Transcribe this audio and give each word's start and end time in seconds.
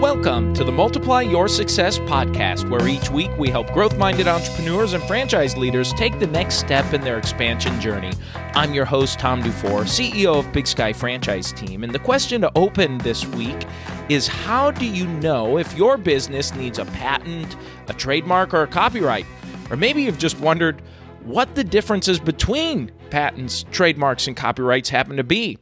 Welcome 0.00 0.54
to 0.54 0.64
the 0.64 0.72
Multiply 0.72 1.20
Your 1.20 1.46
Success 1.46 1.98
podcast, 1.98 2.66
where 2.70 2.88
each 2.88 3.10
week 3.10 3.30
we 3.36 3.50
help 3.50 3.70
growth 3.70 3.98
minded 3.98 4.26
entrepreneurs 4.26 4.94
and 4.94 5.04
franchise 5.04 5.58
leaders 5.58 5.92
take 5.92 6.18
the 6.18 6.26
next 6.26 6.54
step 6.54 6.94
in 6.94 7.02
their 7.02 7.18
expansion 7.18 7.78
journey. 7.82 8.10
I'm 8.54 8.72
your 8.72 8.86
host, 8.86 9.18
Tom 9.18 9.42
Dufour, 9.42 9.82
CEO 9.82 10.38
of 10.38 10.50
Big 10.54 10.66
Sky 10.66 10.94
Franchise 10.94 11.52
Team. 11.52 11.84
And 11.84 11.94
the 11.94 11.98
question 11.98 12.40
to 12.40 12.50
open 12.54 12.96
this 12.96 13.26
week 13.26 13.66
is 14.08 14.26
How 14.26 14.70
do 14.70 14.86
you 14.86 15.06
know 15.06 15.58
if 15.58 15.76
your 15.76 15.98
business 15.98 16.54
needs 16.54 16.78
a 16.78 16.86
patent, 16.86 17.54
a 17.88 17.92
trademark, 17.92 18.54
or 18.54 18.62
a 18.62 18.66
copyright? 18.66 19.26
Or 19.68 19.76
maybe 19.76 20.02
you've 20.02 20.18
just 20.18 20.40
wondered 20.40 20.80
what 21.24 21.54
the 21.54 21.62
differences 21.62 22.18
between 22.18 22.90
patents, 23.10 23.66
trademarks, 23.70 24.28
and 24.28 24.34
copyrights 24.34 24.88
happen 24.88 25.18
to 25.18 25.24
be. 25.24 25.58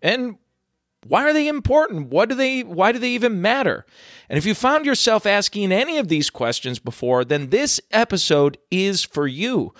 And 0.00 0.38
why 1.06 1.24
are 1.24 1.32
they 1.32 1.48
important? 1.48 2.08
What 2.08 2.28
do 2.28 2.34
they 2.34 2.62
why 2.62 2.92
do 2.92 2.98
they 2.98 3.10
even 3.10 3.40
matter? 3.40 3.84
And 4.28 4.38
if 4.38 4.46
you 4.46 4.54
found 4.54 4.86
yourself 4.86 5.26
asking 5.26 5.72
any 5.72 5.98
of 5.98 6.08
these 6.08 6.30
questions 6.30 6.78
before, 6.78 7.24
then 7.24 7.50
this 7.50 7.80
episode 7.90 8.58
is 8.70 9.02
for 9.02 9.26
you. 9.26 9.74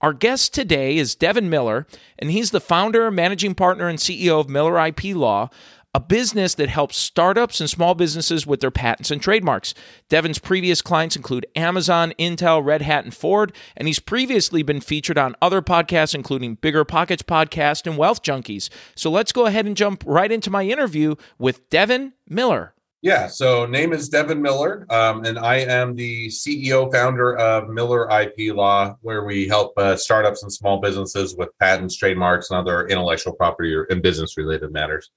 Our 0.00 0.12
guest 0.12 0.54
today 0.54 0.96
is 0.96 1.16
Devin 1.16 1.50
Miller, 1.50 1.84
and 2.18 2.30
he's 2.30 2.52
the 2.52 2.60
founder, 2.60 3.10
managing 3.10 3.56
partner, 3.56 3.88
and 3.88 3.98
CEO 3.98 4.38
of 4.38 4.48
Miller 4.48 4.78
IP 4.86 5.06
Law, 5.06 5.50
a 5.94 6.00
business 6.00 6.54
that 6.54 6.68
helps 6.68 6.96
startups 6.96 7.60
and 7.60 7.70
small 7.70 7.94
businesses 7.94 8.46
with 8.46 8.60
their 8.60 8.70
patents 8.70 9.10
and 9.10 9.22
trademarks. 9.22 9.74
Devin's 10.08 10.38
previous 10.38 10.82
clients 10.82 11.16
include 11.16 11.46
Amazon, 11.56 12.12
Intel, 12.18 12.64
Red 12.64 12.82
Hat, 12.82 13.04
and 13.04 13.14
Ford, 13.14 13.52
and 13.76 13.88
he's 13.88 13.98
previously 13.98 14.62
been 14.62 14.80
featured 14.80 15.18
on 15.18 15.34
other 15.40 15.62
podcasts, 15.62 16.14
including 16.14 16.56
Bigger 16.56 16.84
Pockets 16.84 17.22
Podcast 17.22 17.86
and 17.86 17.96
Wealth 17.96 18.22
Junkies. 18.22 18.68
So 18.94 19.10
let's 19.10 19.32
go 19.32 19.46
ahead 19.46 19.66
and 19.66 19.76
jump 19.76 20.04
right 20.06 20.30
into 20.30 20.50
my 20.50 20.64
interview 20.64 21.14
with 21.38 21.68
Devin 21.70 22.12
Miller. 22.28 22.74
Yeah, 23.00 23.28
so 23.28 23.64
name 23.64 23.92
is 23.92 24.08
Devin 24.08 24.42
Miller, 24.42 24.84
um, 24.90 25.24
and 25.24 25.38
I 25.38 25.58
am 25.58 25.94
the 25.94 26.26
CEO 26.26 26.92
founder 26.92 27.36
of 27.36 27.68
Miller 27.68 28.10
IP 28.10 28.52
Law, 28.52 28.96
where 29.02 29.24
we 29.24 29.46
help 29.46 29.72
uh, 29.76 29.94
startups 29.94 30.42
and 30.42 30.52
small 30.52 30.80
businesses 30.80 31.36
with 31.36 31.56
patents, 31.60 31.96
trademarks, 31.96 32.50
and 32.50 32.58
other 32.58 32.88
intellectual 32.88 33.34
property 33.34 33.72
or, 33.72 33.84
and 33.84 34.02
business 34.02 34.36
related 34.36 34.72
matters. 34.72 35.12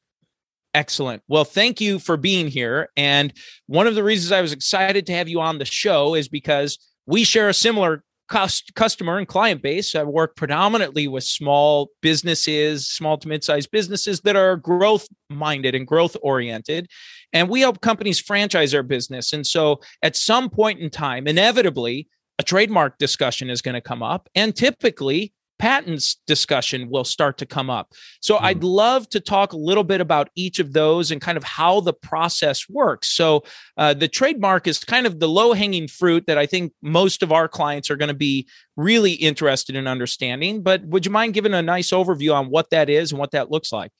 Excellent. 0.73 1.21
Well, 1.27 1.43
thank 1.43 1.81
you 1.81 1.99
for 1.99 2.15
being 2.15 2.47
here. 2.47 2.89
And 2.95 3.33
one 3.67 3.87
of 3.87 3.95
the 3.95 4.03
reasons 4.03 4.31
I 4.31 4.41
was 4.41 4.53
excited 4.53 5.05
to 5.07 5.13
have 5.13 5.27
you 5.27 5.41
on 5.41 5.57
the 5.57 5.65
show 5.65 6.15
is 6.15 6.29
because 6.29 6.77
we 7.05 7.23
share 7.25 7.49
a 7.49 7.53
similar 7.53 8.03
cost, 8.29 8.73
customer 8.75 9.17
and 9.17 9.27
client 9.27 9.61
base. 9.61 9.93
I 9.95 10.03
work 10.03 10.37
predominantly 10.37 11.07
with 11.09 11.25
small 11.25 11.89
businesses, 12.01 12.89
small 12.89 13.17
to 13.17 13.27
mid-sized 13.27 13.69
businesses 13.71 14.21
that 14.21 14.37
are 14.37 14.55
growth 14.55 15.07
minded 15.29 15.75
and 15.75 15.85
growth 15.85 16.15
oriented. 16.21 16.87
And 17.33 17.49
we 17.49 17.59
help 17.59 17.81
companies 17.81 18.19
franchise 18.19 18.71
their 18.71 18.83
business. 18.83 19.33
And 19.33 19.45
so 19.45 19.81
at 20.01 20.15
some 20.15 20.49
point 20.49 20.79
in 20.79 20.89
time, 20.89 21.27
inevitably, 21.27 22.07
a 22.39 22.43
trademark 22.43 22.97
discussion 22.97 23.49
is 23.49 23.61
going 23.61 23.75
to 23.75 23.81
come 23.81 24.01
up. 24.01 24.29
And 24.35 24.55
typically, 24.55 25.33
patents 25.61 26.15
discussion 26.25 26.89
will 26.89 27.03
start 27.03 27.37
to 27.37 27.45
come 27.45 27.69
up. 27.69 27.93
So 28.19 28.35
mm. 28.35 28.41
I'd 28.41 28.63
love 28.63 29.07
to 29.09 29.19
talk 29.19 29.53
a 29.53 29.57
little 29.57 29.83
bit 29.83 30.01
about 30.01 30.29
each 30.35 30.57
of 30.57 30.73
those 30.73 31.11
and 31.11 31.21
kind 31.21 31.37
of 31.37 31.43
how 31.43 31.81
the 31.81 31.93
process 31.93 32.67
works. 32.67 33.09
So 33.09 33.43
uh, 33.77 33.93
the 33.93 34.07
trademark 34.07 34.65
is 34.67 34.79
kind 34.79 35.05
of 35.05 35.19
the 35.19 35.29
low 35.29 35.53
hanging 35.53 35.87
fruit 35.87 36.25
that 36.25 36.39
I 36.39 36.47
think 36.47 36.73
most 36.81 37.21
of 37.21 37.31
our 37.31 37.47
clients 37.47 37.91
are 37.91 37.95
going 37.95 38.09
to 38.09 38.15
be 38.15 38.47
really 38.75 39.13
interested 39.13 39.75
in 39.75 39.87
understanding. 39.87 40.63
But 40.63 40.83
would 40.85 41.05
you 41.05 41.11
mind 41.11 41.35
giving 41.35 41.53
a 41.53 41.61
nice 41.61 41.91
overview 41.91 42.33
on 42.33 42.49
what 42.49 42.71
that 42.71 42.89
is 42.89 43.11
and 43.11 43.19
what 43.19 43.31
that 43.31 43.51
looks 43.51 43.71
like? 43.71 43.91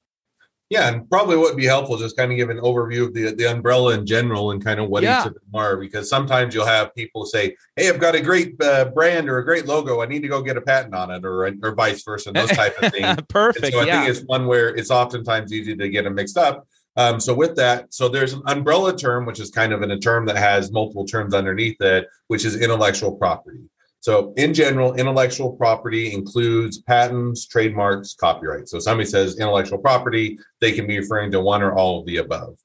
Yeah, 0.72 0.88
and 0.88 1.10
probably 1.10 1.36
what 1.36 1.50
would 1.50 1.58
be 1.58 1.66
helpful 1.66 1.98
just 1.98 2.16
kind 2.16 2.32
of 2.32 2.38
give 2.38 2.50
an 2.50 2.60
overview 2.60 3.08
of 3.08 3.14
the 3.14 3.36
the 3.36 3.52
umbrella 3.52 3.94
in 3.94 4.06
general 4.06 4.52
and 4.52 4.64
kind 4.64 4.80
of 4.80 4.88
what 4.88 5.04
yeah. 5.04 5.20
each 5.20 5.28
of 5.28 5.34
them 5.34 5.44
are, 5.54 5.76
because 5.76 6.10
sometimes 6.10 6.56
you'll 6.56 6.66
have 6.66 6.96
people 6.96 7.26
say, 7.26 7.58
"Hey, 7.76 7.90
I've 7.90 8.00
got 8.00 8.16
a 8.16 8.22
great 8.22 8.56
uh, 8.64 8.86
brand 8.86 9.30
or 9.30 9.40
a 9.40 9.44
great 9.44 9.68
logo. 9.68 10.02
I 10.02 10.06
need 10.06 10.22
to 10.22 10.30
go 10.30 10.42
get 10.42 10.56
a 10.56 10.62
patent 10.62 10.96
on 10.96 11.12
it," 11.12 11.26
or 11.26 11.46
or 11.62 11.76
vice 11.76 12.02
versa, 12.04 12.32
those 12.32 12.52
type 12.52 12.82
of 12.82 12.90
things. 12.94 13.18
Perfect. 13.28 13.66
And 13.66 13.74
so 13.74 13.80
I 13.82 13.84
yeah. 13.84 14.06
think 14.06 14.16
it's 14.16 14.26
one 14.26 14.48
where 14.48 14.70
it's 14.74 14.92
oftentimes 14.92 15.52
easy 15.52 15.76
to 15.76 15.90
get 15.90 16.06
them 16.06 16.16
mixed 16.16 16.38
up. 16.38 16.66
Um, 16.96 17.20
so 17.20 17.34
with 17.34 17.58
that, 17.58 17.94
so 17.94 18.08
there's 18.08 18.32
an 18.32 18.42
umbrella 18.46 18.96
term, 18.96 19.26
which 19.26 19.42
is 19.42 19.50
kind 19.50 19.74
of 19.74 19.82
in 19.82 19.92
a 19.92 20.00
term 20.00 20.26
that 20.28 20.38
has 20.38 20.72
multiple 20.72 21.06
terms 21.06 21.34
underneath 21.34 21.82
it, 21.82 22.08
which 22.28 22.46
is 22.46 22.56
intellectual 22.56 23.12
property. 23.12 23.60
So, 24.02 24.34
in 24.36 24.56
general, 24.56 24.96
intellectual 24.96 25.52
property 25.52 26.12
includes 26.12 26.80
patents, 26.80 27.46
trademarks, 27.46 28.16
copyright. 28.16 28.68
So, 28.68 28.80
somebody 28.80 29.08
says 29.08 29.40
intellectual 29.40 29.78
property, 29.78 30.40
they 30.60 30.72
can 30.72 30.88
be 30.88 30.98
referring 31.00 31.32
to 31.32 31.40
one 31.40 31.62
or 31.62 31.74
all 31.76 32.00
of 32.00 32.08
the 32.08 32.18
above. 32.18 32.58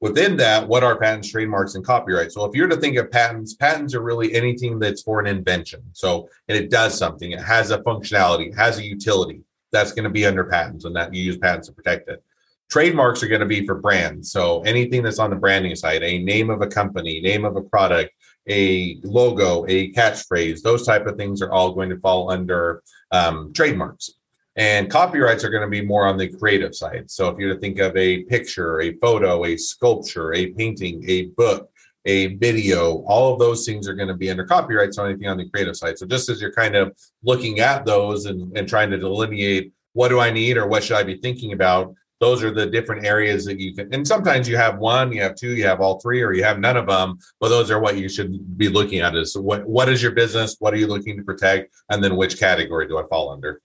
Within 0.00 0.36
that, 0.36 0.68
what 0.68 0.84
are 0.84 0.98
patents, 0.98 1.30
trademarks, 1.30 1.74
and 1.74 1.84
copyright? 1.84 2.32
So, 2.32 2.44
if 2.44 2.54
you're 2.54 2.68
to 2.68 2.76
think 2.76 2.98
of 2.98 3.10
patents, 3.10 3.54
patents 3.54 3.94
are 3.94 4.02
really 4.02 4.34
anything 4.34 4.78
that's 4.78 5.00
for 5.00 5.20
an 5.20 5.26
invention. 5.26 5.82
So, 5.94 6.28
and 6.48 6.58
it 6.58 6.70
does 6.70 6.98
something, 6.98 7.32
it 7.32 7.40
has 7.40 7.70
a 7.70 7.78
functionality, 7.78 8.48
it 8.48 8.54
has 8.54 8.78
a 8.78 8.84
utility. 8.84 9.40
That's 9.72 9.92
going 9.92 10.04
to 10.04 10.10
be 10.10 10.26
under 10.26 10.44
patents, 10.44 10.84
and 10.84 10.94
that 10.96 11.14
you 11.14 11.22
use 11.22 11.38
patents 11.38 11.68
to 11.68 11.74
protect 11.74 12.10
it. 12.10 12.22
Trademarks 12.68 13.22
are 13.22 13.28
going 13.28 13.40
to 13.40 13.46
be 13.46 13.64
for 13.64 13.76
brands. 13.76 14.30
So, 14.30 14.60
anything 14.64 15.02
that's 15.02 15.18
on 15.18 15.30
the 15.30 15.36
branding 15.36 15.76
side, 15.76 16.02
a 16.02 16.18
name 16.18 16.50
of 16.50 16.60
a 16.60 16.66
company, 16.66 17.22
name 17.22 17.46
of 17.46 17.56
a 17.56 17.62
product, 17.62 18.12
a 18.48 18.98
logo, 19.02 19.64
a 19.68 19.92
catchphrase, 19.92 20.62
those 20.62 20.86
type 20.86 21.06
of 21.06 21.16
things 21.16 21.40
are 21.42 21.52
all 21.52 21.72
going 21.72 21.90
to 21.90 21.98
fall 21.98 22.30
under 22.30 22.82
um, 23.10 23.52
trademarks. 23.52 24.10
And 24.56 24.88
copyrights 24.88 25.42
are 25.44 25.50
going 25.50 25.64
to 25.64 25.68
be 25.68 25.82
more 25.82 26.06
on 26.06 26.16
the 26.16 26.28
creative 26.28 26.74
side. 26.74 27.10
So 27.10 27.28
if 27.28 27.38
you're 27.38 27.54
to 27.54 27.60
think 27.60 27.80
of 27.80 27.96
a 27.96 28.22
picture, 28.24 28.80
a 28.80 28.94
photo, 28.98 29.44
a 29.44 29.56
sculpture, 29.56 30.32
a 30.32 30.52
painting, 30.52 31.04
a 31.08 31.26
book, 31.36 31.70
a 32.04 32.36
video, 32.36 33.02
all 33.06 33.32
of 33.32 33.40
those 33.40 33.64
things 33.64 33.88
are 33.88 33.94
going 33.94 34.08
to 34.08 34.14
be 34.14 34.30
under 34.30 34.44
copyright. 34.44 34.94
So 34.94 35.04
anything 35.04 35.26
on 35.26 35.38
the 35.38 35.48
creative 35.48 35.76
side. 35.76 35.98
So 35.98 36.06
just 36.06 36.28
as 36.28 36.40
you're 36.40 36.52
kind 36.52 36.76
of 36.76 36.96
looking 37.24 37.60
at 37.60 37.84
those 37.84 38.26
and, 38.26 38.56
and 38.56 38.68
trying 38.68 38.90
to 38.90 38.98
delineate 38.98 39.72
what 39.94 40.08
do 40.08 40.20
I 40.20 40.30
need 40.30 40.56
or 40.56 40.66
what 40.66 40.84
should 40.84 40.96
I 40.96 41.02
be 41.02 41.16
thinking 41.16 41.52
about, 41.52 41.94
those 42.20 42.42
are 42.42 42.50
the 42.50 42.66
different 42.66 43.04
areas 43.04 43.44
that 43.44 43.60
you 43.60 43.74
can 43.74 43.92
and 43.92 44.06
sometimes 44.06 44.48
you 44.48 44.56
have 44.56 44.78
one 44.78 45.12
you 45.12 45.20
have 45.20 45.34
two 45.34 45.54
you 45.54 45.66
have 45.66 45.80
all 45.80 46.00
three 46.00 46.22
or 46.22 46.32
you 46.32 46.44
have 46.44 46.58
none 46.58 46.76
of 46.76 46.86
them 46.86 47.18
but 47.40 47.48
those 47.48 47.70
are 47.70 47.80
what 47.80 47.98
you 47.98 48.08
should 48.08 48.56
be 48.56 48.68
looking 48.68 49.00
at 49.00 49.14
is 49.14 49.36
what 49.36 49.66
what 49.66 49.88
is 49.88 50.02
your 50.02 50.12
business? 50.12 50.56
What 50.60 50.72
are 50.72 50.76
you 50.76 50.86
looking 50.86 51.16
to 51.16 51.22
protect? 51.22 51.74
And 51.90 52.02
then 52.02 52.16
which 52.16 52.38
category 52.38 52.86
do 52.86 52.98
i 52.98 53.02
fall 53.08 53.30
under? 53.30 53.60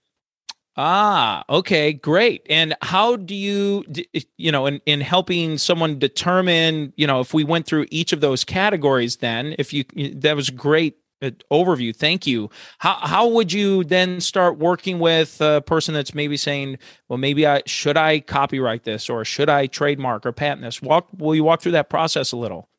Ah, 0.76 1.44
okay, 1.48 1.92
great. 1.92 2.46
And 2.48 2.74
how 2.80 3.16
do 3.16 3.34
you, 3.34 3.84
you 4.36 4.52
know, 4.52 4.66
in, 4.66 4.80
in 4.86 5.00
helping 5.00 5.58
someone 5.58 5.98
determine, 5.98 6.92
you 6.96 7.06
know, 7.06 7.20
if 7.20 7.34
we 7.34 7.44
went 7.44 7.66
through 7.66 7.86
each 7.90 8.12
of 8.12 8.20
those 8.20 8.44
categories, 8.44 9.16
then 9.16 9.54
if 9.58 9.72
you, 9.72 9.84
that 10.14 10.36
was 10.36 10.48
great 10.48 10.96
Uh, 11.22 11.30
overview. 11.52 11.94
Thank 11.94 12.26
you. 12.26 12.48
How 12.78 12.94
how 12.94 13.28
would 13.28 13.52
you 13.52 13.84
then 13.84 14.20
start 14.20 14.56
working 14.56 14.98
with 14.98 15.38
a 15.42 15.60
person 15.60 15.92
that's 15.92 16.14
maybe 16.14 16.38
saying, 16.38 16.78
well, 17.08 17.18
maybe 17.18 17.46
I 17.46 17.62
should 17.66 17.98
I 17.98 18.20
copyright 18.20 18.84
this 18.84 19.10
or 19.10 19.24
should 19.24 19.50
I 19.50 19.66
trademark 19.66 20.24
or 20.24 20.32
patent 20.32 20.62
this? 20.62 20.80
Walk 20.80 21.08
will 21.18 21.34
you 21.34 21.44
walk 21.44 21.60
through 21.60 21.72
that 21.72 21.90
process 21.90 22.32
a 22.32 22.38
little? 22.38 22.70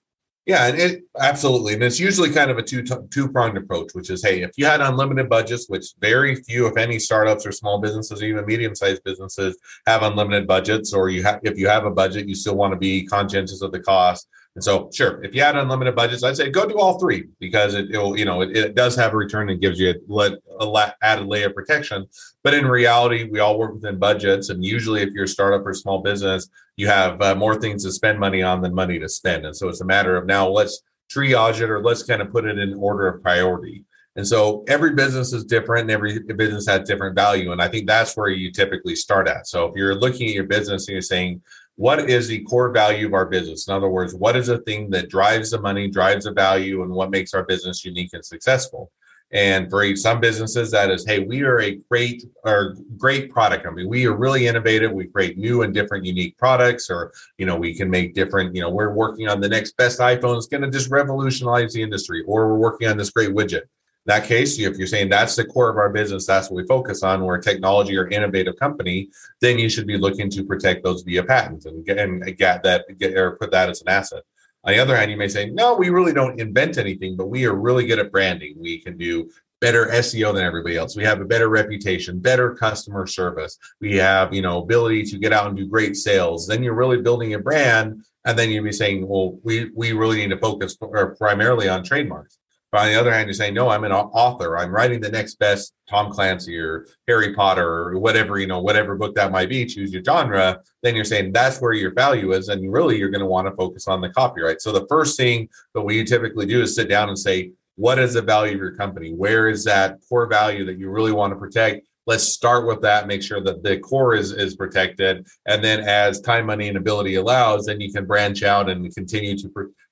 Yeah, 0.47 0.65
and 0.65 0.79
it 0.79 1.03
absolutely, 1.19 1.75
and 1.75 1.83
it's 1.83 1.99
usually 1.99 2.31
kind 2.31 2.49
of 2.49 2.57
a 2.57 2.63
two 2.63 2.83
two 3.13 3.31
pronged 3.31 3.57
approach, 3.57 3.91
which 3.93 4.09
is, 4.09 4.23
hey, 4.23 4.41
if 4.41 4.57
you 4.57 4.65
had 4.65 4.81
unlimited 4.81 5.29
budgets, 5.29 5.69
which 5.69 5.93
very 5.99 6.35
few, 6.35 6.65
if 6.65 6.77
any, 6.77 6.97
startups 6.97 7.45
or 7.45 7.51
small 7.51 7.79
businesses, 7.79 8.23
or 8.23 8.25
even 8.25 8.43
medium 8.47 8.73
sized 8.73 9.03
businesses 9.03 9.55
have 9.85 10.01
unlimited 10.01 10.47
budgets, 10.47 10.93
or 10.93 11.09
you 11.09 11.21
have 11.21 11.41
if 11.43 11.59
you 11.59 11.67
have 11.67 11.85
a 11.85 11.91
budget, 11.91 12.27
you 12.27 12.33
still 12.33 12.55
want 12.55 12.73
to 12.73 12.77
be 12.77 13.05
conscientious 13.05 13.61
of 13.61 13.71
the 13.71 13.79
cost 13.79 14.27
and 14.55 14.63
so, 14.63 14.89
sure, 14.93 15.23
if 15.23 15.33
you 15.33 15.41
had 15.41 15.55
unlimited 15.55 15.95
budgets, 15.95 16.23
I'd 16.23 16.35
say 16.35 16.49
go 16.49 16.67
do 16.67 16.77
all 16.77 16.99
three 16.99 17.29
because 17.39 17.73
it, 17.73 17.89
will 17.91 18.19
you 18.19 18.25
know, 18.25 18.41
it, 18.41 18.55
it, 18.55 18.75
does 18.75 18.97
have 18.97 19.13
a 19.13 19.15
return 19.15 19.49
and 19.49 19.61
gives 19.61 19.79
you 19.79 19.95
a, 20.09 20.37
a 20.59 20.93
added 21.01 21.25
layer 21.27 21.47
of 21.47 21.55
protection. 21.55 22.05
But 22.43 22.53
in 22.53 22.65
reality, 22.65 23.29
we 23.31 23.39
all 23.39 23.57
work 23.57 23.75
within 23.75 23.97
budgets, 23.97 24.49
and 24.49 24.63
usually, 24.63 25.03
if 25.03 25.13
you're 25.13 25.23
a 25.23 25.27
startup 25.27 25.65
or 25.65 25.73
small 25.73 26.01
business, 26.01 26.49
you 26.75 26.87
have 26.87 27.21
uh, 27.21 27.33
more 27.33 27.55
things 27.55 27.85
to 27.85 27.93
spend 27.93 28.19
money 28.19 28.43
on 28.43 28.61
than 28.61 28.75
money 28.75 28.99
to 28.99 29.07
spend. 29.07 29.45
And 29.45 29.55
so, 29.55 29.69
it's 29.69 29.81
a 29.81 29.85
matter 29.85 30.17
of 30.17 30.25
now 30.25 30.49
let's 30.49 30.83
triage 31.09 31.61
it 31.61 31.69
or 31.69 31.81
let's 31.81 32.03
kind 32.03 32.21
of 32.21 32.29
put 32.29 32.45
it 32.45 32.59
in 32.59 32.73
order 32.73 33.07
of 33.07 33.21
priority. 33.21 33.85
And 34.17 34.27
so 34.27 34.65
every 34.67 34.93
business 34.93 35.31
is 35.31 35.45
different 35.45 35.83
and 35.83 35.91
every 35.91 36.19
business 36.19 36.67
has 36.67 36.87
different 36.87 37.15
value. 37.15 37.53
And 37.53 37.61
I 37.61 37.69
think 37.69 37.87
that's 37.87 38.17
where 38.17 38.27
you 38.27 38.51
typically 38.51 38.95
start 38.95 39.29
at. 39.29 39.47
So 39.47 39.65
if 39.67 39.75
you're 39.75 39.95
looking 39.95 40.27
at 40.27 40.35
your 40.35 40.43
business 40.43 40.87
and 40.87 40.93
you're 40.93 41.01
saying, 41.01 41.41
what 41.75 42.09
is 42.09 42.27
the 42.27 42.43
core 42.43 42.71
value 42.71 43.07
of 43.07 43.13
our 43.13 43.25
business? 43.25 43.67
In 43.67 43.73
other 43.73 43.89
words, 43.89 44.13
what 44.13 44.35
is 44.35 44.47
the 44.47 44.59
thing 44.59 44.89
that 44.91 45.09
drives 45.09 45.51
the 45.51 45.61
money, 45.61 45.87
drives 45.87 46.25
the 46.25 46.31
value, 46.31 46.83
and 46.83 46.91
what 46.91 47.11
makes 47.11 47.33
our 47.33 47.43
business 47.43 47.85
unique 47.85 48.11
and 48.13 48.25
successful? 48.25 48.91
And 49.33 49.69
for 49.69 49.95
some 49.95 50.19
businesses, 50.19 50.71
that 50.71 50.91
is, 50.91 51.05
hey, 51.07 51.19
we 51.19 51.43
are 51.43 51.61
a 51.61 51.75
great 51.89 52.25
or 52.43 52.75
great 52.97 53.31
product 53.31 53.63
company. 53.63 53.87
We 53.87 54.05
are 54.05 54.15
really 54.15 54.47
innovative. 54.47 54.91
We 54.91 55.07
create 55.07 55.37
new 55.37 55.61
and 55.61 55.73
different, 55.73 56.05
unique 56.05 56.37
products, 56.37 56.89
or 56.89 57.13
you 57.37 57.45
know, 57.45 57.55
we 57.55 57.73
can 57.73 57.89
make 57.89 58.13
different. 58.13 58.53
You 58.53 58.61
know, 58.61 58.69
we're 58.69 58.93
working 58.93 59.29
on 59.29 59.39
the 59.39 59.47
next 59.47 59.77
best 59.77 59.99
iPhone. 59.99 60.35
It's 60.35 60.47
going 60.47 60.63
to 60.63 60.69
just 60.69 60.91
revolutionize 60.91 61.73
the 61.73 61.81
industry, 61.81 62.23
or 62.27 62.49
we're 62.49 62.59
working 62.59 62.89
on 62.89 62.97
this 62.97 63.11
great 63.11 63.29
widget 63.29 63.63
that 64.05 64.25
case, 64.25 64.57
if 64.59 64.77
you're 64.77 64.87
saying 64.87 65.09
that's 65.09 65.35
the 65.35 65.45
core 65.45 65.69
of 65.69 65.77
our 65.77 65.89
business, 65.89 66.25
that's 66.25 66.49
what 66.49 66.57
we 66.57 66.67
focus 66.67 67.03
on, 67.03 67.23
we're 67.23 67.35
a 67.35 67.41
technology 67.41 67.95
or 67.95 68.07
innovative 68.07 68.55
company, 68.57 69.09
then 69.41 69.59
you 69.59 69.69
should 69.69 69.85
be 69.85 69.97
looking 69.97 70.29
to 70.31 70.43
protect 70.43 70.83
those 70.83 71.03
via 71.03 71.23
patent 71.23 71.65
and 71.65 71.85
get, 71.85 71.97
and 71.99 72.23
get 72.37 72.63
that 72.63 72.85
get 72.97 73.15
or 73.15 73.33
put 73.33 73.51
that 73.51 73.69
as 73.69 73.81
an 73.81 73.89
asset. 73.89 74.23
On 74.63 74.73
the 74.73 74.79
other 74.79 74.95
hand, 74.95 75.11
you 75.11 75.17
may 75.17 75.27
say, 75.27 75.49
no, 75.49 75.75
we 75.75 75.89
really 75.89 76.13
don't 76.13 76.39
invent 76.39 76.77
anything, 76.77 77.15
but 77.15 77.27
we 77.27 77.45
are 77.45 77.53
really 77.53 77.85
good 77.85 77.99
at 77.99 78.11
branding. 78.11 78.55
We 78.59 78.79
can 78.79 78.97
do 78.97 79.29
better 79.59 79.87
SEO 79.87 80.33
than 80.33 80.43
everybody 80.43 80.77
else. 80.77 80.95
We 80.95 81.03
have 81.03 81.21
a 81.21 81.25
better 81.25 81.49
reputation, 81.49 82.19
better 82.19 82.55
customer 82.55 83.05
service. 83.05 83.57
We 83.79 83.95
have, 83.97 84.33
you 84.33 84.41
know, 84.41 84.61
ability 84.61 85.03
to 85.03 85.19
get 85.19 85.33
out 85.33 85.47
and 85.47 85.57
do 85.57 85.67
great 85.67 85.95
sales. 85.95 86.47
Then 86.47 86.63
you're 86.63 86.75
really 86.75 87.01
building 87.01 87.35
a 87.35 87.39
brand. 87.39 88.03
And 88.25 88.37
then 88.37 88.49
you'd 88.49 88.63
be 88.63 88.71
saying, 88.71 89.07
well, 89.07 89.39
we, 89.43 89.71
we 89.75 89.93
really 89.93 90.17
need 90.17 90.29
to 90.29 90.37
focus 90.37 90.77
primarily 91.17 91.69
on 91.69 91.83
trademarks. 91.83 92.37
But 92.71 92.81
on 92.81 92.87
the 92.87 92.99
other 92.99 93.11
hand, 93.11 93.27
you're 93.27 93.33
saying, 93.33 93.53
no, 93.53 93.69
I'm 93.69 93.83
an 93.83 93.91
author. 93.91 94.57
I'm 94.57 94.71
writing 94.71 95.01
the 95.01 95.11
next 95.11 95.35
best 95.35 95.73
Tom 95.89 96.09
Clancy 96.09 96.57
or 96.57 96.87
Harry 97.07 97.33
Potter 97.33 97.67
or 97.67 97.99
whatever, 97.99 98.39
you 98.39 98.47
know, 98.47 98.61
whatever 98.61 98.95
book 98.95 99.13
that 99.15 99.31
might 99.31 99.49
be, 99.49 99.65
choose 99.65 99.91
your 99.91 100.03
genre. 100.03 100.61
Then 100.81 100.95
you're 100.95 101.03
saying 101.03 101.33
that's 101.33 101.59
where 101.59 101.73
your 101.73 101.93
value 101.93 102.31
is. 102.31 102.47
And 102.47 102.71
really, 102.71 102.97
you're 102.97 103.09
going 103.09 103.19
to 103.19 103.25
want 103.25 103.47
to 103.47 103.55
focus 103.55 103.89
on 103.89 103.99
the 103.99 104.09
copyright. 104.09 104.61
So 104.61 104.71
the 104.71 104.87
first 104.87 105.17
thing 105.17 105.49
that 105.73 105.81
we 105.81 106.03
typically 106.05 106.45
do 106.45 106.61
is 106.61 106.73
sit 106.73 106.87
down 106.87 107.09
and 107.09 107.19
say, 107.19 107.51
what 107.75 107.99
is 107.99 108.13
the 108.13 108.21
value 108.21 108.53
of 108.53 108.59
your 108.59 108.75
company? 108.75 109.11
Where 109.11 109.49
is 109.49 109.65
that 109.65 109.97
core 110.07 110.27
value 110.27 110.65
that 110.65 110.77
you 110.77 110.89
really 110.89 111.11
want 111.11 111.33
to 111.33 111.39
protect? 111.39 111.85
Let's 112.07 112.23
start 112.23 112.65
with 112.65 112.81
that, 112.81 113.07
make 113.07 113.21
sure 113.21 113.41
that 113.41 113.63
the 113.63 113.79
core 113.79 114.15
is, 114.15 114.31
is 114.31 114.55
protected. 114.55 115.27
And 115.45 115.63
then 115.63 115.81
as 115.81 116.19
time, 116.19 116.47
money, 116.47 116.67
and 116.67 116.77
ability 116.77 117.15
allows, 117.15 117.65
then 117.65 117.79
you 117.79 117.91
can 117.93 118.05
branch 118.05 118.43
out 118.43 118.69
and 118.69 118.93
continue 118.95 119.37
to 119.37 119.49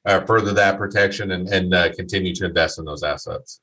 uh, 0.09 0.25
further 0.25 0.53
that 0.53 0.77
protection 0.77 1.31
and, 1.31 1.47
and 1.49 1.73
uh, 1.73 1.93
continue 1.93 2.33
to 2.33 2.45
invest 2.45 2.79
in 2.79 2.85
those 2.85 3.03
assets. 3.03 3.61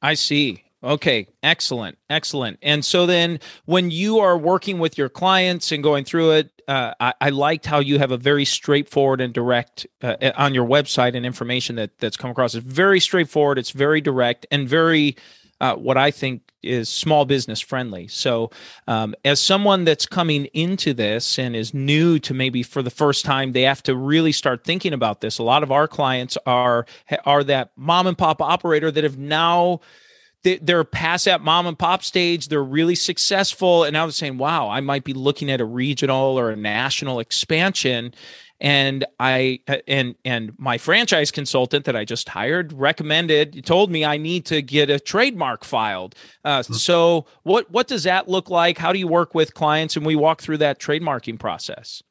I 0.00 0.14
see. 0.14 0.64
Okay, 0.82 1.28
excellent, 1.44 1.96
excellent. 2.10 2.58
And 2.60 2.84
so 2.84 3.06
then, 3.06 3.38
when 3.66 3.92
you 3.92 4.18
are 4.18 4.36
working 4.36 4.80
with 4.80 4.98
your 4.98 5.08
clients 5.08 5.70
and 5.70 5.80
going 5.80 6.04
through 6.04 6.32
it, 6.32 6.62
uh, 6.66 6.94
I, 6.98 7.14
I, 7.20 7.30
liked 7.30 7.66
how 7.66 7.78
you 7.78 8.00
have 8.00 8.10
a 8.10 8.16
very 8.16 8.44
straightforward 8.44 9.20
and 9.20 9.32
direct 9.32 9.86
uh, 10.02 10.32
on 10.36 10.54
your 10.54 10.66
website 10.66 11.14
and 11.14 11.24
information 11.24 11.76
that 11.76 11.98
that's 11.98 12.16
come 12.16 12.30
across. 12.32 12.56
It's 12.56 12.66
very 12.66 12.98
straightforward. 12.98 13.58
It's 13.58 13.70
very 13.70 14.00
direct 14.00 14.44
and 14.50 14.68
very 14.68 15.16
uh, 15.60 15.76
what 15.76 15.96
I 15.96 16.10
think 16.10 16.42
is 16.62 16.88
small 16.88 17.24
business 17.24 17.60
friendly. 17.60 18.08
So, 18.08 18.50
um, 18.86 19.14
as 19.24 19.40
someone 19.40 19.84
that's 19.84 20.06
coming 20.06 20.46
into 20.46 20.94
this 20.94 21.38
and 21.38 21.54
is 21.56 21.74
new 21.74 22.18
to 22.20 22.34
maybe 22.34 22.62
for 22.62 22.82
the 22.82 22.90
first 22.90 23.24
time, 23.24 23.52
they 23.52 23.62
have 23.62 23.82
to 23.84 23.96
really 23.96 24.32
start 24.32 24.64
thinking 24.64 24.92
about 24.92 25.20
this. 25.20 25.38
A 25.38 25.42
lot 25.42 25.62
of 25.62 25.72
our 25.72 25.88
clients 25.88 26.38
are 26.46 26.86
are 27.24 27.44
that 27.44 27.72
mom 27.76 28.06
and 28.06 28.16
pop 28.16 28.40
operator 28.40 28.90
that 28.90 29.04
have 29.04 29.18
now 29.18 29.80
they're 30.42 30.84
past 30.84 31.26
that 31.26 31.40
mom 31.40 31.66
and 31.66 31.78
pop 31.78 32.02
stage. 32.02 32.48
They're 32.48 32.62
really 32.62 32.96
successful, 32.96 33.84
and 33.84 33.96
I 33.96 34.04
was 34.04 34.16
saying, 34.16 34.38
"Wow, 34.38 34.68
I 34.68 34.80
might 34.80 35.04
be 35.04 35.12
looking 35.12 35.50
at 35.50 35.60
a 35.60 35.64
regional 35.64 36.38
or 36.38 36.50
a 36.50 36.56
national 36.56 37.20
expansion." 37.20 38.12
And 38.62 39.04
I 39.18 39.58
and 39.88 40.14
and 40.24 40.52
my 40.56 40.78
franchise 40.78 41.30
consultant 41.32 41.84
that 41.84 41.96
I 41.96 42.04
just 42.04 42.28
hired 42.28 42.72
recommended 42.72 43.66
told 43.66 43.90
me 43.90 44.04
I 44.04 44.16
need 44.16 44.46
to 44.46 44.62
get 44.62 44.88
a 44.88 45.00
trademark 45.00 45.64
filed. 45.64 46.14
Uh, 46.44 46.60
mm-hmm. 46.60 46.72
So 46.74 47.26
what 47.42 47.70
what 47.70 47.88
does 47.88 48.04
that 48.04 48.28
look 48.28 48.48
like? 48.48 48.78
How 48.78 48.92
do 48.92 49.00
you 49.00 49.08
work 49.08 49.34
with 49.34 49.52
clients? 49.52 49.96
And 49.96 50.06
we 50.06 50.14
walk 50.14 50.40
through 50.40 50.58
that 50.58 50.78
trademarking 50.78 51.38
process. 51.40 52.02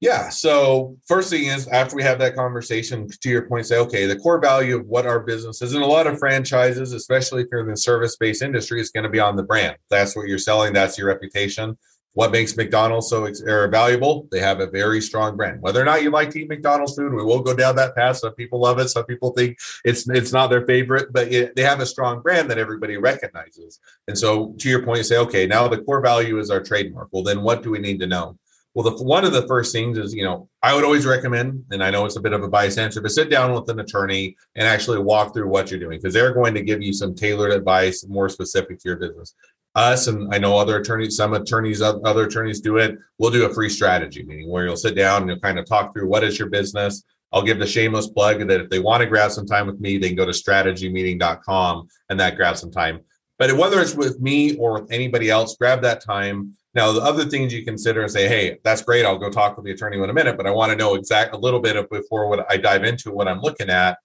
Yeah. 0.00 0.28
So 0.28 0.96
first 1.06 1.30
thing 1.30 1.46
is 1.46 1.68
after 1.68 1.96
we 1.96 2.02
have 2.02 2.18
that 2.18 2.36
conversation, 2.36 3.08
to 3.08 3.28
your 3.30 3.48
point, 3.48 3.66
say, 3.66 3.78
okay, 3.78 4.04
the 4.04 4.18
core 4.18 4.40
value 4.40 4.76
of 4.76 4.86
what 4.86 5.06
our 5.06 5.20
business 5.20 5.62
is, 5.62 5.72
and 5.72 5.82
a 5.82 5.86
lot 5.86 6.06
of 6.06 6.18
franchises, 6.18 6.92
especially 6.92 7.42
if 7.42 7.48
you're 7.50 7.62
in 7.62 7.68
the 7.68 7.76
service-based 7.76 8.42
industry, 8.42 8.78
is 8.78 8.90
going 8.90 9.04
to 9.04 9.10
be 9.10 9.20
on 9.20 9.36
the 9.36 9.42
brand. 9.42 9.76
That's 9.88 10.14
what 10.14 10.28
you're 10.28 10.38
selling. 10.38 10.74
That's 10.74 10.98
your 10.98 11.06
reputation. 11.06 11.78
What 12.16 12.32
makes 12.32 12.56
McDonald's 12.56 13.10
so 13.10 13.30
er, 13.46 13.68
valuable? 13.68 14.26
They 14.32 14.40
have 14.40 14.60
a 14.60 14.66
very 14.66 15.02
strong 15.02 15.36
brand. 15.36 15.60
Whether 15.60 15.82
or 15.82 15.84
not 15.84 16.02
you 16.02 16.08
like 16.08 16.30
to 16.30 16.40
eat 16.40 16.48
McDonald's 16.48 16.96
food, 16.96 17.12
we 17.12 17.22
will 17.22 17.42
go 17.42 17.54
down 17.54 17.76
that 17.76 17.94
path. 17.94 18.16
Some 18.16 18.32
people 18.32 18.58
love 18.58 18.78
it. 18.78 18.88
Some 18.88 19.04
people 19.04 19.32
think 19.32 19.58
it's 19.84 20.08
it's 20.08 20.32
not 20.32 20.46
their 20.46 20.64
favorite, 20.64 21.12
but 21.12 21.30
it, 21.30 21.54
they 21.54 21.62
have 21.62 21.80
a 21.80 21.84
strong 21.84 22.22
brand 22.22 22.50
that 22.50 22.56
everybody 22.56 22.96
recognizes. 22.96 23.80
And 24.08 24.16
so, 24.16 24.54
to 24.60 24.68
your 24.70 24.82
point, 24.82 24.96
you 24.96 25.04
say, 25.04 25.18
okay, 25.18 25.46
now 25.46 25.68
the 25.68 25.82
core 25.82 26.00
value 26.00 26.38
is 26.38 26.48
our 26.48 26.62
trademark. 26.62 27.08
Well, 27.12 27.22
then 27.22 27.42
what 27.42 27.62
do 27.62 27.70
we 27.70 27.80
need 27.80 28.00
to 28.00 28.06
know? 28.06 28.38
Well, 28.72 28.90
the, 28.90 29.04
one 29.04 29.26
of 29.26 29.34
the 29.34 29.46
first 29.46 29.72
things 29.72 29.98
is, 29.98 30.14
you 30.14 30.24
know, 30.24 30.48
I 30.62 30.74
would 30.74 30.84
always 30.84 31.04
recommend, 31.04 31.64
and 31.70 31.82
I 31.84 31.90
know 31.90 32.06
it's 32.06 32.16
a 32.16 32.20
bit 32.20 32.32
of 32.32 32.42
a 32.42 32.48
biased 32.48 32.78
answer, 32.78 33.00
but 33.02 33.10
sit 33.10 33.30
down 33.30 33.52
with 33.52 33.68
an 33.68 33.80
attorney 33.80 34.36
and 34.54 34.66
actually 34.66 34.98
walk 34.98 35.34
through 35.34 35.48
what 35.48 35.70
you're 35.70 35.80
doing 35.80 35.98
because 35.98 36.12
they're 36.12 36.34
going 36.34 36.54
to 36.54 36.62
give 36.62 36.82
you 36.82 36.92
some 36.92 37.14
tailored 37.14 37.52
advice 37.52 38.06
more 38.06 38.28
specific 38.28 38.78
to 38.78 38.88
your 38.88 38.96
business. 38.96 39.34
Us 39.76 40.06
and 40.08 40.34
I 40.34 40.38
know 40.38 40.56
other 40.56 40.78
attorneys, 40.78 41.16
some 41.16 41.34
attorneys, 41.34 41.82
other 41.82 42.24
attorneys 42.24 42.60
do 42.60 42.78
it. 42.78 42.98
We'll 43.18 43.30
do 43.30 43.44
a 43.44 43.54
free 43.54 43.68
strategy 43.68 44.24
meeting 44.24 44.50
where 44.50 44.66
you'll 44.66 44.76
sit 44.76 44.96
down 44.96 45.22
and 45.22 45.30
you'll 45.30 45.40
kind 45.40 45.58
of 45.58 45.66
talk 45.66 45.92
through 45.92 46.08
what 46.08 46.24
is 46.24 46.38
your 46.38 46.48
business. 46.48 47.04
I'll 47.32 47.42
give 47.42 47.58
the 47.58 47.66
shameless 47.66 48.08
plug 48.08 48.46
that 48.48 48.60
if 48.60 48.70
they 48.70 48.78
want 48.78 49.02
to 49.02 49.06
grab 49.06 49.30
some 49.30 49.46
time 49.46 49.66
with 49.66 49.78
me, 49.78 49.98
they 49.98 50.08
can 50.08 50.16
go 50.16 50.24
to 50.24 50.32
strategymeeting.com 50.32 51.88
and 52.08 52.18
that 52.18 52.36
grabs 52.36 52.60
some 52.60 52.70
time. 52.70 53.00
But 53.38 53.52
whether 53.52 53.80
it's 53.80 53.94
with 53.94 54.18
me 54.18 54.56
or 54.56 54.80
with 54.80 54.90
anybody 54.90 55.28
else, 55.28 55.56
grab 55.56 55.82
that 55.82 56.02
time 56.02 56.56
now, 56.76 56.92
the 56.92 57.00
other 57.00 57.24
things 57.24 57.54
you 57.54 57.64
consider 57.64 58.02
and 58.02 58.10
say, 58.10 58.28
hey, 58.28 58.58
that's 58.62 58.82
great. 58.82 59.06
I'll 59.06 59.16
go 59.16 59.30
talk 59.30 59.56
with 59.56 59.64
the 59.64 59.72
attorney 59.72 59.96
in 59.96 60.10
a 60.10 60.12
minute, 60.12 60.36
but 60.36 60.46
I 60.46 60.50
want 60.50 60.70
to 60.72 60.76
know 60.76 60.94
exact 60.94 61.34
a 61.34 61.38
little 61.38 61.58
bit 61.58 61.74
of 61.74 61.88
before 61.88 62.28
what 62.28 62.44
I 62.50 62.58
dive 62.58 62.84
into 62.84 63.10
what 63.10 63.26
I'm 63.26 63.40
looking 63.40 63.70
at. 63.70 63.96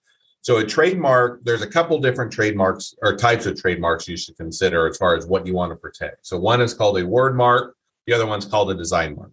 So 0.41 0.57
a 0.57 0.65
trademark, 0.65 1.43
there's 1.43 1.61
a 1.61 1.67
couple 1.67 1.99
different 1.99 2.31
trademarks 2.31 2.95
or 3.03 3.15
types 3.15 3.45
of 3.45 3.59
trademarks 3.59 4.07
you 4.07 4.17
should 4.17 4.35
consider 4.38 4.88
as 4.88 4.97
far 4.97 5.15
as 5.15 5.27
what 5.27 5.45
you 5.45 5.53
want 5.53 5.71
to 5.71 5.75
protect. 5.75 6.25
So 6.25 6.39
one 6.39 6.61
is 6.61 6.73
called 6.73 6.99
a 6.99 7.05
word 7.05 7.35
mark, 7.35 7.75
the 8.07 8.13
other 8.13 8.25
one's 8.25 8.45
called 8.45 8.71
a 8.71 8.75
design 8.75 9.15
mark. 9.15 9.31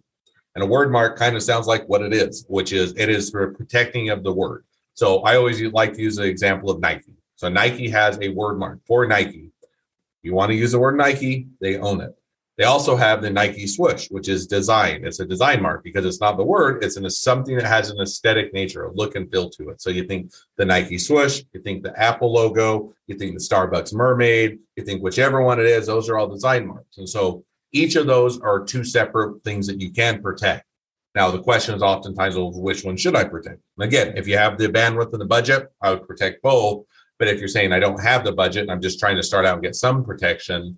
And 0.53 0.63
a 0.63 0.67
word 0.67 0.91
mark 0.91 1.17
kind 1.17 1.35
of 1.35 1.41
sounds 1.41 1.65
like 1.65 1.87
what 1.89 2.03
it 2.03 2.13
is, 2.13 2.45
which 2.47 2.73
is 2.73 2.93
it 2.95 3.09
is 3.09 3.31
for 3.31 3.53
protecting 3.53 4.09
of 4.09 4.23
the 4.23 4.33
word. 4.33 4.65
So 4.93 5.21
I 5.21 5.35
always 5.35 5.61
like 5.61 5.93
to 5.93 6.01
use 6.01 6.15
the 6.15 6.23
example 6.23 6.69
of 6.69 6.79
Nike. 6.79 7.13
So 7.37 7.49
Nike 7.49 7.89
has 7.89 8.19
a 8.21 8.29
word 8.29 8.59
mark 8.59 8.79
for 8.85 9.07
Nike. 9.07 9.51
You 10.21 10.33
want 10.33 10.51
to 10.51 10.55
use 10.55 10.73
the 10.73 10.79
word 10.79 10.97
Nike, 10.97 11.47
they 11.59 11.77
own 11.77 12.01
it. 12.01 12.15
They 12.59 12.65
also 12.65 12.97
have 12.97 13.21
the 13.21 13.29
Nike 13.29 13.67
swoosh, 13.67 14.11
which 14.11 14.27
is 14.27 14.45
design. 14.45 15.05
It's 15.05 15.21
a 15.21 15.25
design 15.25 15.61
mark 15.61 15.81
because 15.81 16.03
it's 16.03 16.19
not 16.19 16.35
the 16.35 16.43
word, 16.43 16.83
it's 16.83 16.97
an, 16.97 17.09
something 17.09 17.55
that 17.55 17.65
has 17.65 17.89
an 17.89 18.01
aesthetic 18.01 18.53
nature, 18.53 18.83
a 18.83 18.91
look 18.91 19.15
and 19.15 19.31
feel 19.31 19.49
to 19.51 19.69
it. 19.69 19.81
So 19.81 19.89
you 19.89 20.03
think 20.03 20.33
the 20.57 20.65
Nike 20.65 20.97
swoosh, 20.97 21.41
you 21.53 21.61
think 21.61 21.83
the 21.83 21.97
Apple 21.97 22.33
logo, 22.33 22.93
you 23.07 23.15
think 23.15 23.33
the 23.33 23.39
Starbucks 23.39 23.93
mermaid, 23.93 24.59
you 24.75 24.83
think 24.83 25.01
whichever 25.01 25.41
one 25.41 25.61
it 25.61 25.67
is, 25.67 25.87
those 25.87 26.09
are 26.09 26.17
all 26.17 26.27
design 26.27 26.67
marks. 26.67 26.97
And 26.97 27.07
so 27.07 27.45
each 27.71 27.95
of 27.95 28.07
those 28.07 28.41
are 28.41 28.65
two 28.65 28.83
separate 28.83 29.41
things 29.45 29.65
that 29.67 29.79
you 29.79 29.89
can 29.91 30.21
protect. 30.21 30.65
Now, 31.15 31.31
the 31.31 31.41
question 31.41 31.75
is 31.75 31.81
oftentimes, 31.81 32.35
well, 32.35 32.51
which 32.51 32.83
one 32.83 32.97
should 32.97 33.15
I 33.15 33.23
protect? 33.23 33.61
And 33.77 33.87
again, 33.87 34.17
if 34.17 34.27
you 34.27 34.37
have 34.37 34.57
the 34.57 34.67
bandwidth 34.67 35.13
and 35.13 35.21
the 35.21 35.25
budget, 35.25 35.71
I 35.81 35.91
would 35.91 36.05
protect 36.05 36.41
both. 36.41 36.83
But 37.19 37.29
if 37.29 37.39
you're 37.39 37.47
saying 37.47 37.71
I 37.71 37.79
don't 37.79 38.03
have 38.03 38.25
the 38.25 38.33
budget 38.33 38.63
and 38.63 38.71
I'm 38.71 38.81
just 38.81 38.99
trying 38.99 39.15
to 39.15 39.23
start 39.23 39.45
out 39.45 39.53
and 39.53 39.63
get 39.63 39.75
some 39.75 40.03
protection, 40.03 40.77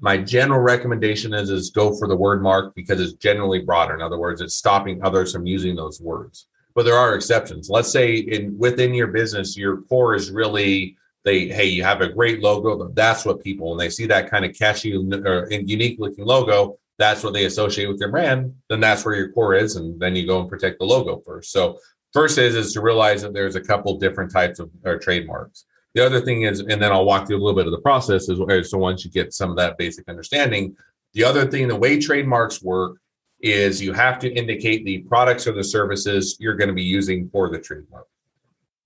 my 0.00 0.16
general 0.16 0.60
recommendation 0.60 1.34
is 1.34 1.50
is 1.50 1.70
go 1.70 1.94
for 1.94 2.08
the 2.08 2.16
word 2.16 2.42
mark 2.42 2.74
because 2.74 3.00
it's 3.00 3.12
generally 3.14 3.60
broader. 3.60 3.94
In 3.94 4.02
other 4.02 4.18
words, 4.18 4.40
it's 4.40 4.56
stopping 4.56 5.02
others 5.04 5.32
from 5.32 5.46
using 5.46 5.76
those 5.76 6.00
words. 6.00 6.46
But 6.74 6.84
there 6.84 6.96
are 6.96 7.14
exceptions. 7.14 7.68
Let's 7.68 7.90
say 7.90 8.14
in 8.16 8.56
within 8.58 8.94
your 8.94 9.08
business, 9.08 9.56
your 9.56 9.82
core 9.82 10.14
is 10.14 10.30
really 10.30 10.96
they 11.24 11.48
hey 11.48 11.66
you 11.66 11.84
have 11.84 12.00
a 12.00 12.08
great 12.08 12.40
logo. 12.40 12.88
That's 12.94 13.24
what 13.24 13.44
people 13.44 13.70
when 13.70 13.78
they 13.78 13.90
see 13.90 14.06
that 14.06 14.30
kind 14.30 14.44
of 14.44 14.56
catchy 14.56 14.94
or 14.94 15.48
unique 15.50 15.98
looking 15.98 16.24
logo, 16.24 16.78
that's 16.98 17.24
what 17.24 17.32
they 17.32 17.46
associate 17.46 17.86
with 17.86 18.00
your 18.00 18.10
brand. 18.10 18.54
Then 18.68 18.80
that's 18.80 19.04
where 19.04 19.14
your 19.14 19.32
core 19.32 19.54
is, 19.54 19.76
and 19.76 19.98
then 20.00 20.14
you 20.14 20.26
go 20.26 20.40
and 20.40 20.48
protect 20.48 20.78
the 20.78 20.84
logo 20.84 21.20
first. 21.26 21.52
So 21.52 21.78
first 22.12 22.38
is 22.38 22.54
is 22.54 22.72
to 22.74 22.80
realize 22.80 23.22
that 23.22 23.34
there's 23.34 23.56
a 23.56 23.60
couple 23.60 23.98
different 23.98 24.32
types 24.32 24.58
of 24.58 24.70
or 24.84 24.98
trademarks. 24.98 25.64
The 25.94 26.06
other 26.06 26.20
thing 26.20 26.42
is, 26.42 26.60
and 26.60 26.80
then 26.80 26.92
I'll 26.92 27.04
walk 27.04 27.26
through 27.26 27.38
a 27.38 27.42
little 27.42 27.56
bit 27.56 27.66
of 27.66 27.72
the 27.72 27.80
process 27.80 28.28
is 28.28 28.38
so 28.70 28.78
once 28.78 29.04
you 29.04 29.10
get 29.10 29.32
some 29.32 29.50
of 29.50 29.56
that 29.56 29.76
basic 29.76 30.08
understanding, 30.08 30.76
the 31.14 31.24
other 31.24 31.46
thing, 31.46 31.66
the 31.66 31.76
way 31.76 31.98
trademarks 31.98 32.62
work 32.62 32.98
is 33.40 33.82
you 33.82 33.92
have 33.92 34.18
to 34.20 34.32
indicate 34.32 34.84
the 34.84 34.98
products 34.98 35.46
or 35.46 35.52
the 35.52 35.64
services 35.64 36.36
you're 36.38 36.54
going 36.54 36.68
to 36.68 36.74
be 36.74 36.82
using 36.82 37.28
for 37.30 37.50
the 37.50 37.58
trademark. 37.58 38.06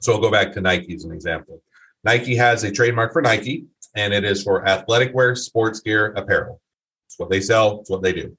So 0.01 0.15
I'll 0.15 0.21
go 0.21 0.31
back 0.31 0.53
to 0.53 0.61
Nike 0.61 0.95
as 0.95 1.05
an 1.05 1.13
example. 1.13 1.61
Nike 2.05 2.37
has 2.37 2.65
a 2.65 2.71
trademark 2.71 3.13
for 3.13 3.23
Nike, 3.23 3.67
and 3.95 4.15
it 4.15 4.25
is 4.25 4.43
for 4.43 4.67
athletic 4.67 5.15
wear, 5.15 5.35
sports 5.35 5.81
gear, 5.81 6.13
apparel. 6.17 6.61
It's 7.07 7.19
what 7.19 7.31
they 7.31 7.41
sell, 7.41 7.81
it's 7.81 7.91
what 7.91 8.03
they 8.03 8.13
do. 8.13 8.37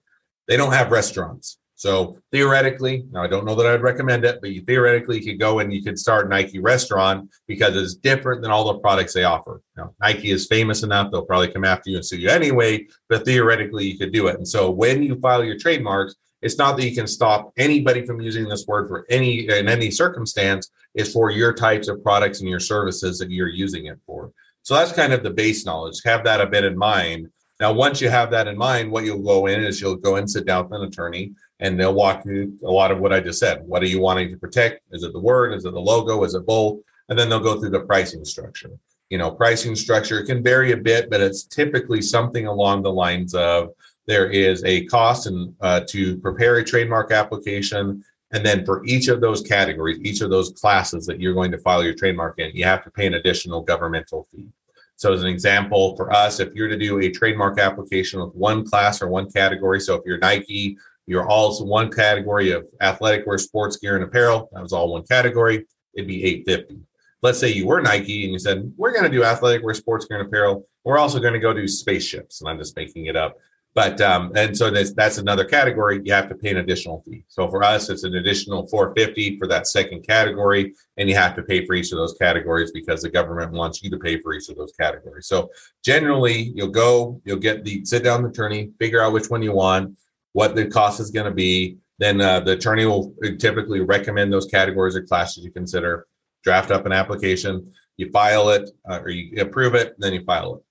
They 0.47 0.57
don't 0.57 0.73
have 0.73 0.91
restaurants. 0.91 1.57
So 1.85 2.17
theoretically, 2.31 3.05
now 3.11 3.21
I 3.21 3.27
don't 3.27 3.45
know 3.45 3.53
that 3.53 3.67
I'd 3.67 3.83
recommend 3.83 4.25
it, 4.25 4.39
but 4.41 4.49
you 4.49 4.63
theoretically 4.63 5.21
could 5.21 5.39
go 5.39 5.59
and 5.59 5.71
you 5.71 5.83
could 5.83 5.99
start 5.99 6.27
Nike 6.27 6.57
restaurant 6.57 7.29
because 7.47 7.75
it's 7.75 7.93
different 7.93 8.41
than 8.41 8.49
all 8.49 8.73
the 8.73 8.79
products 8.79 9.13
they 9.13 9.23
offer. 9.23 9.61
Now, 9.77 9.93
Nike 10.01 10.31
is 10.31 10.47
famous 10.47 10.81
enough; 10.81 11.11
they'll 11.11 11.27
probably 11.27 11.49
come 11.49 11.63
after 11.63 11.91
you 11.91 11.97
and 11.97 12.05
sue 12.05 12.17
you 12.17 12.29
anyway. 12.29 12.87
But 13.07 13.23
theoretically, 13.23 13.85
you 13.85 13.99
could 13.99 14.11
do 14.11 14.25
it. 14.29 14.37
And 14.37 14.47
so 14.47 14.71
when 14.71 15.03
you 15.03 15.19
file 15.19 15.43
your 15.43 15.59
trademarks, 15.59 16.15
it's 16.41 16.57
not 16.57 16.75
that 16.75 16.89
you 16.89 16.95
can 16.95 17.05
stop 17.05 17.53
anybody 17.55 18.03
from 18.03 18.19
using 18.19 18.49
this 18.49 18.65
word 18.65 18.87
for 18.87 19.05
any 19.11 19.47
in 19.47 19.69
any 19.69 19.91
circumstance. 19.91 20.71
It's 20.95 21.13
for 21.13 21.29
your 21.29 21.53
types 21.53 21.87
of 21.87 22.01
products 22.01 22.39
and 22.39 22.49
your 22.49 22.59
services 22.59 23.19
that 23.19 23.29
you're 23.29 23.47
using 23.47 23.85
it 23.85 23.99
for. 24.07 24.31
So 24.63 24.73
that's 24.73 24.91
kind 24.91 25.13
of 25.13 25.21
the 25.21 25.29
base 25.29 25.67
knowledge. 25.67 26.01
Have 26.03 26.23
that 26.23 26.41
a 26.41 26.47
bit 26.47 26.63
in 26.63 26.75
mind. 26.75 27.29
Now, 27.59 27.71
once 27.71 28.01
you 28.01 28.09
have 28.09 28.31
that 28.31 28.47
in 28.47 28.57
mind, 28.57 28.91
what 28.91 29.05
you'll 29.05 29.23
go 29.23 29.45
in 29.45 29.63
is 29.63 29.79
you'll 29.79 29.95
go 29.95 30.17
and 30.17 30.29
sit 30.29 30.45
down 30.45 30.67
with 30.67 30.81
an 30.81 30.87
attorney 30.87 31.33
and 31.59 31.79
they'll 31.79 31.93
walk 31.93 32.23
through 32.23 32.53
a 32.63 32.71
lot 32.71 32.91
of 32.91 32.99
what 32.99 33.13
I 33.13 33.19
just 33.19 33.39
said. 33.39 33.65
What 33.65 33.81
are 33.81 33.87
you 33.87 33.99
wanting 33.99 34.29
to 34.31 34.37
protect? 34.37 34.81
Is 34.91 35.03
it 35.03 35.13
the 35.13 35.19
word? 35.19 35.53
Is 35.53 35.65
it 35.65 35.73
the 35.73 35.79
logo? 35.79 36.23
Is 36.23 36.35
it 36.35 36.45
both? 36.45 36.79
And 37.09 37.17
then 37.17 37.29
they'll 37.29 37.39
go 37.39 37.59
through 37.59 37.69
the 37.69 37.81
pricing 37.81 38.25
structure. 38.25 38.71
You 39.09 39.17
know, 39.17 39.31
pricing 39.31 39.75
structure 39.75 40.23
can 40.23 40.43
vary 40.43 40.71
a 40.71 40.77
bit, 40.77 41.09
but 41.09 41.21
it's 41.21 41.43
typically 41.43 42.01
something 42.01 42.47
along 42.47 42.81
the 42.81 42.91
lines 42.91 43.35
of 43.35 43.69
there 44.07 44.29
is 44.29 44.63
a 44.63 44.85
cost 44.85 45.27
and 45.27 45.55
uh, 45.61 45.81
to 45.89 46.17
prepare 46.17 46.57
a 46.57 46.63
trademark 46.63 47.11
application 47.11 48.03
and 48.31 48.45
then 48.45 48.65
for 48.65 48.83
each 48.85 49.07
of 49.07 49.21
those 49.21 49.41
categories, 49.41 49.99
each 50.01 50.21
of 50.21 50.29
those 50.29 50.51
classes 50.51 51.05
that 51.05 51.21
you're 51.21 51.33
going 51.33 51.51
to 51.51 51.57
file 51.57 51.83
your 51.83 51.93
trademark 51.93 52.37
in, 52.39 52.51
you 52.53 52.65
have 52.65 52.83
to 52.83 52.91
pay 52.91 53.07
an 53.07 53.13
additional 53.13 53.61
governmental 53.61 54.27
fee. 54.31 54.49
So, 54.97 55.13
as 55.13 55.21
an 55.21 55.27
example, 55.27 55.95
for 55.95 56.11
us, 56.11 56.39
if 56.39 56.53
you're 56.53 56.67
to 56.67 56.77
do 56.77 56.99
a 56.99 57.09
trademark 57.09 57.59
application 57.59 58.21
with 58.21 58.33
one 58.33 58.65
class 58.65 59.01
or 59.01 59.07
one 59.07 59.31
category, 59.31 59.79
so 59.79 59.95
if 59.95 60.01
you're 60.05 60.17
Nike, 60.17 60.77
you're 61.07 61.27
also 61.27 61.65
one 61.65 61.91
category 61.91 62.51
of 62.51 62.67
athletic 62.81 63.25
wear, 63.27 63.37
sports 63.37 63.77
gear, 63.77 63.95
and 63.95 64.03
apparel. 64.03 64.49
That 64.53 64.63
was 64.63 64.73
all 64.73 64.91
one 64.91 65.03
category. 65.03 65.65
It'd 65.93 66.07
be 66.07 66.23
850. 66.23 66.81
Let's 67.21 67.39
say 67.39 67.51
you 67.51 67.67
were 67.67 67.81
Nike 67.81 68.23
and 68.23 68.33
you 68.33 68.39
said, 68.39 68.71
We're 68.77 68.91
going 68.91 69.09
to 69.09 69.09
do 69.09 69.23
athletic 69.23 69.63
wear, 69.63 69.73
sports 69.73 70.05
gear, 70.05 70.19
and 70.19 70.27
apparel. 70.27 70.67
We're 70.83 70.97
also 70.97 71.19
going 71.19 71.33
to 71.33 71.39
go 71.39 71.53
do 71.53 71.67
spaceships. 71.67 72.41
And 72.41 72.49
I'm 72.49 72.57
just 72.57 72.75
making 72.75 73.05
it 73.05 73.15
up. 73.15 73.37
But 73.75 73.99
um, 73.99 74.31
and 74.37 74.57
so 74.57 74.71
that's, 74.71 74.93
that's 74.93 75.17
another 75.17 75.43
category. 75.43 75.99
You 76.01 76.13
have 76.13 76.29
to 76.29 76.35
pay 76.35 76.49
an 76.49 76.57
additional 76.57 77.03
fee. 77.05 77.25
So 77.27 77.49
for 77.49 77.61
us, 77.61 77.89
it's 77.89 78.05
an 78.05 78.15
additional 78.15 78.65
450 78.67 79.37
for 79.37 79.47
that 79.47 79.67
second 79.67 80.07
category, 80.07 80.73
and 80.95 81.09
you 81.09 81.15
have 81.15 81.35
to 81.35 81.43
pay 81.43 81.65
for 81.65 81.75
each 81.75 81.91
of 81.91 81.97
those 81.97 82.13
categories 82.13 82.71
because 82.71 83.01
the 83.01 83.09
government 83.09 83.51
wants 83.51 83.83
you 83.83 83.89
to 83.89 83.97
pay 83.97 84.21
for 84.21 84.33
each 84.33 84.47
of 84.47 84.55
those 84.55 84.71
categories. 84.79 85.27
So 85.27 85.49
generally, 85.83 86.53
you'll 86.55 86.69
go, 86.69 87.21
you'll 87.25 87.35
get 87.35 87.65
the 87.65 87.83
sit 87.83 88.05
down 88.05 88.23
attorney, 88.23 88.71
figure 88.79 89.01
out 89.01 89.11
which 89.11 89.29
one 89.29 89.43
you 89.43 89.51
want, 89.51 89.97
what 90.35 90.53
the 90.53 90.65
cost 90.67 90.99
is 90.99 91.11
going 91.11 91.25
to 91.25 91.31
be. 91.31 91.77
Then 91.97 92.19
uh, 92.19 92.41
the 92.41 92.51
attorney 92.51 92.85
will 92.85 93.15
typically 93.39 93.79
recommend 93.79 94.33
those 94.33 94.47
categories 94.47 94.93
or 94.93 95.01
classes 95.01 95.45
you 95.45 95.49
consider. 95.49 96.07
Draft 96.43 96.71
up 96.71 96.85
an 96.85 96.91
application, 96.91 97.71
you 97.95 98.11
file 98.11 98.49
it, 98.49 98.69
uh, 98.89 98.99
or 98.99 99.09
you 99.09 99.41
approve 99.41 99.75
it, 99.75 99.95
then 99.97 100.11
you 100.11 100.25
file 100.25 100.55
it. 100.55 100.61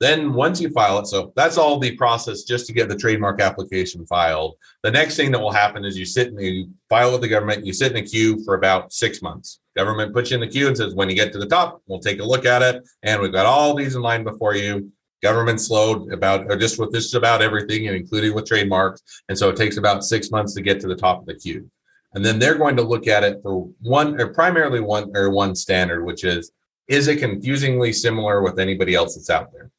Then 0.00 0.34
once 0.34 0.60
you 0.60 0.68
file 0.68 0.98
it, 0.98 1.06
so 1.06 1.32
that's 1.34 1.56
all 1.56 1.78
the 1.78 1.96
process 1.96 2.42
just 2.42 2.66
to 2.66 2.74
get 2.74 2.90
the 2.90 2.94
trademark 2.94 3.40
application 3.40 4.04
filed. 4.04 4.56
The 4.82 4.90
next 4.90 5.16
thing 5.16 5.32
that 5.32 5.40
will 5.40 5.50
happen 5.50 5.86
is 5.86 5.96
you 5.96 6.04
sit 6.04 6.28
and 6.28 6.38
you 6.38 6.68
file 6.90 7.12
with 7.12 7.22
the 7.22 7.28
government, 7.28 7.64
you 7.64 7.72
sit 7.72 7.92
in 7.92 8.04
a 8.04 8.06
queue 8.06 8.44
for 8.44 8.54
about 8.54 8.92
six 8.92 9.22
months. 9.22 9.60
Government 9.74 10.12
puts 10.12 10.30
you 10.30 10.34
in 10.34 10.42
the 10.42 10.46
queue 10.46 10.68
and 10.68 10.76
says, 10.76 10.94
when 10.94 11.08
you 11.08 11.16
get 11.16 11.32
to 11.32 11.38
the 11.38 11.46
top, 11.46 11.80
we'll 11.86 12.00
take 12.00 12.20
a 12.20 12.24
look 12.24 12.44
at 12.44 12.60
it. 12.60 12.86
And 13.02 13.22
we've 13.22 13.32
got 13.32 13.46
all 13.46 13.74
these 13.74 13.94
in 13.94 14.02
line 14.02 14.24
before 14.24 14.54
you. 14.54 14.92
Government 15.22 15.60
slowed 15.60 16.12
about 16.12 16.50
or 16.50 16.56
just 16.56 16.78
with 16.78 16.92
this 16.92 17.06
is 17.06 17.14
about 17.14 17.42
everything 17.42 17.88
and 17.88 17.96
including 17.96 18.34
with 18.34 18.46
trademarks. 18.46 19.02
And 19.28 19.38
so 19.38 19.48
it 19.48 19.56
takes 19.56 19.76
about 19.76 20.04
six 20.04 20.30
months 20.30 20.54
to 20.54 20.62
get 20.62 20.80
to 20.80 20.88
the 20.88 20.94
top 20.94 21.20
of 21.20 21.26
the 21.26 21.34
queue. 21.34 21.70
And 22.14 22.24
then 22.24 22.38
they're 22.38 22.58
going 22.58 22.76
to 22.76 22.82
look 22.82 23.06
at 23.06 23.24
it 23.24 23.40
for 23.42 23.68
one 23.80 24.20
or 24.20 24.28
primarily 24.28 24.80
one 24.80 25.10
or 25.16 25.30
one 25.30 25.54
standard, 25.54 26.04
which 26.04 26.24
is 26.24 26.52
is 26.88 27.08
it 27.08 27.18
confusingly 27.18 27.92
similar 27.92 28.42
with 28.42 28.58
anybody 28.58 28.94
else 28.94 29.16
that's 29.16 29.30
out 29.30 29.52
there? 29.52 29.70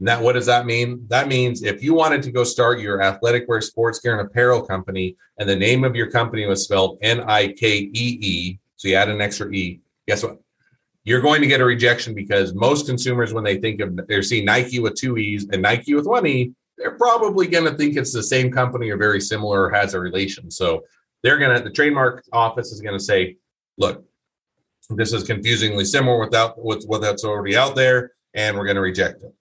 Now, 0.00 0.22
what 0.22 0.34
does 0.34 0.46
that 0.46 0.64
mean? 0.64 1.04
That 1.08 1.28
means 1.28 1.62
if 1.62 1.82
you 1.82 1.92
wanted 1.92 2.22
to 2.22 2.30
go 2.30 2.44
start 2.44 2.80
your 2.80 3.02
athletic 3.02 3.48
wear, 3.48 3.60
sports 3.60 3.98
gear, 3.98 4.18
and 4.18 4.26
apparel 4.26 4.62
company, 4.62 5.16
and 5.38 5.48
the 5.48 5.56
name 5.56 5.82
of 5.82 5.96
your 5.96 6.10
company 6.10 6.46
was 6.46 6.64
spelled 6.64 6.98
N 7.02 7.20
I 7.26 7.48
K 7.48 7.90
E 7.92 8.18
E, 8.22 8.58
so 8.76 8.88
you 8.88 8.94
add 8.94 9.08
an 9.08 9.20
extra 9.20 9.50
E, 9.50 9.80
guess 10.06 10.22
what? 10.22 10.38
You're 11.08 11.20
going 11.20 11.40
to 11.40 11.46
get 11.46 11.60
a 11.60 11.64
rejection 11.64 12.14
because 12.14 12.54
most 12.54 12.86
consumers, 12.86 13.32
when 13.32 13.44
they 13.44 13.58
think 13.58 13.80
of 13.80 13.98
they're 14.08 14.22
seeing 14.22 14.44
Nike 14.44 14.78
with 14.78 14.94
two 14.94 15.16
E's 15.16 15.48
and 15.50 15.62
Nike 15.62 15.94
with 15.94 16.06
one 16.06 16.26
E, 16.26 16.52
they're 16.76 16.96
probably 16.96 17.46
going 17.46 17.64
to 17.64 17.76
think 17.76 17.96
it's 17.96 18.12
the 18.12 18.22
same 18.22 18.52
company 18.52 18.90
or 18.90 18.96
very 18.96 19.20
similar 19.20 19.64
or 19.64 19.70
has 19.70 19.94
a 19.94 20.00
relation. 20.00 20.50
So 20.50 20.84
they're 21.22 21.38
going 21.38 21.56
to, 21.56 21.62
the 21.64 21.70
trademark 21.70 22.24
office 22.32 22.72
is 22.72 22.80
going 22.80 22.98
to 22.98 23.04
say, 23.04 23.36
look, 23.78 24.04
this 24.90 25.12
is 25.12 25.24
confusingly 25.24 25.84
similar 25.84 26.18
without 26.20 26.62
with 26.62 26.84
what 26.84 27.00
that's 27.00 27.24
already 27.24 27.56
out 27.56 27.74
there, 27.74 28.12
and 28.34 28.56
we're 28.56 28.64
going 28.64 28.76
to 28.76 28.82
reject 28.82 29.22
it 29.22 29.34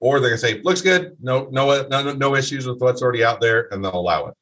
or 0.00 0.18
they're 0.18 0.30
gonna 0.30 0.38
say 0.38 0.60
looks 0.62 0.82
good, 0.82 1.16
no, 1.20 1.48
no, 1.50 1.86
no, 1.88 2.12
no 2.12 2.34
issues 2.34 2.66
with 2.66 2.80
what's 2.80 3.02
already 3.02 3.22
out 3.22 3.40
there, 3.40 3.72
and 3.72 3.84
they'll 3.84 3.94
allow 3.94 4.26
it. 4.26 4.34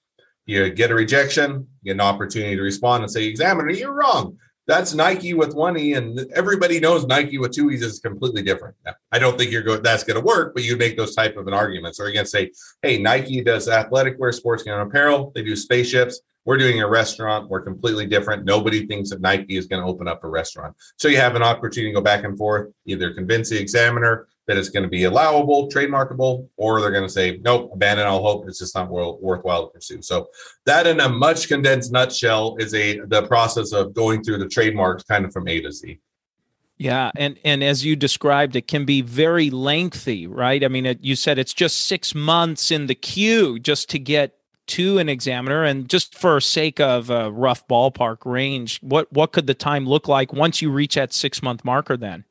You 0.46 0.70
get 0.70 0.90
a 0.90 0.94
rejection, 0.94 1.66
you 1.82 1.92
get 1.92 1.92
an 1.92 2.00
opportunity 2.00 2.56
to 2.56 2.62
respond 2.62 3.02
and 3.02 3.12
say, 3.12 3.24
examiner, 3.24 3.70
you're 3.70 3.92
wrong. 3.92 4.38
That's 4.68 4.92
Nike 4.92 5.32
with 5.32 5.54
one 5.54 5.78
E, 5.78 5.94
and 5.94 6.30
everybody 6.34 6.78
knows 6.78 7.06
Nike 7.06 7.38
with 7.38 7.52
two 7.52 7.70
E's 7.70 7.82
is 7.82 8.00
completely 8.00 8.42
different. 8.42 8.76
I 9.10 9.18
don't 9.18 9.38
think 9.38 9.50
you're 9.50 9.62
going 9.62 9.82
that's 9.82 10.04
going 10.04 10.20
to 10.20 10.24
work, 10.24 10.54
but 10.54 10.62
you 10.62 10.76
make 10.76 10.96
those 10.96 11.14
type 11.14 11.38
of 11.38 11.48
an 11.48 11.54
arguments. 11.54 11.98
Or 11.98 12.04
going 12.12 12.24
to 12.24 12.30
say, 12.30 12.52
hey, 12.82 12.98
Nike 12.98 13.42
does 13.42 13.66
athletic 13.66 14.18
wear, 14.18 14.30
sports 14.30 14.66
and 14.66 14.74
apparel. 14.74 15.32
They 15.34 15.42
do 15.42 15.56
spaceships. 15.56 16.20
We're 16.44 16.58
doing 16.58 16.82
a 16.82 16.88
restaurant. 16.88 17.48
We're 17.48 17.62
completely 17.62 18.06
different. 18.06 18.44
Nobody 18.44 18.86
thinks 18.86 19.08
that 19.10 19.22
Nike 19.22 19.56
is 19.56 19.66
going 19.66 19.82
to 19.82 19.88
open 19.88 20.06
up 20.06 20.22
a 20.22 20.28
restaurant. 20.28 20.76
So 20.96 21.08
you 21.08 21.16
have 21.16 21.34
an 21.34 21.42
opportunity 21.42 21.90
to 21.90 21.96
go 21.96 22.02
back 22.02 22.24
and 22.24 22.36
forth, 22.36 22.70
either 22.86 23.14
convince 23.14 23.48
the 23.48 23.58
examiner 23.58 24.28
that 24.48 24.56
it's 24.56 24.70
going 24.70 24.82
to 24.82 24.88
be 24.88 25.04
allowable, 25.04 25.68
trademarkable, 25.68 26.48
or 26.56 26.80
they're 26.80 26.90
going 26.90 27.04
to 27.04 27.08
say, 27.08 27.38
nope, 27.42 27.70
abandon 27.74 28.06
all 28.06 28.22
hope. 28.22 28.48
It's 28.48 28.58
just 28.58 28.74
not 28.74 28.90
worthwhile 28.90 29.66
to 29.66 29.72
pursue. 29.72 30.02
So 30.02 30.28
that, 30.64 30.86
in 30.86 31.00
a 31.00 31.08
much 31.08 31.48
condensed 31.48 31.92
nutshell, 31.92 32.56
is 32.58 32.74
a 32.74 32.98
the 33.06 33.26
process 33.26 33.72
of 33.72 33.94
going 33.94 34.24
through 34.24 34.38
the 34.38 34.48
trademarks 34.48 35.04
kind 35.04 35.24
of 35.24 35.32
from 35.32 35.46
A 35.46 35.60
to 35.60 35.70
Z. 35.70 36.00
Yeah, 36.78 37.10
and 37.16 37.38
and 37.44 37.62
as 37.62 37.84
you 37.84 37.94
described, 37.94 38.56
it 38.56 38.66
can 38.66 38.84
be 38.84 39.02
very 39.02 39.50
lengthy, 39.50 40.26
right? 40.26 40.64
I 40.64 40.68
mean, 40.68 40.86
it, 40.86 40.98
you 41.02 41.14
said 41.14 41.38
it's 41.38 41.54
just 41.54 41.86
six 41.86 42.14
months 42.14 42.70
in 42.70 42.86
the 42.86 42.94
queue 42.94 43.58
just 43.58 43.90
to 43.90 43.98
get 43.98 44.34
to 44.68 44.98
an 44.98 45.08
examiner, 45.08 45.64
and 45.64 45.88
just 45.90 46.16
for 46.16 46.40
sake 46.40 46.78
of 46.80 47.10
a 47.10 47.30
rough 47.30 47.66
ballpark 47.68 48.18
range, 48.24 48.78
what 48.80 49.12
what 49.12 49.32
could 49.32 49.46
the 49.46 49.54
time 49.54 49.86
look 49.86 50.08
like 50.08 50.32
once 50.32 50.62
you 50.62 50.70
reach 50.70 50.94
that 50.94 51.12
six 51.12 51.42
month 51.42 51.64
marker? 51.64 51.96
Then 51.96 52.24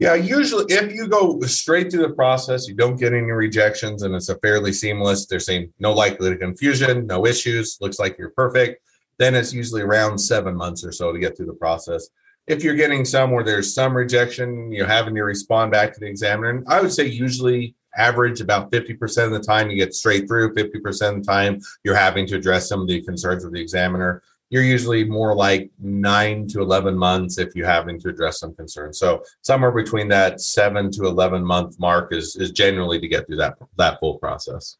yeah, 0.00 0.14
usually 0.14 0.64
if 0.72 0.92
you 0.94 1.06
go 1.06 1.38
straight 1.42 1.90
through 1.90 2.08
the 2.08 2.14
process, 2.14 2.66
you 2.66 2.74
don't 2.74 2.98
get 2.98 3.12
any 3.12 3.30
rejections 3.30 4.02
and 4.02 4.14
it's 4.14 4.30
a 4.30 4.38
fairly 4.38 4.72
seamless, 4.72 5.26
they're 5.26 5.38
saying 5.38 5.74
no 5.78 5.92
likelihood 5.92 6.36
of 6.36 6.40
confusion, 6.40 7.06
no 7.06 7.26
issues, 7.26 7.76
looks 7.82 7.98
like 7.98 8.16
you're 8.16 8.30
perfect. 8.30 8.82
Then 9.18 9.34
it's 9.34 9.52
usually 9.52 9.82
around 9.82 10.18
seven 10.18 10.56
months 10.56 10.82
or 10.82 10.90
so 10.90 11.12
to 11.12 11.18
get 11.18 11.36
through 11.36 11.46
the 11.46 11.52
process. 11.52 12.08
If 12.46 12.64
you're 12.64 12.76
getting 12.76 13.04
some 13.04 13.30
where 13.30 13.44
there's 13.44 13.74
some 13.74 13.94
rejection, 13.94 14.72
you're 14.72 14.86
having 14.86 15.14
to 15.16 15.22
respond 15.22 15.70
back 15.70 15.92
to 15.92 16.00
the 16.00 16.06
examiner. 16.06 16.48
And 16.48 16.66
I 16.66 16.80
would 16.80 16.92
say 16.92 17.04
usually 17.04 17.74
average 17.94 18.40
about 18.40 18.72
50% 18.72 19.26
of 19.26 19.32
the 19.32 19.40
time 19.40 19.68
you 19.68 19.76
get 19.76 19.92
straight 19.92 20.26
through, 20.26 20.54
50% 20.54 20.86
of 20.86 21.16
the 21.16 21.30
time 21.30 21.60
you're 21.84 21.94
having 21.94 22.26
to 22.28 22.36
address 22.36 22.70
some 22.70 22.80
of 22.80 22.88
the 22.88 23.02
concerns 23.02 23.44
of 23.44 23.52
the 23.52 23.60
examiner 23.60 24.22
you're 24.50 24.64
usually 24.64 25.04
more 25.04 25.34
like 25.34 25.70
nine 25.78 26.46
to 26.48 26.60
11 26.60 26.98
months 26.98 27.38
if 27.38 27.54
you're 27.54 27.66
having 27.66 27.98
to 28.00 28.08
address 28.08 28.40
some 28.40 28.54
concerns. 28.54 28.98
So 28.98 29.22
somewhere 29.42 29.70
between 29.70 30.08
that 30.08 30.40
seven 30.40 30.90
to 30.92 31.04
11 31.06 31.44
month 31.44 31.78
mark 31.78 32.12
is, 32.12 32.36
is 32.36 32.50
generally 32.50 33.00
to 33.00 33.08
get 33.08 33.26
through 33.26 33.36
that, 33.36 33.56
that 33.76 34.00
full 34.00 34.18
process. 34.18 34.76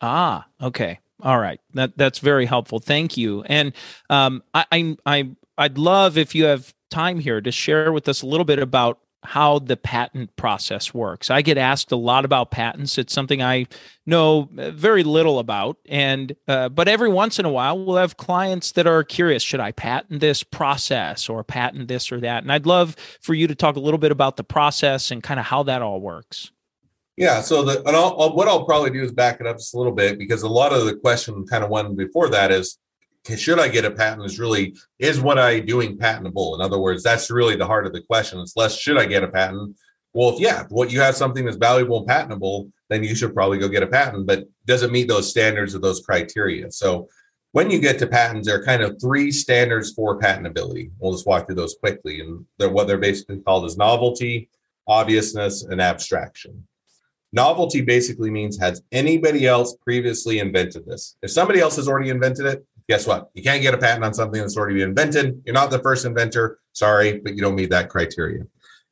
Ah, 0.00 0.46
okay. 0.62 0.98
All 1.22 1.38
right. 1.38 1.60
That, 1.74 1.96
that's 1.98 2.18
very 2.18 2.46
helpful. 2.46 2.78
Thank 2.78 3.18
you. 3.18 3.42
And 3.42 3.74
um, 4.08 4.42
I, 4.54 4.64
I, 4.72 4.96
I, 5.04 5.30
I'd 5.58 5.76
love 5.76 6.16
if 6.16 6.34
you 6.34 6.44
have 6.44 6.74
time 6.90 7.18
here 7.18 7.42
to 7.42 7.52
share 7.52 7.92
with 7.92 8.08
us 8.08 8.22
a 8.22 8.26
little 8.26 8.46
bit 8.46 8.58
about 8.58 9.00
how 9.22 9.58
the 9.58 9.76
patent 9.76 10.34
process 10.36 10.94
works. 10.94 11.30
I 11.30 11.42
get 11.42 11.58
asked 11.58 11.92
a 11.92 11.96
lot 11.96 12.24
about 12.24 12.50
patents. 12.50 12.96
It's 12.96 13.12
something 13.12 13.42
I 13.42 13.66
know 14.06 14.48
very 14.52 15.02
little 15.02 15.38
about, 15.38 15.76
and 15.88 16.34
uh, 16.48 16.68
but 16.70 16.88
every 16.88 17.08
once 17.08 17.38
in 17.38 17.44
a 17.44 17.50
while 17.50 17.84
we'll 17.84 17.96
have 17.96 18.16
clients 18.16 18.72
that 18.72 18.86
are 18.86 19.04
curious: 19.04 19.42
should 19.42 19.60
I 19.60 19.72
patent 19.72 20.20
this 20.20 20.42
process 20.42 21.28
or 21.28 21.44
patent 21.44 21.88
this 21.88 22.10
or 22.10 22.20
that? 22.20 22.42
And 22.42 22.50
I'd 22.50 22.66
love 22.66 22.96
for 23.20 23.34
you 23.34 23.46
to 23.46 23.54
talk 23.54 23.76
a 23.76 23.80
little 23.80 23.98
bit 23.98 24.12
about 24.12 24.36
the 24.36 24.44
process 24.44 25.10
and 25.10 25.22
kind 25.22 25.38
of 25.38 25.46
how 25.46 25.62
that 25.64 25.82
all 25.82 26.00
works. 26.00 26.50
Yeah. 27.16 27.42
So 27.42 27.62
the 27.62 27.82
I'll, 27.86 28.34
what 28.34 28.48
I'll 28.48 28.64
probably 28.64 28.90
do 28.90 29.02
is 29.02 29.12
back 29.12 29.40
it 29.40 29.46
up 29.46 29.58
just 29.58 29.74
a 29.74 29.76
little 29.76 29.92
bit 29.92 30.18
because 30.18 30.42
a 30.42 30.48
lot 30.48 30.72
of 30.72 30.86
the 30.86 30.96
question, 30.96 31.46
kind 31.46 31.62
of 31.62 31.68
one 31.68 31.94
before 31.94 32.30
that, 32.30 32.50
is 32.50 32.78
should 33.36 33.60
I 33.60 33.68
get 33.68 33.84
a 33.84 33.90
patent 33.90 34.24
is 34.24 34.38
really 34.38 34.76
is 34.98 35.20
what 35.20 35.38
I 35.38 35.60
doing 35.60 35.98
patentable? 35.98 36.54
In 36.54 36.60
other 36.60 36.78
words, 36.78 37.02
that's 37.02 37.30
really 37.30 37.56
the 37.56 37.66
heart 37.66 37.86
of 37.86 37.92
the 37.92 38.02
question. 38.02 38.40
It's 38.40 38.56
less 38.56 38.78
should 38.78 38.98
I 38.98 39.06
get 39.06 39.24
a 39.24 39.28
patent? 39.28 39.76
Well, 40.12 40.34
if 40.34 40.40
yeah, 40.40 40.64
what 40.70 40.90
you 40.90 41.00
have 41.00 41.16
something 41.16 41.44
that's 41.44 41.56
valuable 41.56 41.98
and 41.98 42.06
patentable, 42.06 42.70
then 42.88 43.04
you 43.04 43.14
should 43.14 43.34
probably 43.34 43.58
go 43.58 43.68
get 43.68 43.82
a 43.82 43.86
patent, 43.86 44.26
but 44.26 44.44
does 44.66 44.82
it 44.82 44.90
meet 44.90 45.08
those 45.08 45.30
standards 45.30 45.74
or 45.74 45.78
those 45.78 46.00
criteria? 46.00 46.70
So 46.72 47.08
when 47.52 47.70
you 47.70 47.80
get 47.80 47.98
to 47.98 48.06
patents, 48.06 48.46
there 48.46 48.60
are 48.60 48.64
kind 48.64 48.82
of 48.82 49.00
three 49.00 49.30
standards 49.32 49.92
for 49.92 50.18
patentability. 50.18 50.90
We'll 50.98 51.12
just 51.12 51.26
walk 51.26 51.46
through 51.46 51.56
those 51.56 51.76
quickly. 51.80 52.20
And 52.20 52.44
they're 52.58 52.70
what 52.70 52.86
they're 52.86 52.98
basically 52.98 53.40
called 53.40 53.64
is 53.66 53.76
novelty, 53.76 54.48
obviousness, 54.86 55.64
and 55.64 55.80
abstraction. 55.80 56.66
Novelty 57.32 57.80
basically 57.80 58.30
means 58.30 58.58
has 58.58 58.82
anybody 58.90 59.46
else 59.46 59.76
previously 59.82 60.40
invented 60.40 60.84
this? 60.86 61.16
If 61.22 61.30
somebody 61.30 61.60
else 61.60 61.76
has 61.76 61.86
already 61.86 62.10
invented 62.10 62.46
it, 62.46 62.64
guess 62.90 63.06
what? 63.06 63.30
You 63.34 63.42
can't 63.44 63.62
get 63.62 63.72
a 63.72 63.78
patent 63.78 64.04
on 64.04 64.12
something 64.12 64.40
that's 64.40 64.56
already 64.56 64.80
been 64.80 64.88
invented. 64.88 65.40
You're 65.46 65.54
not 65.54 65.70
the 65.70 65.78
first 65.78 66.04
inventor. 66.04 66.58
Sorry, 66.72 67.20
but 67.20 67.36
you 67.36 67.40
don't 67.40 67.54
meet 67.54 67.70
that 67.70 67.88
criteria. 67.88 68.42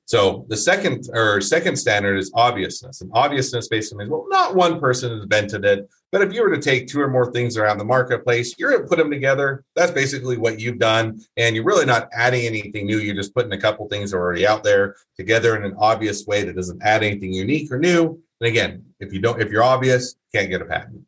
So 0.04 0.46
the 0.48 0.56
second 0.56 1.08
or 1.12 1.40
second 1.40 1.74
standard 1.74 2.16
is 2.16 2.30
obviousness. 2.32 3.00
And 3.00 3.10
obviousness 3.12 3.66
basically 3.66 3.98
means, 3.98 4.10
well, 4.10 4.24
not 4.28 4.54
one 4.54 4.78
person 4.78 5.20
invented 5.20 5.64
it, 5.64 5.90
but 6.12 6.22
if 6.22 6.32
you 6.32 6.42
were 6.42 6.54
to 6.54 6.62
take 6.62 6.86
two 6.86 7.00
or 7.00 7.08
more 7.08 7.32
things 7.32 7.56
around 7.56 7.78
the 7.78 7.84
marketplace, 7.84 8.54
you're 8.56 8.70
going 8.70 8.82
to 8.82 8.88
put 8.88 8.98
them 8.98 9.10
together. 9.10 9.64
That's 9.74 9.90
basically 9.90 10.36
what 10.36 10.60
you've 10.60 10.78
done. 10.78 11.20
And 11.36 11.56
you're 11.56 11.64
really 11.64 11.84
not 11.84 12.08
adding 12.12 12.46
anything 12.46 12.86
new. 12.86 12.98
You're 12.98 13.16
just 13.16 13.34
putting 13.34 13.52
a 13.52 13.60
couple 13.60 13.88
things 13.88 14.12
that 14.12 14.18
are 14.18 14.20
already 14.20 14.46
out 14.46 14.62
there 14.62 14.94
together 15.16 15.56
in 15.56 15.64
an 15.64 15.74
obvious 15.76 16.24
way 16.24 16.44
that 16.44 16.54
doesn't 16.54 16.80
add 16.84 17.02
anything 17.02 17.32
unique 17.32 17.70
or 17.72 17.80
new. 17.80 18.22
And 18.40 18.48
again, 18.48 18.84
if 19.00 19.12
you 19.12 19.20
don't, 19.20 19.42
if 19.42 19.50
you're 19.50 19.64
obvious, 19.64 20.14
can't 20.32 20.48
get 20.48 20.62
a 20.62 20.66
patent. 20.66 21.02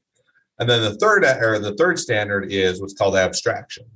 And 0.60 0.68
then 0.68 0.82
the 0.82 0.94
third 0.94 1.24
or 1.24 1.58
the 1.58 1.74
third 1.74 1.98
standard 1.98 2.52
is 2.52 2.80
what's 2.80 2.94
called 2.94 3.16
abstraction. 3.16 3.86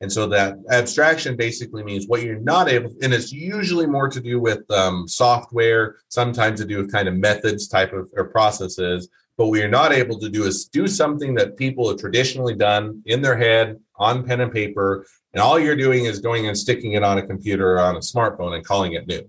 And 0.00 0.12
so 0.12 0.26
that 0.28 0.56
abstraction 0.70 1.36
basically 1.36 1.84
means 1.84 2.08
what 2.08 2.22
you're 2.22 2.40
not 2.40 2.68
able, 2.68 2.90
and 3.02 3.14
it's 3.14 3.30
usually 3.30 3.86
more 3.86 4.08
to 4.08 4.20
do 4.20 4.40
with 4.40 4.68
um, 4.70 5.06
software, 5.06 5.96
sometimes 6.08 6.58
to 6.60 6.66
do 6.66 6.78
with 6.78 6.90
kind 6.90 7.06
of 7.06 7.14
methods 7.14 7.68
type 7.68 7.92
of 7.92 8.10
or 8.16 8.24
processes. 8.24 9.08
But 9.36 9.46
what 9.46 9.60
you're 9.60 9.68
not 9.68 9.92
able 9.92 10.18
to 10.18 10.28
do 10.28 10.44
is 10.44 10.66
do 10.66 10.88
something 10.88 11.34
that 11.34 11.56
people 11.56 11.88
have 11.88 11.98
traditionally 11.98 12.54
done 12.54 13.02
in 13.06 13.22
their 13.22 13.36
head 13.36 13.78
on 13.96 14.24
pen 14.24 14.40
and 14.40 14.52
paper. 14.52 15.06
And 15.32 15.40
all 15.40 15.58
you're 15.58 15.76
doing 15.76 16.04
is 16.04 16.18
going 16.18 16.46
and 16.48 16.58
sticking 16.58 16.92
it 16.92 17.04
on 17.04 17.18
a 17.18 17.26
computer 17.26 17.74
or 17.74 17.80
on 17.80 17.96
a 17.96 18.00
smartphone 18.00 18.54
and 18.54 18.64
calling 18.64 18.94
it 18.94 19.06
new. 19.06 19.28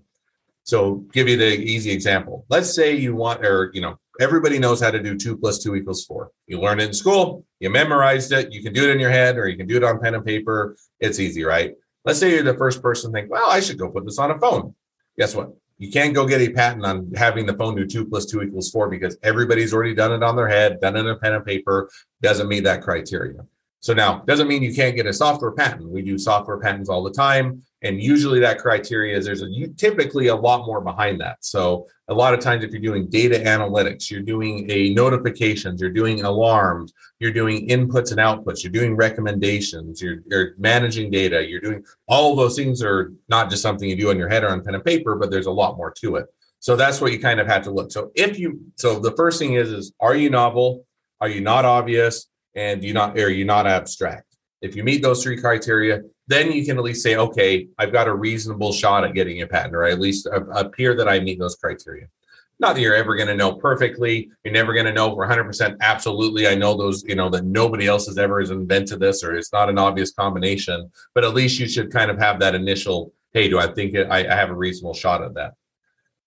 So 0.64 1.04
give 1.12 1.28
you 1.28 1.36
the 1.36 1.56
easy 1.56 1.90
example. 1.92 2.46
Let's 2.48 2.74
say 2.74 2.96
you 2.96 3.14
want, 3.14 3.44
or 3.44 3.70
you 3.74 3.80
know, 3.80 3.98
everybody 4.20 4.58
knows 4.58 4.80
how 4.80 4.90
to 4.90 5.02
do 5.02 5.16
two 5.16 5.36
plus 5.36 5.58
two 5.58 5.74
equals 5.74 6.04
four. 6.04 6.30
You 6.46 6.60
learned 6.60 6.80
it 6.80 6.88
in 6.88 6.94
school, 6.94 7.44
you 7.60 7.70
memorized 7.70 8.32
it, 8.32 8.52
you 8.52 8.62
can 8.62 8.72
do 8.72 8.88
it 8.88 8.90
in 8.90 9.00
your 9.00 9.10
head, 9.10 9.36
or 9.36 9.48
you 9.48 9.56
can 9.56 9.66
do 9.66 9.76
it 9.76 9.84
on 9.84 10.00
pen 10.00 10.14
and 10.14 10.24
paper. 10.24 10.76
It's 11.00 11.20
easy, 11.20 11.44
right? 11.44 11.74
Let's 12.04 12.18
say 12.18 12.30
you're 12.30 12.42
the 12.42 12.54
first 12.54 12.82
person 12.82 13.12
think, 13.12 13.30
well, 13.30 13.48
I 13.48 13.60
should 13.60 13.78
go 13.78 13.88
put 13.88 14.04
this 14.04 14.18
on 14.18 14.30
a 14.30 14.38
phone. 14.38 14.74
Guess 15.18 15.34
what? 15.34 15.54
You 15.78 15.90
can't 15.90 16.14
go 16.14 16.26
get 16.26 16.40
a 16.40 16.50
patent 16.50 16.84
on 16.84 17.10
having 17.14 17.46
the 17.46 17.54
phone 17.54 17.74
do 17.74 17.86
two 17.86 18.06
plus 18.06 18.26
two 18.26 18.42
equals 18.42 18.70
four 18.70 18.88
because 18.88 19.16
everybody's 19.22 19.74
already 19.74 19.94
done 19.94 20.12
it 20.12 20.22
on 20.22 20.36
their 20.36 20.48
head, 20.48 20.80
done 20.80 20.96
it 20.96 21.00
in 21.00 21.08
a 21.08 21.16
pen 21.16 21.34
and 21.34 21.44
paper, 21.44 21.90
doesn't 22.22 22.48
meet 22.48 22.64
that 22.64 22.82
criteria. 22.82 23.44
So 23.80 23.92
now 23.92 24.20
doesn't 24.20 24.48
mean 24.48 24.62
you 24.62 24.74
can't 24.74 24.96
get 24.96 25.06
a 25.06 25.12
software 25.12 25.50
patent. 25.50 25.90
We 25.90 26.02
do 26.02 26.16
software 26.16 26.58
patents 26.58 26.88
all 26.88 27.02
the 27.02 27.10
time. 27.10 27.62
And 27.84 28.02
usually 28.02 28.40
that 28.40 28.58
criteria 28.58 29.16
is 29.16 29.26
there's 29.26 29.42
a, 29.42 29.46
you, 29.46 29.68
typically 29.68 30.28
a 30.28 30.34
lot 30.34 30.64
more 30.64 30.80
behind 30.80 31.20
that. 31.20 31.36
So 31.44 31.86
a 32.08 32.14
lot 32.14 32.32
of 32.32 32.40
times 32.40 32.64
if 32.64 32.72
you're 32.72 32.80
doing 32.80 33.08
data 33.10 33.36
analytics, 33.36 34.10
you're 34.10 34.22
doing 34.22 34.66
a 34.70 34.94
notifications, 34.94 35.82
you're 35.82 35.90
doing 35.90 36.24
alarms, 36.24 36.94
you're 37.20 37.30
doing 37.30 37.68
inputs 37.68 38.10
and 38.10 38.18
outputs, 38.18 38.64
you're 38.64 38.72
doing 38.72 38.96
recommendations, 38.96 40.00
you're, 40.00 40.20
you're 40.26 40.54
managing 40.56 41.10
data, 41.10 41.46
you're 41.46 41.60
doing 41.60 41.84
all 42.08 42.34
those 42.34 42.56
things 42.56 42.82
are 42.82 43.12
not 43.28 43.50
just 43.50 43.60
something 43.60 43.88
you 43.88 43.96
do 43.96 44.08
on 44.08 44.18
your 44.18 44.30
head 44.30 44.44
or 44.44 44.48
on 44.48 44.64
pen 44.64 44.74
and 44.74 44.84
paper, 44.84 45.16
but 45.16 45.30
there's 45.30 45.46
a 45.46 45.50
lot 45.50 45.76
more 45.76 45.90
to 45.90 46.16
it. 46.16 46.26
So 46.60 46.76
that's 46.76 47.02
what 47.02 47.12
you 47.12 47.18
kind 47.18 47.38
of 47.38 47.46
have 47.46 47.62
to 47.64 47.70
look. 47.70 47.92
So 47.92 48.12
if 48.14 48.38
you, 48.38 48.60
so 48.76 48.98
the 48.98 49.12
first 49.12 49.38
thing 49.38 49.54
is, 49.54 49.70
is 49.70 49.92
are 50.00 50.16
you 50.16 50.30
novel? 50.30 50.86
Are 51.20 51.28
you 51.28 51.42
not 51.42 51.66
obvious? 51.66 52.28
And 52.54 52.82
you 52.82 52.94
not, 52.94 53.18
are 53.18 53.28
you 53.28 53.44
not 53.44 53.66
abstract? 53.66 54.34
If 54.62 54.74
you 54.74 54.84
meet 54.84 55.02
those 55.02 55.22
three 55.22 55.38
criteria, 55.38 56.00
then 56.26 56.52
you 56.52 56.64
can 56.64 56.78
at 56.78 56.84
least 56.84 57.02
say, 57.02 57.16
okay, 57.16 57.68
I've 57.78 57.92
got 57.92 58.08
a 58.08 58.14
reasonable 58.14 58.72
shot 58.72 59.04
at 59.04 59.14
getting 59.14 59.42
a 59.42 59.46
patent, 59.46 59.74
or 59.74 59.84
at 59.84 60.00
least 60.00 60.26
appear 60.54 60.94
that 60.96 61.08
I 61.08 61.20
meet 61.20 61.38
those 61.38 61.56
criteria. 61.56 62.08
Not 62.60 62.74
that 62.74 62.80
you're 62.80 62.94
ever 62.94 63.16
going 63.16 63.28
to 63.28 63.34
know 63.34 63.54
perfectly. 63.54 64.30
You're 64.44 64.54
never 64.54 64.72
going 64.72 64.86
to 64.86 64.92
know 64.92 65.14
for 65.14 65.26
100% 65.26 65.76
absolutely. 65.80 66.46
I 66.46 66.54
know 66.54 66.76
those, 66.76 67.02
you 67.04 67.16
know, 67.16 67.28
that 67.30 67.44
nobody 67.44 67.86
else 67.86 68.06
has 68.06 68.16
ever 68.16 68.40
has 68.40 68.50
invented 68.50 69.00
this, 69.00 69.24
or 69.24 69.36
it's 69.36 69.52
not 69.52 69.68
an 69.68 69.78
obvious 69.78 70.12
combination. 70.12 70.90
But 71.14 71.24
at 71.24 71.34
least 71.34 71.58
you 71.58 71.68
should 71.68 71.92
kind 71.92 72.10
of 72.10 72.18
have 72.18 72.38
that 72.40 72.54
initial, 72.54 73.12
hey, 73.32 73.48
do 73.48 73.58
I 73.58 73.66
think 73.66 73.94
it, 73.94 74.06
I, 74.08 74.20
I 74.20 74.36
have 74.36 74.50
a 74.50 74.54
reasonable 74.54 74.94
shot 74.94 75.22
at 75.22 75.34
that? 75.34 75.54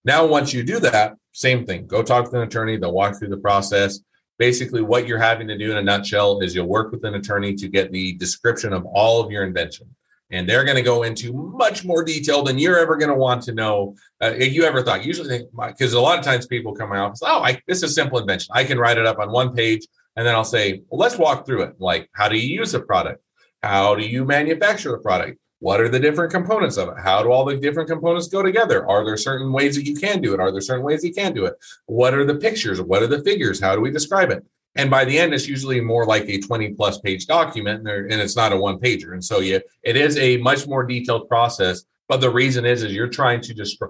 Now, 0.03 0.25
once 0.25 0.53
you 0.53 0.63
do 0.63 0.79
that, 0.81 1.15
same 1.31 1.65
thing. 1.65 1.87
Go 1.87 2.03
talk 2.03 2.29
to 2.29 2.35
an 2.35 2.47
attorney. 2.47 2.77
They'll 2.77 2.91
walk 2.91 3.17
through 3.17 3.29
the 3.29 3.37
process 3.37 3.99
basically 4.38 4.82
what 4.82 5.08
you're 5.08 5.20
having 5.20 5.48
to 5.48 5.58
do 5.58 5.72
in 5.72 5.77
a 5.77 5.82
nutshell 5.82 6.39
is 6.39 6.53
you'll 6.53 6.67
work 6.67 6.91
with 6.91 7.03
an 7.06 7.15
attorney 7.15 7.53
to 7.56 7.67
get 7.67 7.91
the 7.91 8.13
description 8.13 8.74
of 8.74 8.86
all 8.86 9.22
of 9.24 9.32
your 9.32 9.44
invention. 9.44 9.88
And 10.29 10.48
they're 10.48 10.65
going 10.65 10.75
to 10.75 10.84
go 10.84 11.03
into 11.03 11.32
much 11.32 11.86
more 11.86 12.03
detail 12.03 12.44
than 12.44 12.60
you're 12.60 12.77
ever 12.77 12.98
going 12.98 13.10
to 13.10 13.15
want 13.15 13.44
to 13.44 13.53
know 13.53 13.96
uh, 14.21 14.34
you 14.34 14.63
ever 14.63 14.84
thought. 14.84 15.06
Usually 15.06 15.45
because 15.67 15.93
a 15.93 16.02
lot 16.02 16.19
of 16.19 16.26
times 16.26 16.45
people 16.45 16.76
come 16.76 16.91
out 16.91 17.10
and 17.10 17.17
say 17.17 17.28
oh 17.30 17.43
I, 17.43 17.62
this 17.65 17.78
is 17.78 17.84
a 17.84 17.93
simple 17.93 18.19
invention. 18.19 18.52
I 18.54 18.65
can 18.65 18.78
write 18.78 18.97
it 18.97 19.06
up 19.06 19.19
on 19.19 19.32
one 19.32 19.56
page 19.56 19.88
and 20.17 20.26
then 20.26 20.36
i'll 20.36 20.43
say 20.43 20.82
well 20.89 21.00
let's 21.00 21.17
walk 21.17 21.45
through 21.45 21.63
it. 21.63 21.76
Like 21.80 22.10
how 22.12 22.28
do 22.28 22.38
you 22.38 22.60
use 22.60 22.73
the 22.73 22.82
product? 22.82 23.23
How 23.63 23.95
do 23.95 24.06
you 24.06 24.26
manufacture 24.26 24.91
the 24.91 24.97
product 24.97 25.39
what 25.60 25.82
are 25.82 25.89
the 25.89 26.00
different 26.00 26.32
components 26.32 26.78
of 26.78 26.89
it? 26.89 26.96
How 27.00 27.24
do 27.24 27.32
all 27.32 27.46
the 27.46 27.58
different 27.58 27.89
components 27.89 28.28
go 28.28 28.43
together? 28.43 28.88
Are 28.88 29.04
there 29.04 29.17
certain 29.17 29.52
ways 29.52 29.76
that 29.76 29.86
you 29.86 29.96
can 29.96 30.22
do 30.22 30.34
it? 30.34 30.39
Are 30.39 30.52
there 30.52 30.62
certain 30.62 30.86
ways 30.86 31.04
you 31.04 31.13
can 31.13 31.34
do 31.34 31.46
it? 31.46 31.56
What 31.88 32.13
are 32.13 32.26
the 32.26 32.36
pictures? 32.36 32.82
What 32.82 33.02
are 33.02 33.08
the 33.08 33.24
figures? 33.24 33.60
How 33.60 33.76
do 33.76 33.82
we 33.82 33.91
describe 33.91 34.30
it? 34.30 34.46
And 34.76 34.91
by 34.91 35.06
the 35.06 35.17
end, 35.17 35.34
it's 35.34 35.48
usually 35.48 35.82
more 35.82 36.06
like 36.06 36.30
a 36.30 36.39
20 36.39 36.74
plus 36.74 37.00
page 37.00 37.26
document 37.26 37.88
and, 37.88 38.12
and 38.12 38.22
it's 38.22 38.36
not 38.36 38.54
a 38.54 38.58
one 38.58 38.78
pager. 38.78 39.13
And 39.13 39.26
so 39.26 39.39
yeah, 39.39 39.60
it 39.82 39.98
is 39.98 40.17
a 40.17 40.38
much 40.38 40.67
more 40.67 40.86
detailed 40.86 41.28
process. 41.28 41.84
But 42.08 42.22
the 42.22 42.30
reason 42.30 42.63
is, 42.63 42.84
is 42.84 42.93
you're 42.93 43.08
trying 43.08 43.41
to 43.41 43.54
just 43.54 43.82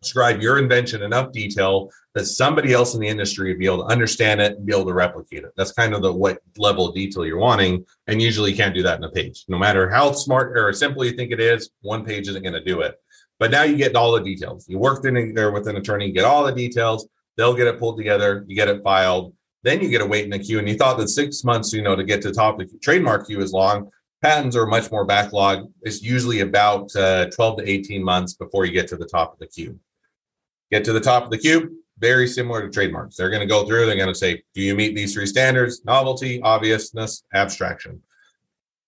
describe 0.00 0.40
your 0.40 0.58
invention 0.58 1.02
enough 1.02 1.32
detail 1.32 1.90
that 2.14 2.24
somebody 2.24 2.72
else 2.72 2.94
in 2.94 3.00
the 3.00 3.08
industry 3.08 3.52
will 3.52 3.58
be 3.58 3.66
able 3.66 3.86
to 3.86 3.92
understand 3.92 4.40
it 4.40 4.56
and 4.56 4.64
be 4.66 4.72
able 4.72 4.86
to 4.86 4.94
replicate 4.94 5.44
it. 5.44 5.52
That's 5.56 5.72
kind 5.72 5.94
of 5.94 6.00
the 6.00 6.12
what 6.12 6.38
level 6.56 6.88
of 6.88 6.94
detail 6.94 7.26
you're 7.26 7.38
wanting. 7.38 7.84
And 8.06 8.22
usually 8.22 8.52
you 8.52 8.56
can't 8.56 8.74
do 8.74 8.82
that 8.84 8.98
in 8.98 9.04
a 9.04 9.10
page. 9.10 9.44
No 9.48 9.58
matter 9.58 9.90
how 9.90 10.12
smart 10.12 10.56
or 10.56 10.72
simple 10.72 11.04
you 11.04 11.12
think 11.12 11.30
it 11.30 11.40
is, 11.40 11.70
one 11.82 12.04
page 12.04 12.28
isn't 12.28 12.42
going 12.42 12.54
to 12.54 12.64
do 12.64 12.80
it. 12.80 12.98
But 13.38 13.50
now 13.50 13.64
you 13.64 13.76
get 13.76 13.96
all 13.96 14.12
the 14.12 14.22
details. 14.22 14.66
You 14.66 14.78
work 14.78 15.04
in 15.04 15.34
there 15.34 15.50
with 15.50 15.68
an 15.68 15.76
attorney, 15.76 16.10
get 16.10 16.24
all 16.24 16.44
the 16.44 16.52
details. 16.52 17.06
They'll 17.36 17.54
get 17.54 17.66
it 17.66 17.78
pulled 17.78 17.98
together. 17.98 18.44
You 18.48 18.56
get 18.56 18.68
it 18.68 18.82
filed. 18.82 19.34
Then 19.62 19.82
you 19.82 19.88
get 19.90 19.98
to 19.98 20.06
wait 20.06 20.24
in 20.24 20.30
the 20.30 20.38
queue. 20.38 20.58
And 20.58 20.68
you 20.68 20.76
thought 20.76 20.96
that 20.98 21.08
six 21.08 21.44
months, 21.44 21.72
you 21.72 21.82
know, 21.82 21.96
to 21.96 22.04
get 22.04 22.22
to 22.22 22.28
the 22.28 22.34
top 22.34 22.58
of 22.58 22.70
the 22.70 22.78
trademark 22.78 23.26
queue 23.26 23.42
is 23.42 23.52
long. 23.52 23.90
Patents 24.22 24.56
are 24.56 24.66
much 24.66 24.90
more 24.90 25.04
backlog. 25.04 25.70
It's 25.82 26.02
usually 26.02 26.40
about 26.40 26.94
uh, 26.96 27.26
12 27.26 27.58
to 27.58 27.68
18 27.68 28.02
months 28.02 28.32
before 28.32 28.64
you 28.64 28.72
get 28.72 28.88
to 28.88 28.96
the 28.96 29.04
top 29.04 29.34
of 29.34 29.38
the 29.38 29.46
queue. 29.46 29.78
Get 30.70 30.84
to 30.84 30.92
the 30.92 31.00
top 31.00 31.24
of 31.24 31.30
the 31.30 31.38
cube, 31.38 31.70
very 31.98 32.26
similar 32.26 32.62
to 32.62 32.70
trademarks. 32.70 33.16
They're 33.16 33.30
going 33.30 33.40
to 33.40 33.46
go 33.46 33.66
through, 33.66 33.86
they're 33.86 33.96
going 33.96 34.08
to 34.08 34.14
say, 34.14 34.42
Do 34.54 34.62
you 34.62 34.74
meet 34.74 34.94
these 34.94 35.14
three 35.14 35.26
standards? 35.26 35.84
Novelty, 35.84 36.40
obviousness, 36.42 37.24
abstraction. 37.32 38.02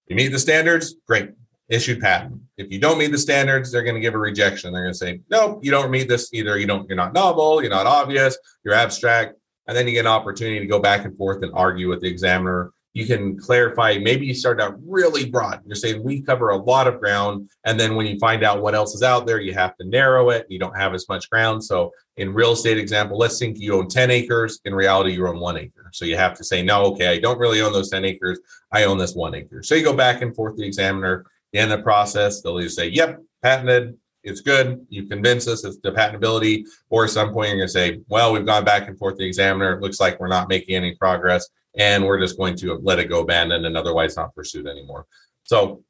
You 0.09 0.17
meet 0.17 0.29
the 0.29 0.39
standards, 0.39 0.97
great, 1.07 1.31
issued 1.69 2.01
patent. 2.01 2.41
If 2.57 2.73
you 2.73 2.81
don't 2.81 2.99
meet 2.99 3.13
the 3.13 3.19
standards, 3.19 3.71
they're 3.71 3.83
going 3.83 3.95
to 3.95 4.01
give 4.01 4.15
a 4.15 4.19
rejection. 4.19 4.73
They're 4.73 4.83
going 4.83 4.95
to 4.95 4.99
say, 4.99 5.21
Nope, 5.31 5.61
you 5.63 5.71
don't 5.71 5.91
meet 5.91 6.09
this 6.09 6.33
either. 6.33 6.59
You 6.59 6.67
don't, 6.67 6.89
you're 6.89 6.97
not 6.97 7.13
novel, 7.13 7.63
you're 7.63 7.71
not 7.71 7.87
obvious, 7.87 8.37
you're 8.65 8.75
abstract. 8.75 9.35
And 9.67 9.77
then 9.77 9.87
you 9.87 9.93
get 9.93 10.01
an 10.01 10.07
opportunity 10.07 10.61
to 10.61 10.67
go 10.67 10.81
back 10.81 11.05
and 11.05 11.17
forth 11.17 11.43
and 11.43 11.53
argue 11.55 11.89
with 11.89 12.01
the 12.01 12.09
examiner 12.09 12.73
you 12.95 13.07
can 13.07 13.39
clarify. 13.39 13.99
Maybe 13.99 14.27
you 14.27 14.35
start 14.35 14.61
out 14.61 14.77
really 14.85 15.31
broad. 15.31 15.61
You're 15.67 15.77
saying 15.77 16.03
we 16.03 16.23
cover 16.23 16.51
a 16.51 16.57
lot 16.57 16.87
of 16.87 16.99
ground. 16.99 17.51
And 17.65 17.79
then 17.79 17.95
when 17.95 18.07
you 18.07 18.19
find 18.19 18.43
out 18.43 18.63
what 18.63 18.75
else 18.75 18.95
is 18.95 19.03
out 19.03 19.27
there, 19.27 19.41
you 19.41 19.55
have 19.55 19.77
to 19.77 19.87
narrow 19.87 20.31
it. 20.31 20.47
You 20.49 20.59
don't 20.59 20.77
have 20.77 20.95
as 20.95 21.09
much 21.09 21.29
ground. 21.31 21.63
So, 21.63 21.93
in 22.17 22.35
real 22.35 22.53
estate 22.53 22.79
example, 22.79 23.17
let's 23.17 23.39
think 23.39 23.59
you 23.59 23.75
own 23.75 23.89
10 23.89 24.11
acres. 24.11 24.61
In 24.65 24.75
reality, 24.75 25.13
you 25.13 25.29
own 25.29 25.39
one 25.39 25.57
acre. 25.57 25.91
So, 25.93 26.05
you 26.05 26.17
have 26.17 26.37
to 26.39 26.45
say, 26.45 26.63
no, 26.63 26.87
okay, 26.87 27.09
I 27.09 27.19
don't 27.19 27.39
really 27.39 27.61
own 27.61 27.73
those 27.73 27.91
10 27.91 28.05
acres. 28.05 28.41
I 28.73 28.85
own 28.85 28.99
this 28.99 29.15
one 29.15 29.35
acre. 29.35 29.63
So, 29.63 29.75
you 29.75 29.85
go 29.85 29.95
back 29.95 30.23
and 30.23 30.35
forth 30.35 30.57
the 30.57 30.67
examiner. 30.67 31.27
In 31.55 31.71
the 31.71 31.79
process, 31.79 32.43
they'll 32.43 32.61
either 32.61 32.69
say, 32.69 32.89
yep, 32.89 33.23
patented, 33.43 33.97
it's 34.23 34.43
good. 34.43 34.85
You 34.91 35.07
convince 35.07 35.49
us 35.49 35.65
it's 35.65 35.79
the 35.79 35.93
patentability, 35.93 36.65
or 36.91 37.05
at 37.05 37.11
some 37.11 37.33
point 37.33 37.49
you're 37.49 37.59
going 37.59 37.69
to 37.69 37.73
say, 37.73 38.01
well, 38.09 38.33
we've 38.33 38.45
gone 38.45 38.65
back 38.65 38.89
and 38.89 38.99
forth 38.99 39.17
the 39.17 39.25
examiner. 39.25 39.73
It 39.73 39.81
looks 39.81 40.01
like 40.01 40.21
we're 40.21 40.29
not 40.29 40.49
making 40.49 40.75
any 40.75 40.95
progress 40.97 41.49
and 41.77 42.05
we're 42.05 42.21
just 42.21 42.39
going 42.39 42.57
to 42.57 42.79
let 42.83 42.99
it 42.99 43.07
go 43.07 43.21
abandoned 43.21 43.67
and 43.67 43.77
otherwise 43.77 44.17
not 44.17 44.35
pursued 44.35 44.67
anymore. 44.67 45.07
So 45.45 45.83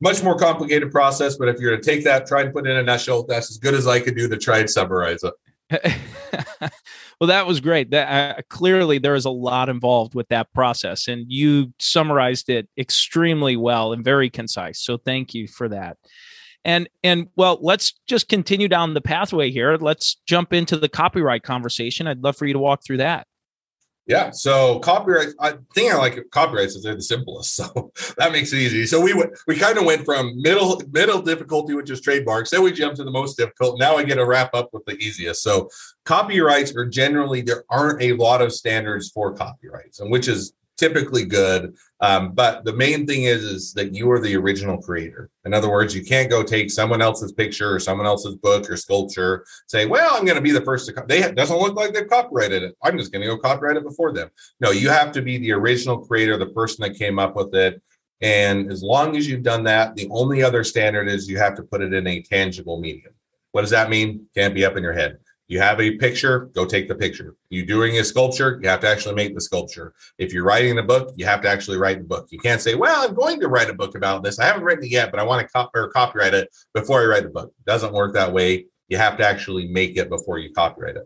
much 0.00 0.22
more 0.22 0.36
complicated 0.36 0.90
process, 0.90 1.36
but 1.36 1.48
if 1.48 1.60
you're 1.60 1.76
to 1.76 1.82
take 1.82 2.02
that, 2.04 2.26
try 2.26 2.42
and 2.42 2.52
put 2.52 2.66
in 2.66 2.76
a 2.76 2.82
nutshell, 2.82 3.22
that's 3.22 3.50
as 3.50 3.58
good 3.58 3.74
as 3.74 3.86
I 3.86 4.00
could 4.00 4.16
do 4.16 4.28
to 4.28 4.36
try 4.36 4.58
and 4.58 4.68
summarize 4.68 5.22
it. 5.22 5.34
well, 7.20 7.28
that 7.28 7.46
was 7.46 7.60
great. 7.60 7.90
That 7.90 8.38
uh, 8.38 8.42
clearly 8.50 8.98
there 8.98 9.14
is 9.14 9.24
a 9.24 9.30
lot 9.30 9.68
involved 9.68 10.14
with 10.14 10.28
that 10.28 10.52
process, 10.52 11.08
and 11.08 11.24
you 11.28 11.72
summarized 11.78 12.50
it 12.50 12.68
extremely 12.76 13.56
well 13.56 13.92
and 13.92 14.04
very 14.04 14.28
concise. 14.28 14.80
So 14.80 14.98
thank 14.98 15.34
you 15.34 15.46
for 15.46 15.68
that. 15.68 15.96
And 16.64 16.88
and 17.02 17.28
well, 17.36 17.58
let's 17.60 17.94
just 18.06 18.28
continue 18.28 18.68
down 18.68 18.94
the 18.94 19.00
pathway 19.00 19.50
here. 19.50 19.76
Let's 19.76 20.16
jump 20.26 20.52
into 20.52 20.76
the 20.76 20.88
copyright 20.88 21.42
conversation. 21.42 22.06
I'd 22.06 22.22
love 22.22 22.36
for 22.36 22.46
you 22.46 22.52
to 22.52 22.58
walk 22.58 22.84
through 22.84 22.98
that. 22.98 23.26
Yeah. 24.06 24.30
So 24.30 24.80
copyright, 24.80 25.28
I 25.38 25.54
think 25.74 25.92
I 25.92 25.96
like 25.96 26.18
copyrights 26.32 26.74
is 26.74 26.82
they're 26.82 26.94
the 26.94 27.02
simplest. 27.02 27.60
So 27.72 27.92
that 28.18 28.32
makes 28.32 28.52
it 28.52 28.58
easy. 28.58 28.86
So 28.86 29.00
we 29.00 29.14
went, 29.14 29.30
we 29.46 29.56
kind 29.56 29.78
of 29.78 29.84
went 29.84 30.04
from 30.04 30.40
middle, 30.40 30.82
middle 30.90 31.22
difficulty, 31.22 31.74
which 31.74 31.90
is 31.90 32.00
trademarks. 32.00 32.50
Then 32.50 32.62
we 32.62 32.72
jumped 32.72 32.96
to 32.96 33.04
the 33.04 33.10
most 33.10 33.36
difficult. 33.36 33.78
Now 33.78 33.96
I 33.96 34.04
get 34.04 34.16
to 34.16 34.26
wrap 34.26 34.54
up 34.54 34.70
with 34.72 34.84
the 34.86 34.96
easiest. 34.96 35.42
So 35.42 35.68
copyrights 36.04 36.74
are 36.74 36.86
generally, 36.86 37.42
there 37.42 37.64
aren't 37.70 38.02
a 38.02 38.14
lot 38.14 38.42
of 38.42 38.52
standards 38.52 39.10
for 39.10 39.34
copyrights 39.34 40.00
and 40.00 40.10
which 40.10 40.28
is 40.28 40.52
typically 40.76 41.24
good. 41.24 41.74
Um, 42.00 42.32
but 42.32 42.64
the 42.64 42.72
main 42.72 43.06
thing 43.06 43.24
is, 43.24 43.44
is 43.44 43.72
that 43.74 43.94
you 43.94 44.10
are 44.10 44.20
the 44.20 44.36
original 44.36 44.80
creator. 44.80 45.30
In 45.44 45.54
other 45.54 45.70
words, 45.70 45.94
you 45.94 46.04
can't 46.04 46.30
go 46.30 46.42
take 46.42 46.70
someone 46.70 47.00
else's 47.00 47.32
picture 47.32 47.72
or 47.72 47.78
someone 47.78 48.06
else's 48.06 48.34
book 48.36 48.68
or 48.68 48.76
sculpture, 48.76 49.44
say, 49.68 49.86
well, 49.86 50.16
I'm 50.16 50.24
going 50.24 50.36
to 50.36 50.42
be 50.42 50.50
the 50.50 50.62
first 50.62 50.86
to, 50.86 50.92
co-. 50.92 51.06
they 51.06 51.30
doesn't 51.32 51.58
look 51.58 51.76
like 51.76 51.92
they've 51.92 52.08
copyrighted 52.08 52.62
it. 52.62 52.76
I'm 52.82 52.98
just 52.98 53.12
going 53.12 53.22
to 53.22 53.28
go 53.28 53.38
copyright 53.38 53.76
it 53.76 53.84
before 53.84 54.12
them. 54.12 54.30
No, 54.60 54.70
you 54.70 54.88
have 54.88 55.12
to 55.12 55.22
be 55.22 55.38
the 55.38 55.52
original 55.52 55.98
creator, 55.98 56.36
the 56.36 56.46
person 56.46 56.82
that 56.82 56.98
came 56.98 57.18
up 57.18 57.36
with 57.36 57.54
it. 57.54 57.80
And 58.20 58.70
as 58.70 58.82
long 58.82 59.16
as 59.16 59.28
you've 59.28 59.42
done 59.42 59.64
that, 59.64 59.94
the 59.96 60.08
only 60.10 60.42
other 60.42 60.64
standard 60.64 61.08
is 61.08 61.28
you 61.28 61.38
have 61.38 61.56
to 61.56 61.62
put 61.62 61.82
it 61.82 61.92
in 61.92 62.06
a 62.06 62.22
tangible 62.22 62.80
medium. 62.80 63.12
What 63.52 63.62
does 63.62 63.70
that 63.70 63.90
mean? 63.90 64.26
Can't 64.34 64.54
be 64.54 64.64
up 64.64 64.76
in 64.76 64.82
your 64.82 64.92
head. 64.92 65.18
You 65.48 65.60
have 65.60 65.80
a 65.80 65.96
picture, 65.96 66.46
go 66.54 66.64
take 66.64 66.88
the 66.88 66.94
picture. 66.94 67.34
You're 67.50 67.66
doing 67.66 67.98
a 67.98 68.04
sculpture, 68.04 68.58
you 68.62 68.68
have 68.68 68.80
to 68.80 68.88
actually 68.88 69.16
make 69.16 69.34
the 69.34 69.40
sculpture. 69.40 69.92
If 70.18 70.32
you're 70.32 70.44
writing 70.44 70.78
a 70.78 70.82
book, 70.82 71.12
you 71.16 71.26
have 71.26 71.42
to 71.42 71.48
actually 71.48 71.76
write 71.76 71.98
the 71.98 72.04
book. 72.04 72.28
You 72.30 72.38
can't 72.38 72.60
say, 72.60 72.74
"Well, 72.74 73.06
I'm 73.06 73.14
going 73.14 73.38
to 73.40 73.48
write 73.48 73.68
a 73.68 73.74
book 73.74 73.94
about 73.94 74.22
this. 74.22 74.38
I 74.38 74.44
haven't 74.44 74.64
written 74.64 74.84
it 74.84 74.90
yet, 74.90 75.10
but 75.10 75.20
I 75.20 75.24
want 75.24 75.46
to 75.46 75.52
cop- 75.52 75.72
or 75.74 75.88
copyright 75.88 76.32
it 76.32 76.48
before 76.74 77.02
I 77.02 77.06
write 77.06 77.24
the 77.24 77.28
book." 77.28 77.52
It 77.58 77.66
doesn't 77.66 77.92
work 77.92 78.14
that 78.14 78.32
way. 78.32 78.66
You 78.88 78.96
have 78.98 79.16
to 79.18 79.26
actually 79.26 79.68
make 79.68 79.96
it 79.96 80.08
before 80.08 80.38
you 80.38 80.52
copyright 80.52 80.96
it. 80.96 81.04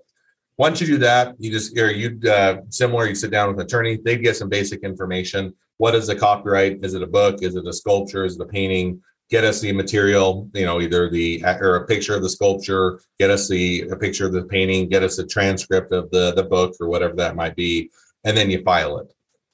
Once 0.59 0.81
you 0.81 0.87
do 0.87 0.99
that, 0.99 1.35
you 1.39 1.51
just 1.51 1.77
or 1.77 1.91
you 1.91 2.19
uh, 2.31 2.59
similar. 2.69 3.07
You 3.07 3.15
sit 3.15 3.31
down 3.31 3.49
with 3.49 3.59
an 3.59 3.67
attorney. 3.67 3.99
They 4.03 4.17
get 4.17 4.37
some 4.37 4.49
basic 4.49 4.81
information. 4.81 5.55
What 5.79 5.95
is 5.95 6.07
the 6.07 6.17
copyright? 6.17 6.85
Is 6.85 6.95
it 6.95 7.03
a 7.03 7.07
book? 7.07 7.43
Is 7.43 7.57
it 7.57 7.67
a 7.67 7.73
sculpture? 7.73 8.25
Is 8.25 8.37
it 8.37 8.43
a 8.43 8.47
painting? 8.47 9.03
Get 9.31 9.45
us 9.45 9.61
the 9.61 9.73
material, 9.73 10.49
you 10.55 10.65
know, 10.65 10.81
either 10.81 11.11
the 11.11 11.43
or 11.45 11.77
a 11.77 11.87
picture 11.87 12.15
of 12.15 12.23
the 12.23 12.31
sculpture, 12.31 13.01
get 13.19 13.31
us 13.31 13.49
the 13.49 13.83
a 13.91 13.97
picture 13.97 14.27
of 14.27 14.33
the 14.33 14.45
painting, 14.45 14.89
get 14.89 15.03
us 15.03 15.19
a 15.19 15.27
transcript 15.27 15.93
of 15.93 16.11
the 16.11 16.33
the 16.35 16.45
book 16.45 16.75
or 16.81 16.89
whatever 16.89 17.15
that 17.17 17.37
might 17.37 17.57
be, 17.57 17.91
and 18.25 18.37
then 18.37 18.51
you 18.51 18.63
file 18.63 18.99
it. 18.99 19.13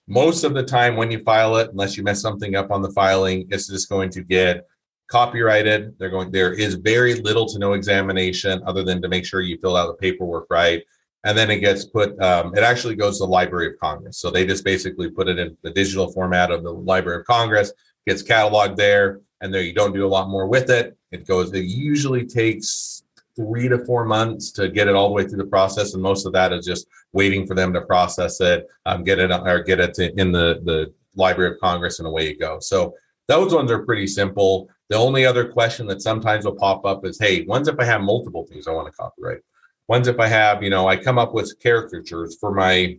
Most 0.08 0.44
of 0.44 0.54
the 0.54 0.64
time, 0.64 0.96
when 0.96 1.10
you 1.10 1.22
file 1.22 1.56
it, 1.56 1.70
unless 1.70 1.96
you 1.96 2.02
mess 2.02 2.20
something 2.20 2.56
up 2.56 2.70
on 2.70 2.82
the 2.82 2.90
filing, 2.90 3.46
it's 3.50 3.68
just 3.68 3.88
going 3.88 4.10
to 4.10 4.22
get 4.22 4.66
copyrighted. 5.10 5.94
They're 5.98 6.10
going. 6.10 6.30
There 6.30 6.52
is 6.52 6.74
very 6.74 7.14
little 7.14 7.46
to 7.46 7.58
no 7.58 7.74
examination 7.74 8.62
other 8.66 8.82
than 8.82 9.00
to 9.02 9.08
make 9.08 9.24
sure 9.24 9.40
you 9.40 9.58
fill 9.58 9.76
out 9.76 9.86
the 9.86 9.94
paperwork 9.94 10.46
right. 10.50 10.82
And 11.24 11.38
then 11.38 11.50
it 11.50 11.60
gets 11.60 11.84
put. 11.84 12.20
Um, 12.20 12.54
it 12.56 12.64
actually 12.64 12.96
goes 12.96 13.18
to 13.18 13.24
the 13.24 13.30
Library 13.30 13.68
of 13.68 13.78
Congress. 13.78 14.18
So 14.18 14.30
they 14.30 14.44
just 14.44 14.64
basically 14.64 15.10
put 15.10 15.28
it 15.28 15.38
in 15.38 15.56
the 15.62 15.70
digital 15.70 16.10
format 16.10 16.50
of 16.50 16.64
the 16.64 16.72
Library 16.72 17.20
of 17.20 17.26
Congress. 17.26 17.72
Gets 18.06 18.24
cataloged 18.24 18.76
there 18.76 19.20
and 19.42 19.52
there 19.52 19.60
you 19.60 19.74
don't 19.74 19.92
do 19.92 20.06
a 20.06 20.08
lot 20.08 20.30
more 20.30 20.46
with 20.46 20.70
it. 20.70 20.96
It 21.10 21.26
goes, 21.26 21.52
it 21.52 21.64
usually 21.64 22.24
takes 22.24 23.02
three 23.36 23.68
to 23.68 23.84
four 23.84 24.04
months 24.04 24.50
to 24.52 24.68
get 24.68 24.88
it 24.88 24.94
all 24.94 25.08
the 25.08 25.14
way 25.14 25.26
through 25.26 25.38
the 25.38 25.44
process. 25.44 25.94
And 25.94 26.02
most 26.02 26.26
of 26.26 26.32
that 26.32 26.52
is 26.52 26.64
just 26.64 26.86
waiting 27.12 27.46
for 27.46 27.54
them 27.54 27.72
to 27.72 27.82
process 27.82 28.40
it, 28.40 28.66
um, 28.86 29.04
get 29.04 29.18
it 29.18 29.30
or 29.30 29.62
get 29.62 29.80
it 29.80 29.94
to, 29.94 30.18
in 30.18 30.32
the, 30.32 30.60
the 30.64 30.92
Library 31.14 31.52
of 31.52 31.60
Congress 31.60 31.98
and 31.98 32.08
away 32.08 32.28
you 32.28 32.38
go. 32.38 32.58
So 32.60 32.94
those 33.28 33.52
ones 33.52 33.70
are 33.70 33.84
pretty 33.84 34.06
simple. 34.06 34.68
The 34.88 34.96
only 34.96 35.24
other 35.26 35.48
question 35.48 35.86
that 35.88 36.02
sometimes 36.02 36.44
will 36.44 36.54
pop 36.54 36.84
up 36.84 37.04
is, 37.04 37.18
hey, 37.18 37.44
when's 37.44 37.68
if 37.68 37.78
I 37.78 37.84
have 37.84 38.02
multiple 38.02 38.46
things 38.46 38.66
I 38.66 38.72
want 38.72 38.88
to 38.88 38.92
copyright? 38.92 39.40
When's 39.86 40.08
if 40.08 40.20
I 40.20 40.28
have, 40.28 40.62
you 40.62 40.70
know, 40.70 40.88
I 40.88 40.96
come 40.96 41.18
up 41.18 41.34
with 41.34 41.54
caricatures 41.62 42.36
for 42.38 42.52
my 42.52 42.98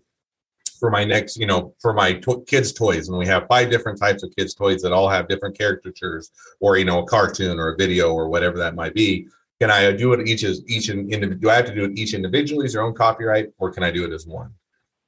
for 0.84 0.89
my 0.89 1.06
next, 1.06 1.38
you 1.38 1.46
know, 1.46 1.74
for 1.80 1.93
my 1.93 2.12
to- 2.12 2.43
kids' 2.46 2.74
toys, 2.74 3.08
and 3.08 3.17
we 3.17 3.26
have 3.26 3.48
five 3.48 3.72
different 3.72 3.98
types 3.98 4.22
of 4.22 4.36
kids' 4.36 4.54
toys 4.54 4.82
that 4.82 4.91
all 4.91 5.08
have 5.08 5.30
different 5.30 5.58
caricatures, 5.58 6.30
or 6.60 6.78
you 6.78 6.84
know, 6.84 7.00
a 7.00 7.06
cartoon 7.06 7.58
or 7.58 7.69
a 7.69 7.78
video 7.78 8.13
or 8.13 8.28
whatever 8.28 8.58
that 8.58 8.76
might 8.76 8.93
be. 8.93 9.26
Can 9.62 9.72
I 9.72 9.93
do 9.93 10.12
it 10.12 10.28
each 10.28 10.43
as 10.43 10.62
each 10.67 10.89
in, 10.89 11.08
do 11.39 11.50
I 11.50 11.56
have 11.56 11.67
to 11.67 11.74
do 11.74 11.86
it 11.86 11.98
each 11.98 12.13
individually 12.13 12.65
as 12.65 12.74
their 12.74 12.82
own 12.82 12.93
copyright, 12.93 13.52
or 13.60 13.72
can 13.72 13.82
I 13.82 13.91
do 13.91 14.04
it 14.04 14.12
as 14.12 14.28
one? 14.28 14.52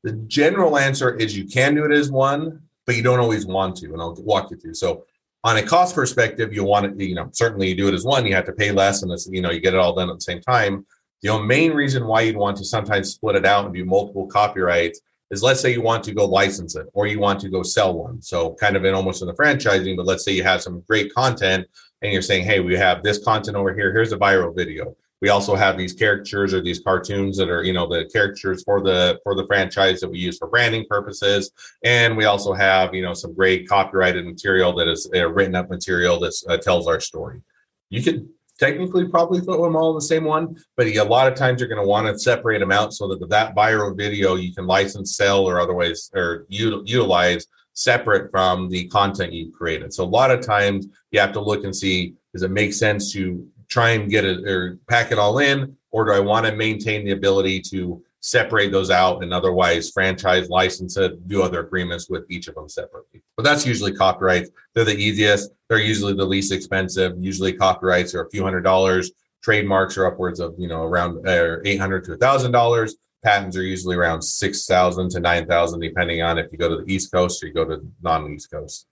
The 0.04 0.14
general 0.28 0.78
answer 0.78 1.14
is 1.14 1.38
you 1.38 1.46
can 1.46 1.76
do 1.76 1.84
it 1.84 1.92
as 1.92 2.10
one, 2.10 2.62
but 2.86 2.96
you 2.96 3.04
don't 3.04 3.20
always 3.20 3.46
want 3.46 3.76
to, 3.80 3.88
and 3.88 4.02
I'll 4.02 4.16
walk 4.16 4.52
you 4.52 4.58
through. 4.58 4.76
So 4.76 5.04
on 5.44 5.58
a 5.58 5.62
cost 5.62 5.94
perspective, 5.94 6.54
you 6.54 6.64
want 6.64 6.86
it, 6.86 7.06
you 7.06 7.16
know, 7.16 7.28
certainly 7.34 7.68
you 7.68 7.76
do 7.76 7.90
it 7.90 7.94
as 7.94 8.06
one, 8.06 8.26
you 8.26 8.34
have 8.34 8.46
to 8.46 8.54
pay 8.54 8.72
less, 8.72 9.04
and 9.04 9.12
you 9.30 9.42
know, 9.42 9.52
you 9.52 9.60
get 9.60 9.74
it 9.74 9.80
all 9.82 9.94
done 9.94 10.10
at 10.10 10.16
the 10.16 10.22
same 10.22 10.40
time. 10.40 10.86
The 11.22 11.38
main 11.44 11.74
reason 11.74 12.08
why 12.08 12.22
you'd 12.22 12.38
want 12.38 12.56
to 12.60 12.64
sometimes 12.64 13.12
split 13.12 13.36
it 13.36 13.46
out 13.46 13.66
and 13.66 13.74
do 13.74 13.84
multiple 13.84 14.28
copyrights 14.28 15.02
is 15.32 15.44
let's 15.44 15.60
say 15.60 15.72
you 15.72 15.82
want 15.82 16.04
to 16.04 16.14
go 16.14 16.26
license 16.26 16.76
it 16.76 16.88
or 16.94 17.08
you 17.08 17.20
want 17.20 17.40
to 17.42 17.50
go 17.50 17.64
sell 17.64 17.94
one. 17.94 18.22
So 18.22 18.54
kind 18.56 18.76
of 18.76 18.86
in 18.86 18.94
almost 18.94 19.22
in 19.22 19.28
the 19.28 19.34
franchising, 19.34 19.98
but 19.98 20.06
let's 20.06 20.24
say 20.24 20.32
you 20.34 20.44
have 20.44 20.62
some 20.62 20.84
great 20.88 21.14
content 21.14 21.68
and 22.02 22.14
you're 22.14 22.22
saying, 22.22 22.46
hey, 22.46 22.60
we 22.60 22.76
have 22.76 23.04
this 23.04 23.24
content 23.24 23.58
over 23.58 23.74
here. 23.74 23.92
Here's 23.92 24.12
a 24.12 24.18
viral 24.18 24.56
video. 24.56 24.96
We 25.22 25.30
also 25.30 25.56
have 25.56 25.78
these 25.78 25.94
caricatures 25.94 26.54
or 26.54 26.62
these 26.62 26.82
cartoons 26.82 27.38
that 27.38 27.50
are, 27.50 27.64
you 27.64 27.74
know, 27.74 27.88
the 27.88 28.08
caricatures 28.14 28.64
for 28.64 28.82
the 28.82 29.20
for 29.24 29.34
the 29.34 29.48
franchise 29.48 30.02
that 30.02 30.10
we 30.10 30.20
use 30.20 30.38
for 30.38 30.48
branding 30.48 30.86
purposes. 30.88 31.52
And 31.84 32.16
we 32.16 32.26
also 32.26 32.54
have, 32.54 32.94
you 32.94 33.02
know, 33.02 33.14
some 33.14 33.34
great 33.34 33.68
copyrighted 33.68 34.26
material 34.26 34.76
that 34.76 34.88
is 34.88 35.10
uh, 35.16 35.28
written 35.28 35.56
up 35.56 35.70
material 35.70 36.20
that 36.20 36.36
uh, 36.48 36.58
tells 36.58 36.88
our 36.88 37.00
story. 37.00 37.42
You 37.90 38.04
could 38.04 38.28
technically 38.60 39.08
probably 39.08 39.40
put 39.42 39.62
them 39.62 39.76
all 39.76 39.92
in 39.92 39.96
the 39.96 40.02
same 40.02 40.24
one, 40.24 40.56
but 40.78 40.88
a 40.88 41.04
lot 41.04 41.28
of 41.28 41.36
times 41.36 41.60
you're 41.60 41.70
going 41.70 41.82
to 41.82 41.88
want 41.88 42.08
to 42.08 42.18
separate 42.18 42.60
them 42.60 42.72
out 42.72 42.94
so 42.94 43.08
that 43.08 43.30
that 43.30 43.56
viral 43.56 43.96
video 43.96 44.36
you 44.36 44.54
can 44.54 44.66
license, 44.66 45.16
sell, 45.16 45.46
or 45.46 45.60
otherwise 45.60 46.10
or 46.16 46.46
utilize 46.50 47.48
separate 47.74 48.32
from 48.32 48.70
the 48.70 48.88
content 48.88 49.34
you've 49.34 49.54
created. 49.54 49.94
So 49.94 50.04
a 50.04 50.06
lot 50.06 50.32
of 50.32 50.46
times 50.46 50.88
you 51.12 51.20
have 51.20 51.34
to 51.34 51.42
look 51.42 51.66
and 51.66 51.76
see 51.76 52.14
does 52.34 52.44
it 52.44 52.52
make 52.52 52.74
sense 52.74 53.12
to 53.14 53.46
try 53.68 53.92
and 53.92 54.10
get 54.10 54.26
it 54.26 54.48
or 54.48 54.80
pack 54.88 55.12
it 55.12 55.20
all 55.20 55.40
in, 55.40 55.76
or 55.92 56.06
do 56.06 56.12
I 56.12 56.20
want 56.20 56.46
to 56.46 56.56
maintain 56.56 57.06
the 57.06 57.12
ability 57.12 57.62
to 57.72 58.02
separate 58.26 58.72
those 58.72 58.90
out 58.90 59.22
and 59.22 59.32
otherwise 59.32 59.92
franchise 59.92 60.50
license 60.50 60.98
it, 60.98 61.28
do 61.28 61.44
other 61.44 61.60
agreements 61.60 62.10
with 62.10 62.26
each 62.28 62.48
of 62.48 62.56
them 62.56 62.68
separately. 62.68 63.22
But 63.38 63.44
that's 63.44 63.68
usually 63.68 63.94
copyrights. 63.94 64.50
They're 64.74 64.84
the 64.84 64.98
easiest. 64.98 65.52
They're 65.70 65.78
usually 65.78 66.14
the 66.14 66.26
least 66.26 66.52
expensive. 66.52 67.14
Usually 67.20 67.54
copyrights 67.54 68.16
are 68.16 68.24
a 68.24 68.30
few 68.32 68.44
hundred 68.44 68.62
dollars. 68.62 69.12
Trademarks 69.44 69.96
are 70.00 70.08
upwards 70.08 70.40
of, 70.40 70.56
you 70.58 70.68
know, 70.68 70.82
around 70.82 71.28
uh, 71.28 71.58
800 71.64 72.04
to 72.06 72.14
a 72.14 72.18
thousand 72.18 72.52
dollars. 72.52 72.96
Patents 73.24 73.56
are 73.58 73.64
usually 73.64 73.96
around 73.96 74.24
6,000 74.24 75.10
to 75.12 75.20
9,000, 75.20 75.80
depending 75.80 76.24
on 76.24 76.40
if 76.40 76.52
you 76.52 76.58
go 76.58 76.70
to 76.70 76.84
the 76.84 76.92
East 76.92 77.12
Coast 77.12 77.44
or 77.44 77.48
you 77.48 77.54
go 77.54 77.66
to 77.66 77.86
non-East 78.02 78.50
Coast. 78.50 78.88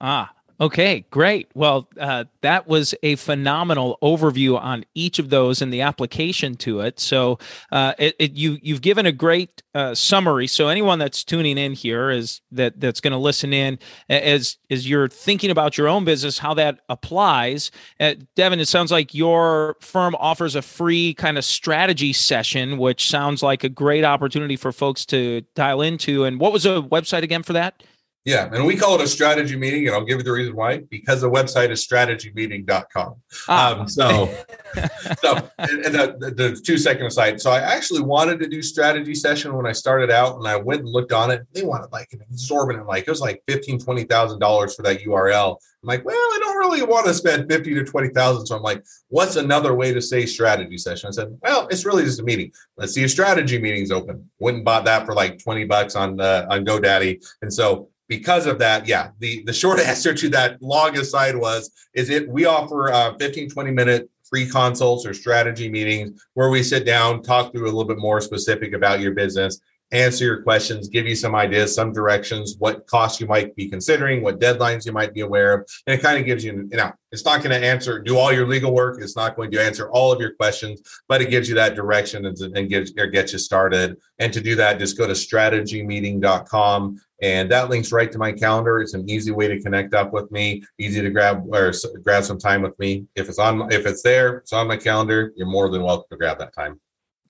Ah, 0.00 0.32
Okay, 0.60 1.04
great. 1.10 1.48
Well, 1.54 1.88
uh, 1.98 2.24
that 2.42 2.68
was 2.68 2.94
a 3.02 3.16
phenomenal 3.16 3.98
overview 4.00 4.56
on 4.60 4.84
each 4.94 5.18
of 5.18 5.28
those 5.28 5.60
and 5.60 5.72
the 5.72 5.80
application 5.80 6.54
to 6.58 6.78
it. 6.80 7.00
So, 7.00 7.40
uh, 7.72 7.94
it, 7.98 8.14
it, 8.20 8.32
you 8.34 8.58
you've 8.62 8.80
given 8.80 9.04
a 9.04 9.10
great 9.10 9.64
uh, 9.74 9.96
summary. 9.96 10.46
So, 10.46 10.68
anyone 10.68 11.00
that's 11.00 11.24
tuning 11.24 11.58
in 11.58 11.72
here 11.72 12.08
is 12.08 12.40
that 12.52 12.78
that's 12.78 13.00
going 13.00 13.12
to 13.12 13.18
listen 13.18 13.52
in 13.52 13.80
as 14.08 14.56
as 14.70 14.88
you're 14.88 15.08
thinking 15.08 15.50
about 15.50 15.76
your 15.76 15.88
own 15.88 16.04
business, 16.04 16.38
how 16.38 16.54
that 16.54 16.78
applies. 16.88 17.72
Uh, 17.98 18.14
Devin, 18.36 18.60
it 18.60 18.68
sounds 18.68 18.92
like 18.92 19.12
your 19.12 19.76
firm 19.80 20.14
offers 20.20 20.54
a 20.54 20.62
free 20.62 21.14
kind 21.14 21.36
of 21.36 21.44
strategy 21.44 22.12
session, 22.12 22.78
which 22.78 23.08
sounds 23.08 23.42
like 23.42 23.64
a 23.64 23.68
great 23.68 24.04
opportunity 24.04 24.54
for 24.54 24.70
folks 24.70 25.04
to 25.06 25.40
dial 25.56 25.82
into. 25.82 26.22
And 26.22 26.38
what 26.38 26.52
was 26.52 26.62
the 26.62 26.80
website 26.80 27.24
again 27.24 27.42
for 27.42 27.54
that? 27.54 27.82
Yeah, 28.24 28.48
and 28.50 28.64
we 28.64 28.74
call 28.74 28.94
it 28.94 29.02
a 29.02 29.06
strategy 29.06 29.54
meeting, 29.54 29.86
and 29.86 29.94
I'll 29.94 30.04
give 30.04 30.16
you 30.16 30.24
the 30.24 30.32
reason 30.32 30.56
why. 30.56 30.78
Because 30.78 31.20
the 31.20 31.30
website 31.30 31.68
is 31.68 31.86
strategymeeting.com. 31.86 33.16
Ah. 33.48 33.80
Um, 33.80 33.86
so, 33.86 34.34
so 35.22 35.50
and, 35.58 35.84
and 35.84 35.94
the, 35.94 36.32
the, 36.34 36.60
two 36.64 36.78
second 36.78 37.04
aside. 37.04 37.38
So 37.38 37.50
I 37.50 37.58
actually 37.58 38.00
wanted 38.00 38.40
to 38.40 38.48
do 38.48 38.62
strategy 38.62 39.14
session 39.14 39.54
when 39.54 39.66
I 39.66 39.72
started 39.72 40.10
out, 40.10 40.38
and 40.38 40.48
I 40.48 40.56
went 40.56 40.80
and 40.80 40.88
looked 40.88 41.12
on 41.12 41.30
it. 41.30 41.42
They 41.52 41.64
wanted 41.64 41.92
like 41.92 42.08
an 42.12 42.22
exorbitant, 42.30 42.86
like 42.86 43.04
it 43.06 43.10
was 43.10 43.20
like 43.20 43.42
fifteen, 43.46 43.78
twenty 43.78 44.04
thousand 44.04 44.38
dollars 44.38 44.74
for 44.74 44.82
that 44.84 45.00
URL. 45.00 45.58
I'm 45.82 45.88
like, 45.88 46.06
well, 46.06 46.16
I 46.16 46.38
don't 46.40 46.56
really 46.56 46.82
want 46.82 47.04
to 47.04 47.12
spend 47.12 47.50
fifty 47.50 47.74
to 47.74 47.84
twenty 47.84 48.08
thousand. 48.08 48.46
So 48.46 48.56
I'm 48.56 48.62
like, 48.62 48.82
what's 49.08 49.36
another 49.36 49.74
way 49.74 49.92
to 49.92 50.00
say 50.00 50.24
strategy 50.24 50.78
session? 50.78 51.08
I 51.08 51.10
said, 51.10 51.38
well, 51.42 51.68
it's 51.68 51.84
really 51.84 52.04
just 52.04 52.20
a 52.20 52.24
meeting. 52.24 52.52
Let's 52.78 52.94
see 52.94 53.04
if 53.04 53.10
strategy 53.10 53.58
meetings 53.60 53.90
open. 53.90 54.30
Went 54.38 54.56
and 54.56 54.64
bought 54.64 54.86
that 54.86 55.04
for 55.04 55.12
like 55.12 55.38
twenty 55.42 55.66
bucks 55.66 55.94
on 55.94 56.18
uh, 56.18 56.46
on 56.48 56.64
GoDaddy, 56.64 57.22
and 57.42 57.52
so 57.52 57.90
because 58.08 58.46
of 58.46 58.58
that, 58.58 58.86
yeah, 58.86 59.10
the, 59.18 59.42
the 59.44 59.52
short 59.52 59.80
answer 59.80 60.14
to 60.14 60.28
that 60.30 60.60
long 60.60 60.96
aside 60.98 61.36
was, 61.36 61.70
is 61.94 62.10
it, 62.10 62.28
we 62.28 62.44
offer 62.44 62.92
uh, 62.92 63.14
15, 63.18 63.50
20 63.50 63.70
minute 63.70 64.10
free 64.24 64.48
consults 64.48 65.06
or 65.06 65.14
strategy 65.14 65.68
meetings 65.68 66.24
where 66.34 66.50
we 66.50 66.62
sit 66.62 66.84
down, 66.84 67.22
talk 67.22 67.52
through 67.52 67.64
a 67.64 67.66
little 67.66 67.84
bit 67.84 67.98
more 67.98 68.20
specific 68.20 68.72
about 68.72 69.00
your 69.00 69.12
business 69.12 69.60
answer 69.94 70.24
your 70.24 70.42
questions, 70.42 70.88
give 70.88 71.06
you 71.06 71.14
some 71.14 71.34
ideas, 71.34 71.74
some 71.74 71.92
directions, 71.92 72.56
what 72.58 72.86
costs 72.86 73.20
you 73.20 73.26
might 73.26 73.54
be 73.54 73.68
considering, 73.68 74.22
what 74.22 74.40
deadlines 74.40 74.84
you 74.84 74.92
might 74.92 75.14
be 75.14 75.20
aware 75.20 75.54
of. 75.54 75.68
And 75.86 75.98
it 75.98 76.02
kind 76.02 76.18
of 76.18 76.26
gives 76.26 76.44
you, 76.44 76.68
you 76.70 76.76
know, 76.76 76.92
it's 77.12 77.24
not 77.24 77.42
going 77.42 77.58
to 77.58 77.66
answer, 77.66 78.00
do 78.00 78.18
all 78.18 78.32
your 78.32 78.46
legal 78.46 78.74
work. 78.74 79.00
It's 79.00 79.16
not 79.16 79.36
going 79.36 79.50
to 79.52 79.62
answer 79.62 79.88
all 79.90 80.10
of 80.12 80.20
your 80.20 80.34
questions, 80.34 80.82
but 81.08 81.22
it 81.22 81.30
gives 81.30 81.48
you 81.48 81.54
that 81.54 81.76
direction 81.76 82.26
and, 82.26 82.36
and 82.56 82.68
gives 82.68 82.92
or 82.98 83.06
gets 83.06 83.32
you 83.32 83.38
started. 83.38 83.96
And 84.18 84.32
to 84.32 84.40
do 84.40 84.56
that, 84.56 84.80
just 84.80 84.98
go 84.98 85.06
to 85.06 85.12
strategymeeting.com 85.12 87.00
and 87.22 87.50
that 87.50 87.70
links 87.70 87.92
right 87.92 88.10
to 88.10 88.18
my 88.18 88.32
calendar. 88.32 88.80
It's 88.80 88.94
an 88.94 89.08
easy 89.08 89.30
way 89.30 89.48
to 89.48 89.60
connect 89.60 89.94
up 89.94 90.12
with 90.12 90.30
me, 90.32 90.64
easy 90.78 91.00
to 91.00 91.10
grab 91.10 91.44
or 91.48 91.72
grab 92.02 92.24
some 92.24 92.38
time 92.38 92.62
with 92.62 92.78
me. 92.78 93.06
If 93.14 93.28
it's 93.28 93.38
on, 93.38 93.72
if 93.72 93.86
it's 93.86 94.02
there, 94.02 94.38
it's 94.38 94.52
on 94.52 94.66
my 94.66 94.76
calendar, 94.76 95.32
you're 95.36 95.46
more 95.46 95.70
than 95.70 95.82
welcome 95.82 96.06
to 96.10 96.16
grab 96.16 96.38
that 96.40 96.54
time. 96.54 96.80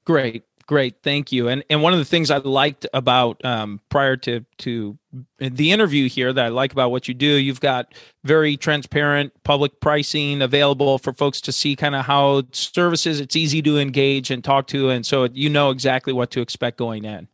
Great. 0.05 0.45
Great, 0.67 0.97
thank 1.03 1.31
you. 1.31 1.49
And 1.49 1.63
and 1.69 1.83
one 1.83 1.93
of 1.93 1.99
the 1.99 2.05
things 2.07 2.31
I 2.31 2.39
liked 2.39 2.87
about 2.95 3.45
um, 3.45 3.81
prior 3.91 4.17
to 4.19 4.45
to 4.59 4.99
the 5.39 5.73
interview 5.73 6.09
here 6.09 6.33
that 6.33 6.45
I 6.47 6.49
like 6.49 6.73
about 6.73 6.91
what 6.91 7.07
you 7.07 7.13
do, 7.13 7.27
you've 7.27 7.61
got 7.61 7.93
very 8.25 8.57
transparent 8.57 9.33
public 9.45 9.79
pricing 9.81 10.41
available 10.41 10.99
for 10.99 11.13
folks 11.13 11.43
to 11.43 11.53
see 11.53 11.77
kind 11.77 11.95
of 11.95 12.07
how 12.07 12.45
services. 12.53 13.21
It's 13.21 13.37
easy 13.37 13.61
to 13.63 13.79
engage 13.79 14.31
and 14.31 14.43
talk 14.43 14.67
to, 14.69 14.89
and 14.89 15.05
so 15.05 15.25
you 15.33 15.51
know 15.51 15.71
exactly 15.71 16.15
what 16.15 16.31
to 16.31 16.41
expect 16.41 16.79
going 16.79 17.05
in. 17.05 17.29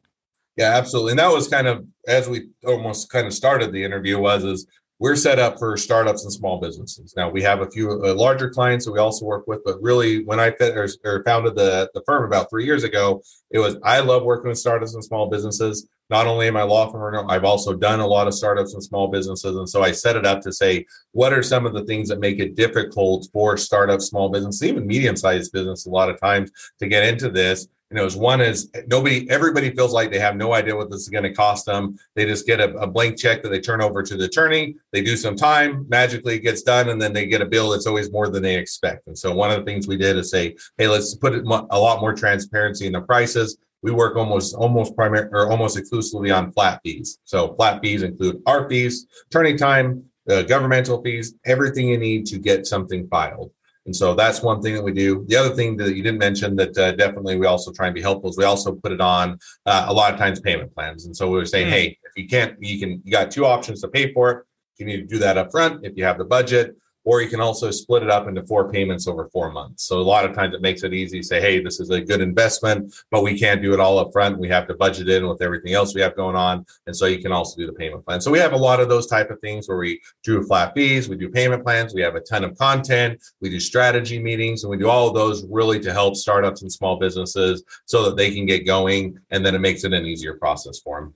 Yeah, 0.57 0.77
absolutely. 0.77 1.12
And 1.12 1.21
that 1.21 1.33
was 1.33 1.47
kind 1.47 1.69
of 1.69 1.87
as 2.09 2.29
we 2.29 2.49
almost 2.66 3.11
kind 3.11 3.29
of 3.29 3.33
started 3.33 3.73
the 3.73 3.85
interview 3.85 4.19
was 4.19 4.43
is 4.43 4.66
we're 5.00 5.16
set 5.16 5.38
up 5.38 5.58
for 5.58 5.76
startups 5.78 6.24
and 6.24 6.32
small 6.32 6.60
businesses. 6.60 7.14
Now 7.16 7.30
we 7.30 7.42
have 7.42 7.62
a 7.62 7.70
few 7.70 7.90
uh, 8.04 8.14
larger 8.14 8.50
clients 8.50 8.84
that 8.84 8.92
we 8.92 8.98
also 8.98 9.24
work 9.24 9.46
with, 9.46 9.64
but 9.64 9.82
really 9.82 10.22
when 10.24 10.38
I 10.38 10.50
fit, 10.50 10.76
or, 10.76 10.86
or 11.04 11.24
founded 11.24 11.56
the, 11.56 11.90
the 11.94 12.02
firm 12.06 12.24
about 12.24 12.50
three 12.50 12.66
years 12.66 12.84
ago, 12.84 13.22
it 13.50 13.58
was 13.58 13.76
I 13.82 14.00
love 14.00 14.24
working 14.24 14.50
with 14.50 14.58
startups 14.58 14.94
and 14.94 15.02
small 15.02 15.28
businesses. 15.28 15.88
Not 16.10 16.26
only 16.26 16.48
in 16.48 16.54
my 16.54 16.64
law 16.64 16.90
firm, 16.90 17.30
I've 17.30 17.44
also 17.44 17.72
done 17.72 18.00
a 18.00 18.06
lot 18.06 18.26
of 18.26 18.34
startups 18.34 18.74
and 18.74 18.82
small 18.82 19.08
businesses. 19.08 19.56
And 19.56 19.68
so 19.68 19.82
I 19.82 19.92
set 19.92 20.16
it 20.16 20.26
up 20.26 20.42
to 20.42 20.52
say, 20.52 20.84
what 21.12 21.32
are 21.32 21.42
some 21.42 21.66
of 21.66 21.72
the 21.72 21.84
things 21.84 22.08
that 22.08 22.20
make 22.20 22.38
it 22.38 22.56
difficult 22.56 23.28
for 23.32 23.56
startups, 23.56 24.06
small 24.06 24.28
businesses, 24.28 24.64
even 24.64 24.86
medium 24.86 25.16
sized 25.16 25.52
business 25.52 25.86
a 25.86 25.90
lot 25.90 26.10
of 26.10 26.20
times 26.20 26.50
to 26.80 26.88
get 26.88 27.04
into 27.04 27.30
this? 27.30 27.68
You 27.90 27.96
know, 27.96 28.09
one 28.11 28.40
is 28.40 28.70
nobody, 28.87 29.29
everybody 29.29 29.70
feels 29.74 29.92
like 29.92 30.12
they 30.12 30.20
have 30.20 30.37
no 30.37 30.55
idea 30.55 30.76
what 30.76 30.90
this 30.90 31.00
is 31.00 31.09
going 31.09 31.24
to 31.24 31.33
cost 31.33 31.66
them. 31.66 31.98
They 32.14 32.24
just 32.24 32.46
get 32.46 32.61
a, 32.61 32.72
a, 32.76 32.87
blank 32.87 33.18
check 33.18 33.42
that 33.42 33.48
they 33.48 33.61
turn 33.61 33.83
over 33.83 34.00
to 34.00 34.16
the 34.16 34.26
attorney. 34.26 34.76
They 34.92 35.03
do 35.03 35.16
some 35.16 35.35
time, 35.35 35.87
magically 35.88 36.37
it 36.37 36.40
gets 36.40 36.62
done, 36.62 36.90
and 36.90 37.03
then 37.03 37.12
they 37.12 37.26
get 37.26 37.42
a 37.42 37.46
bill 37.46 37.70
that's 37.70 37.88
always 37.88 38.12
more 38.12 38.29
than 38.29 38.44
they 38.44 38.57
expect. 38.57 39.09
And 39.09 39.18
so 39.18 39.35
one 39.35 39.50
of 39.50 39.59
the 39.59 39.64
things 39.64 39.88
we 39.88 39.96
did 39.96 40.16
is 40.16 40.31
say, 40.31 40.55
hey, 40.79 40.87
let's 40.87 41.16
put 41.16 41.35
a 41.35 41.40
lot 41.42 42.00
more 42.00 42.14
transparency 42.14 42.87
in 42.87 42.92
the 42.92 43.00
prices. 43.00 43.59
We 43.83 43.90
work 43.90 44.14
almost 44.14 44.55
almost 44.55 44.94
primary 44.94 45.29
or 45.33 45.50
almost 45.50 45.76
exclusively 45.76 46.31
on 46.31 46.53
flat 46.53 46.81
fees. 46.85 47.18
So 47.24 47.55
flat 47.55 47.81
fees 47.83 48.03
include 48.03 48.40
our 48.46 48.68
fees, 48.68 49.07
attorney 49.26 49.57
time, 49.57 50.05
the 50.26 50.44
governmental 50.44 51.03
fees, 51.03 51.35
everything 51.44 51.88
you 51.88 51.98
need 51.98 52.26
to 52.26 52.38
get 52.38 52.66
something 52.66 53.09
filed. 53.09 53.50
And 53.87 53.97
so 53.97 54.14
that's 54.14 54.43
one 54.43 54.61
thing 54.61 54.75
that 54.75 54.83
we 54.83 54.93
do. 54.93 55.25
The 55.29 55.37
other 55.37 55.55
thing 55.55 55.77
that 55.79 55.97
you 55.97 56.03
didn't 56.03 56.19
mention 56.19 56.55
that 56.57 56.77
uh, 56.77 56.93
definitely 56.93 57.38
we 57.38 57.47
also 57.47 57.73
try 57.73 57.87
and 57.87 57.95
be 57.95 58.03
helpful 58.03 58.31
is 58.31 58.37
we 58.37 58.45
also 58.45 58.75
put 58.75 58.93
it 58.93 59.01
on 59.01 59.38
uh, 59.66 59.87
a 59.88 59.93
lot 59.93 60.12
of 60.12 60.19
times 60.19 60.38
payment 60.38 60.75
plans. 60.75 61.07
And 61.07 61.16
so 61.16 61.31
we 61.31 61.38
were 61.38 61.47
saying, 61.47 61.69
mm. 61.69 61.71
hey, 61.71 61.99
if 62.05 62.12
you 62.16 62.29
can't, 62.29 62.57
you 62.62 62.79
can, 62.79 63.01
you 63.05 63.11
got 63.11 63.31
two 63.31 63.47
options 63.47 63.81
to 63.81 63.88
pay 63.88 64.12
for 64.12 64.31
it. 64.31 64.45
You 64.79 64.87
need 64.87 64.99
to 64.99 65.07
do 65.07 65.19
that 65.19 65.37
up 65.37 65.51
front 65.51 65.85
if 65.85 65.97
you 65.97 66.05
have 66.05 66.19
the 66.19 66.25
budget 66.25 66.75
or 67.04 67.22
you 67.22 67.28
can 67.28 67.40
also 67.40 67.70
split 67.70 68.02
it 68.02 68.10
up 68.10 68.28
into 68.28 68.42
four 68.46 68.70
payments 68.70 69.08
over 69.08 69.28
four 69.28 69.50
months. 69.50 69.84
So 69.84 69.98
a 69.98 70.02
lot 70.02 70.24
of 70.24 70.34
times 70.34 70.54
it 70.54 70.60
makes 70.60 70.82
it 70.82 70.92
easy 70.92 71.20
to 71.20 71.26
say, 71.26 71.40
hey, 71.40 71.62
this 71.62 71.80
is 71.80 71.90
a 71.90 72.00
good 72.00 72.20
investment, 72.20 72.94
but 73.10 73.22
we 73.22 73.38
can't 73.38 73.62
do 73.62 73.72
it 73.72 73.80
all 73.80 73.98
up 73.98 74.12
front. 74.12 74.38
We 74.38 74.48
have 74.48 74.66
to 74.68 74.74
budget 74.74 75.08
in 75.08 75.26
with 75.26 75.42
everything 75.42 75.72
else 75.72 75.94
we 75.94 76.02
have 76.02 76.16
going 76.16 76.36
on. 76.36 76.66
And 76.86 76.94
so 76.94 77.06
you 77.06 77.20
can 77.20 77.32
also 77.32 77.56
do 77.56 77.66
the 77.66 77.72
payment 77.72 78.04
plan. 78.04 78.20
So 78.20 78.30
we 78.30 78.38
have 78.38 78.52
a 78.52 78.56
lot 78.56 78.80
of 78.80 78.88
those 78.88 79.06
type 79.06 79.30
of 79.30 79.40
things 79.40 79.68
where 79.68 79.78
we 79.78 80.00
do 80.22 80.42
flat 80.42 80.74
fees, 80.74 81.08
we 81.08 81.16
do 81.16 81.28
payment 81.28 81.64
plans, 81.64 81.94
we 81.94 82.02
have 82.02 82.14
a 82.14 82.20
ton 82.20 82.44
of 82.44 82.56
content, 82.56 83.20
we 83.40 83.50
do 83.50 83.60
strategy 83.60 84.18
meetings, 84.18 84.64
and 84.64 84.70
we 84.70 84.76
do 84.76 84.88
all 84.88 85.08
of 85.08 85.14
those 85.14 85.44
really 85.46 85.80
to 85.80 85.92
help 85.92 86.16
startups 86.16 86.62
and 86.62 86.72
small 86.72 86.98
businesses 86.98 87.62
so 87.86 88.04
that 88.04 88.16
they 88.16 88.34
can 88.34 88.46
get 88.46 88.66
going. 88.66 89.18
And 89.30 89.44
then 89.44 89.54
it 89.54 89.60
makes 89.60 89.84
it 89.84 89.92
an 89.92 90.06
easier 90.06 90.34
process 90.34 90.78
for 90.80 91.00
them. 91.00 91.14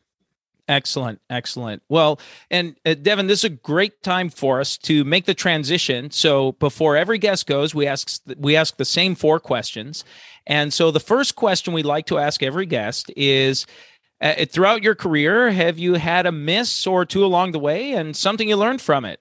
Excellent, 0.67 1.21
excellent. 1.29 1.83
Well, 1.91 2.19
and 2.51 2.77
uh, 2.87 2.95
Devin, 2.95 3.27
this 3.27 3.41
is 3.41 3.45
a 3.45 3.51
great 3.51 4.03
time 4.03 4.31
for 4.31 4.61
us 4.61 4.79
to 4.79 5.05
make 5.05 5.27
the 5.27 5.35
transition. 5.35 6.11
So 6.11 6.53
before 6.53 6.97
every 6.97 7.19
guest 7.19 7.47
goes, 7.47 7.75
we 7.75 7.87
ask 7.87 8.23
we 8.39 8.57
ask 8.57 8.79
the 8.79 8.85
same 8.87 9.15
four 9.15 9.41
questions. 9.41 10.05
And 10.47 10.73
so 10.73 10.91
the 10.91 11.01
first 11.01 11.37
question 11.37 11.75
we 11.75 11.83
like 11.83 12.07
to 12.07 12.19
ask 12.19 12.43
every 12.43 12.65
guest 12.65 13.11
is 13.15 13.67
uh, 14.23 14.47
throughout 14.47 14.83
your 14.83 14.95
career, 14.95 15.51
have 15.51 15.79
you 15.79 15.95
had 15.95 16.25
a 16.25 16.33
miss 16.33 16.87
or 16.87 17.05
two 17.05 17.25
along 17.25 17.53
the 17.53 17.59
way 17.59 17.93
and 17.93 18.17
something 18.17 18.49
you 18.49 18.57
learned 18.57 18.81
from 18.81 19.05
it? 19.05 19.21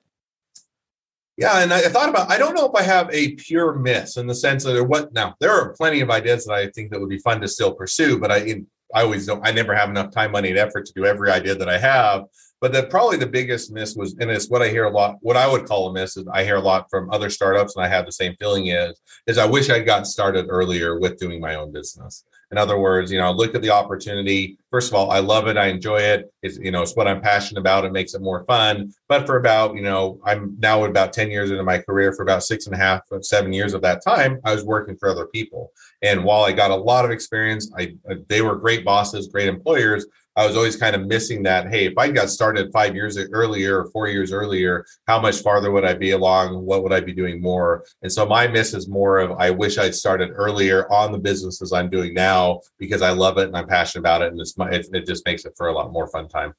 Yeah, 1.36 1.62
and 1.62 1.74
I 1.74 1.82
thought 1.90 2.10
about 2.10 2.32
I 2.32 2.38
don't 2.38 2.54
know 2.54 2.70
if 2.70 2.76
I 2.76 2.84
have 2.84 3.10
a 3.12 3.32
pure 3.36 3.74
miss 3.74 4.16
in 4.16 4.28
the 4.28 4.36
sense 4.36 4.64
that 4.64 4.82
what 4.86 5.14
now 5.14 5.36
there 5.42 5.52
are 5.52 5.74
plenty 5.74 6.00
of 6.00 6.10
ideas 6.10 6.46
that 6.46 6.54
I 6.54 6.70
think 6.70 6.92
that 6.92 7.02
would 7.02 7.10
be 7.10 7.18
fun 7.18 7.42
to 7.42 7.50
still 7.50 7.74
pursue, 7.74 8.18
but 8.18 8.32
I 8.32 8.64
I 8.94 9.04
always 9.04 9.26
don't, 9.26 9.46
I 9.46 9.52
never 9.52 9.76
have 9.76 9.90
enough 9.90 10.12
time, 10.12 10.32
money, 10.32 10.50
and 10.50 10.58
effort 10.58 10.86
to 10.86 10.94
do 10.94 11.06
every 11.06 11.32
idea 11.32 11.56
that 11.56 11.70
I 11.70 11.78
have. 11.78 12.24
But 12.62 12.72
that 12.74 12.90
probably 12.90 13.18
the 13.18 13.28
biggest 13.28 13.72
miss 13.72 13.94
was, 13.94 14.16
and 14.20 14.32
it's 14.32 14.50
what 14.50 14.62
I 14.62 14.70
hear 14.70 14.86
a 14.86 14.90
lot, 14.90 15.18
what 15.20 15.36
I 15.36 15.52
would 15.52 15.66
call 15.66 15.90
a 15.90 15.94
miss 15.94 16.16
is 16.16 16.26
I 16.32 16.46
hear 16.46 16.56
a 16.56 16.62
lot 16.62 16.90
from 16.90 17.12
other 17.12 17.30
startups, 17.30 17.76
and 17.76 17.84
I 17.84 17.90
have 17.90 18.06
the 18.06 18.12
same 18.14 18.36
feeling 18.40 18.68
is, 18.68 19.02
is 19.28 19.38
I 19.38 19.46
wish 19.46 19.70
I'd 19.70 19.86
got 19.86 20.08
started 20.08 20.46
earlier 20.48 20.98
with 20.98 21.18
doing 21.18 21.42
my 21.42 21.56
own 21.56 21.74
business. 21.74 22.24
In 22.54 22.60
other 22.60 22.78
words, 22.78 23.12
you 23.12 23.18
know, 23.18 23.32
look 23.32 23.56
at 23.56 23.64
the 23.64 23.72
opportunity. 23.72 24.60
First 24.70 24.92
of 24.92 24.94
all, 24.94 25.10
I 25.10 25.18
love 25.18 25.48
it. 25.48 25.58
I 25.58 25.70
enjoy 25.70 25.98
it. 25.98 26.32
It's, 26.44 26.60
you 26.60 26.70
know, 26.70 26.84
it's 26.84 26.96
what 26.96 27.08
I'm 27.08 27.20
passionate 27.20 27.60
about. 27.60 27.84
It 27.84 27.92
makes 27.92 28.14
it 28.14 28.22
more 28.22 28.46
fun. 28.46 28.94
But 29.10 29.26
for 29.26 29.38
about, 29.38 29.74
you 29.76 29.82
know, 29.82 30.20
I'm 30.24 30.56
now 30.60 30.84
about 30.84 31.14
10 31.14 31.32
years 31.32 31.50
into 31.50 31.64
my 31.64 31.80
career. 31.80 32.14
For 32.14 32.22
about 32.22 32.44
six 32.44 32.68
and 32.68 32.76
a 32.76 32.78
half, 32.78 33.02
uh, 33.12 33.24
seven 33.24 33.54
years 33.54 33.74
of 33.74 33.82
that 33.82 34.04
time, 34.04 34.40
I 34.46 34.54
was 34.54 34.64
working 34.64 34.96
for 34.98 35.10
other 35.10 35.26
people. 35.26 35.72
And 36.04 36.24
while 36.24 36.44
I 36.44 36.52
got 36.52 36.70
a 36.70 36.76
lot 36.76 37.06
of 37.06 37.10
experience, 37.10 37.72
I 37.76 37.96
uh, 38.08 38.18
they 38.28 38.44
were 38.44 38.56
great 38.56 38.86
bosses, 38.86 39.30
great 39.30 39.48
employers. 39.48 40.06
I 40.36 40.48
was 40.48 40.56
always 40.56 40.76
kind 40.76 40.96
of 40.96 41.06
missing 41.06 41.44
that. 41.44 41.70
Hey, 41.70 41.86
if 41.86 41.98
I 41.98 42.10
got 42.10 42.30
started 42.30 42.72
five 42.72 42.96
years 42.96 43.18
earlier 43.18 43.80
or 43.80 43.92
four 43.92 44.08
years 44.08 44.32
earlier, 44.32 44.86
how 45.06 45.20
much 45.20 45.42
farther 45.42 45.72
would 45.72 45.86
I 45.86 45.94
be 45.94 46.12
along? 46.12 46.66
What 46.66 46.84
would 46.84 46.92
I 46.92 47.02
be 47.02 47.14
doing 47.14 47.42
more? 47.42 47.86
And 48.02 48.12
so 48.12 48.26
my 48.26 48.48
miss 48.48 48.74
is 48.74 48.88
more 48.88 49.20
of 49.20 49.34
I 49.34 49.52
wish 49.52 49.78
I'd 49.78 49.96
started 49.96 50.32
earlier 50.34 50.92
on 50.92 51.12
the 51.12 51.20
businesses 51.20 51.72
I'm 51.72 51.90
doing 51.90 52.14
now 52.14 52.62
because 52.80 53.02
I 53.02 53.12
love 53.12 53.38
it 53.38 53.48
and 53.48 53.56
I'm 53.56 53.68
passionate 53.68 54.02
about 54.02 54.24
it, 54.24 54.32
and 54.32 54.42
it's 54.42 54.58
my, 54.58 54.70
it, 54.70 54.88
it 54.94 55.06
just 55.06 55.26
makes 55.26 55.46
it 55.46 55.54
for 55.56 55.68
a 55.68 55.74
lot 55.74 55.92
more 55.92 56.08
fun 56.08 56.28
time. 56.28 56.54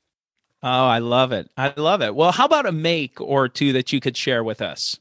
Oh, 0.62 0.86
I 0.86 0.98
love 0.98 1.32
it. 1.32 1.50
I 1.56 1.74
love 1.76 2.00
it. 2.00 2.14
Well, 2.14 2.32
how 2.32 2.46
about 2.46 2.64
a 2.64 2.72
make 2.72 3.20
or 3.20 3.48
two 3.48 3.74
that 3.74 3.92
you 3.92 4.00
could 4.00 4.16
share 4.16 4.42
with 4.42 4.62
us? 4.62 4.98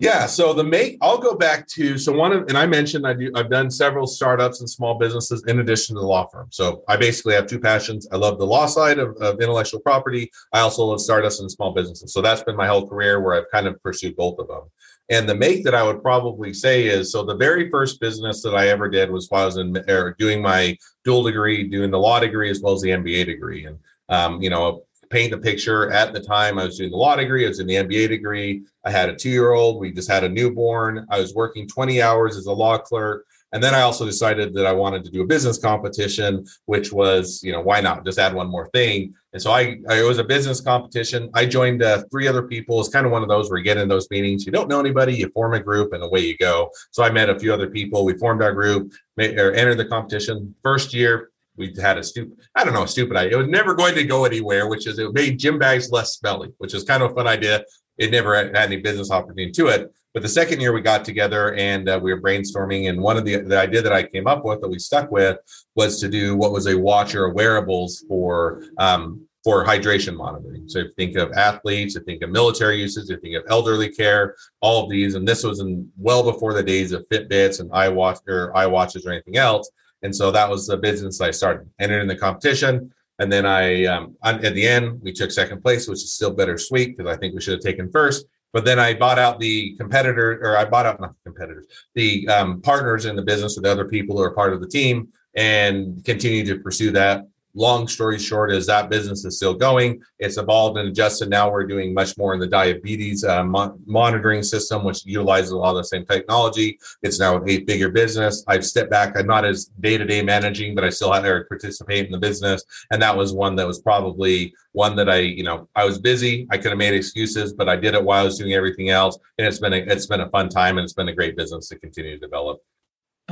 Yeah. 0.00 0.24
So 0.24 0.54
the 0.54 0.64
make, 0.64 0.96
I'll 1.02 1.18
go 1.18 1.34
back 1.36 1.66
to 1.68 1.98
so 1.98 2.10
one 2.10 2.32
of, 2.32 2.48
and 2.48 2.56
I 2.56 2.64
mentioned 2.64 3.06
I 3.06 3.12
do, 3.12 3.30
I've 3.34 3.50
done 3.50 3.70
several 3.70 4.06
startups 4.06 4.60
and 4.60 4.68
small 4.68 4.98
businesses 4.98 5.44
in 5.46 5.60
addition 5.60 5.94
to 5.94 6.00
the 6.00 6.06
law 6.06 6.26
firm. 6.26 6.48
So 6.50 6.82
I 6.88 6.96
basically 6.96 7.34
have 7.34 7.46
two 7.46 7.60
passions. 7.60 8.08
I 8.10 8.16
love 8.16 8.38
the 8.38 8.46
law 8.46 8.64
side 8.64 8.98
of, 8.98 9.14
of 9.18 9.42
intellectual 9.42 9.78
property. 9.80 10.30
I 10.54 10.60
also 10.60 10.86
love 10.86 11.02
startups 11.02 11.40
and 11.40 11.50
small 11.50 11.74
businesses. 11.74 12.14
So 12.14 12.22
that's 12.22 12.42
been 12.42 12.56
my 12.56 12.66
whole 12.66 12.88
career 12.88 13.20
where 13.20 13.34
I've 13.34 13.50
kind 13.52 13.66
of 13.66 13.80
pursued 13.82 14.16
both 14.16 14.38
of 14.38 14.48
them. 14.48 14.62
And 15.10 15.28
the 15.28 15.34
make 15.34 15.64
that 15.64 15.74
I 15.74 15.82
would 15.82 16.00
probably 16.00 16.54
say 16.54 16.86
is 16.86 17.12
so 17.12 17.22
the 17.22 17.36
very 17.36 17.68
first 17.68 18.00
business 18.00 18.42
that 18.42 18.54
I 18.54 18.68
ever 18.68 18.88
did 18.88 19.10
was 19.10 19.28
while 19.28 19.42
I 19.42 19.46
was 19.46 19.58
in 19.58 19.76
or 19.90 20.16
doing 20.18 20.40
my 20.40 20.78
dual 21.04 21.24
degree, 21.24 21.68
doing 21.68 21.90
the 21.90 21.98
law 21.98 22.20
degree 22.20 22.48
as 22.48 22.62
well 22.62 22.72
as 22.72 22.80
the 22.80 22.90
MBA 22.90 23.26
degree. 23.26 23.66
And 23.66 23.78
um, 24.08 24.42
you 24.42 24.48
know, 24.48 24.84
paint 25.10 25.32
the 25.32 25.38
picture. 25.38 25.90
At 25.90 26.12
the 26.12 26.20
time, 26.20 26.58
I 26.58 26.64
was 26.64 26.78
doing 26.78 26.90
the 26.90 26.96
law 26.96 27.16
degree, 27.16 27.44
I 27.44 27.48
was 27.48 27.60
in 27.60 27.66
the 27.66 27.74
MBA 27.74 28.08
degree. 28.08 28.62
I 28.84 28.90
had 28.90 29.08
a 29.08 29.14
two 29.14 29.30
year 29.30 29.52
old. 29.52 29.80
We 29.80 29.92
just 29.92 30.10
had 30.10 30.24
a 30.24 30.28
newborn. 30.28 31.06
I 31.10 31.20
was 31.20 31.34
working 31.34 31.68
20 31.68 32.00
hours 32.00 32.36
as 32.36 32.46
a 32.46 32.52
law 32.52 32.78
clerk. 32.78 33.26
And 33.52 33.62
then 33.62 33.74
I 33.74 33.80
also 33.82 34.04
decided 34.06 34.54
that 34.54 34.64
I 34.64 34.72
wanted 34.72 35.04
to 35.04 35.10
do 35.10 35.22
a 35.22 35.26
business 35.26 35.58
competition, 35.58 36.46
which 36.66 36.92
was, 36.92 37.42
you 37.42 37.50
know, 37.50 37.60
why 37.60 37.80
not 37.80 38.04
just 38.04 38.18
add 38.18 38.32
one 38.32 38.48
more 38.48 38.68
thing? 38.68 39.12
And 39.32 39.42
so 39.42 39.50
I, 39.50 39.78
I 39.88 40.00
it 40.00 40.06
was 40.06 40.18
a 40.18 40.24
business 40.24 40.60
competition. 40.60 41.30
I 41.34 41.46
joined 41.46 41.82
uh, 41.82 42.04
three 42.12 42.28
other 42.28 42.42
people. 42.42 42.78
It's 42.78 42.88
kind 42.88 43.06
of 43.06 43.12
one 43.12 43.22
of 43.22 43.28
those 43.28 43.50
where 43.50 43.58
you 43.58 43.64
get 43.64 43.76
in 43.76 43.88
those 43.88 44.08
meetings, 44.10 44.46
you 44.46 44.52
don't 44.52 44.68
know 44.68 44.78
anybody, 44.78 45.14
you 45.14 45.30
form 45.30 45.54
a 45.54 45.60
group, 45.60 45.92
and 45.92 46.02
away 46.02 46.20
you 46.20 46.36
go. 46.36 46.70
So 46.92 47.02
I 47.02 47.10
met 47.10 47.28
a 47.28 47.38
few 47.38 47.52
other 47.52 47.68
people. 47.68 48.04
We 48.04 48.16
formed 48.18 48.42
our 48.42 48.52
group, 48.52 48.92
made, 49.16 49.38
or 49.38 49.52
entered 49.52 49.78
the 49.78 49.86
competition. 49.86 50.54
First 50.62 50.94
year, 50.94 51.29
we 51.60 51.74
had 51.80 51.98
a 51.98 52.02
stupid, 52.02 52.36
I 52.56 52.64
don't 52.64 52.72
know, 52.72 52.86
stupid 52.86 53.16
idea. 53.16 53.34
It 53.34 53.42
was 53.42 53.48
never 53.48 53.74
going 53.74 53.94
to 53.94 54.04
go 54.04 54.24
anywhere, 54.24 54.68
which 54.68 54.86
is 54.86 54.98
it 54.98 55.12
made 55.12 55.38
gym 55.38 55.58
bags 55.58 55.92
less 55.92 56.14
smelly, 56.14 56.48
which 56.58 56.74
is 56.74 56.82
kind 56.84 57.02
of 57.02 57.12
a 57.12 57.14
fun 57.14 57.28
idea. 57.28 57.62
It 57.98 58.10
never 58.10 58.34
had 58.34 58.56
any 58.56 58.78
business 58.78 59.10
opportunity 59.10 59.52
to 59.52 59.66
it. 59.68 59.92
But 60.14 60.22
the 60.22 60.28
second 60.28 60.60
year 60.60 60.72
we 60.72 60.80
got 60.80 61.04
together 61.04 61.54
and 61.54 61.88
uh, 61.88 62.00
we 62.02 62.12
were 62.12 62.20
brainstorming, 62.20 62.88
and 62.88 63.00
one 63.00 63.16
of 63.16 63.24
the 63.24 63.36
the 63.36 63.60
idea 63.60 63.82
that 63.82 63.92
I 63.92 64.02
came 64.02 64.26
up 64.26 64.44
with 64.44 64.60
that 64.60 64.68
we 64.68 64.80
stuck 64.80 65.12
with 65.12 65.38
was 65.76 66.00
to 66.00 66.08
do 66.08 66.34
what 66.34 66.50
was 66.50 66.66
a 66.66 66.76
watch 66.76 67.14
or 67.14 67.26
a 67.26 67.32
wearables 67.32 68.04
for 68.08 68.64
um, 68.78 69.28
for 69.44 69.64
hydration 69.64 70.16
monitoring. 70.16 70.68
So 70.68 70.84
think 70.96 71.16
of 71.16 71.32
athletes, 71.32 71.94
you 71.94 72.00
think 72.02 72.22
of 72.22 72.30
military 72.30 72.80
uses, 72.80 73.08
you 73.08 73.18
think 73.18 73.36
of 73.36 73.44
elderly 73.48 73.88
care, 73.88 74.34
all 74.60 74.84
of 74.84 74.90
these, 74.90 75.14
and 75.14 75.26
this 75.26 75.44
was 75.44 75.60
in 75.60 75.88
well 75.96 76.22
before 76.22 76.54
the 76.54 76.62
days 76.62 76.90
of 76.92 77.06
Fitbits 77.08 77.60
and 77.60 77.70
iWatch 77.70 78.18
or 78.26 78.52
iWatches 78.52 79.06
or 79.06 79.12
anything 79.12 79.36
else. 79.36 79.70
And 80.02 80.14
so 80.14 80.30
that 80.30 80.48
was 80.48 80.66
the 80.66 80.76
business 80.76 81.20
I 81.20 81.30
started. 81.30 81.68
Entered 81.78 82.00
in 82.00 82.08
the 82.08 82.16
competition. 82.16 82.92
And 83.18 83.30
then 83.30 83.44
I, 83.44 83.84
um, 83.84 84.16
at 84.24 84.54
the 84.54 84.66
end, 84.66 85.00
we 85.02 85.12
took 85.12 85.30
second 85.30 85.62
place, 85.62 85.86
which 85.86 85.98
is 85.98 86.14
still 86.14 86.32
bittersweet 86.32 86.96
because 86.96 87.12
I 87.12 87.18
think 87.18 87.34
we 87.34 87.40
should 87.40 87.52
have 87.52 87.62
taken 87.62 87.90
first. 87.90 88.24
But 88.52 88.64
then 88.64 88.78
I 88.78 88.94
bought 88.94 89.18
out 89.18 89.38
the 89.38 89.76
competitor, 89.76 90.40
or 90.42 90.56
I 90.56 90.64
bought 90.64 90.86
out 90.86 91.00
not 91.00 91.12
the 91.12 91.30
competitors, 91.30 91.66
the 91.94 92.26
um, 92.28 92.60
partners 92.62 93.04
in 93.04 93.14
the 93.14 93.22
business 93.22 93.56
with 93.56 93.66
other 93.66 93.84
people 93.84 94.16
who 94.16 94.22
are 94.22 94.34
part 94.34 94.52
of 94.52 94.60
the 94.60 94.66
team, 94.66 95.08
and 95.36 96.04
continued 96.04 96.46
to 96.46 96.58
pursue 96.58 96.90
that. 96.92 97.28
Long 97.54 97.88
story 97.88 98.18
short 98.18 98.52
is 98.52 98.66
that 98.66 98.90
business 98.90 99.24
is 99.24 99.36
still 99.36 99.54
going. 99.54 100.00
It's 100.18 100.38
evolved 100.38 100.78
and 100.78 100.88
adjusted. 100.88 101.28
Now 101.28 101.50
we're 101.50 101.66
doing 101.66 101.92
much 101.92 102.16
more 102.16 102.34
in 102.34 102.40
the 102.40 102.46
diabetes 102.46 103.24
uh, 103.24 103.44
mo- 103.44 103.78
monitoring 103.86 104.42
system, 104.42 104.84
which 104.84 105.04
utilizes 105.04 105.50
a 105.50 105.56
lot 105.56 105.70
of 105.70 105.76
the 105.76 105.84
same 105.84 106.06
technology. 106.06 106.78
It's 107.02 107.18
now 107.18 107.36
a 107.36 107.40
bigger 107.40 107.90
business. 107.90 108.44
I've 108.46 108.64
stepped 108.64 108.90
back. 108.90 109.16
I'm 109.16 109.26
not 109.26 109.44
as 109.44 109.66
day 109.80 109.98
to 109.98 110.04
day 110.04 110.22
managing, 110.22 110.74
but 110.74 110.84
I 110.84 110.90
still 110.90 111.12
have 111.12 111.24
to 111.24 111.44
participate 111.48 112.06
in 112.06 112.12
the 112.12 112.18
business. 112.18 112.62
And 112.90 113.02
that 113.02 113.16
was 113.16 113.32
one 113.32 113.56
that 113.56 113.66
was 113.66 113.80
probably 113.80 114.54
one 114.72 114.94
that 114.96 115.08
I, 115.08 115.18
you 115.18 115.42
know, 115.42 115.68
I 115.74 115.84
was 115.84 115.98
busy. 115.98 116.46
I 116.50 116.58
could 116.58 116.70
have 116.70 116.78
made 116.78 116.94
excuses, 116.94 117.52
but 117.52 117.68
I 117.68 117.76
did 117.76 117.94
it 117.94 118.04
while 118.04 118.20
I 118.20 118.24
was 118.24 118.38
doing 118.38 118.54
everything 118.54 118.90
else. 118.90 119.18
And 119.38 119.46
it's 119.46 119.58
been 119.58 119.72
a, 119.72 119.78
it's 119.78 120.06
been 120.06 120.20
a 120.20 120.30
fun 120.30 120.48
time 120.48 120.78
and 120.78 120.84
it's 120.84 120.92
been 120.92 121.08
a 121.08 121.14
great 121.14 121.36
business 121.36 121.68
to 121.68 121.78
continue 121.78 122.12
to 122.12 122.18
develop. 122.18 122.60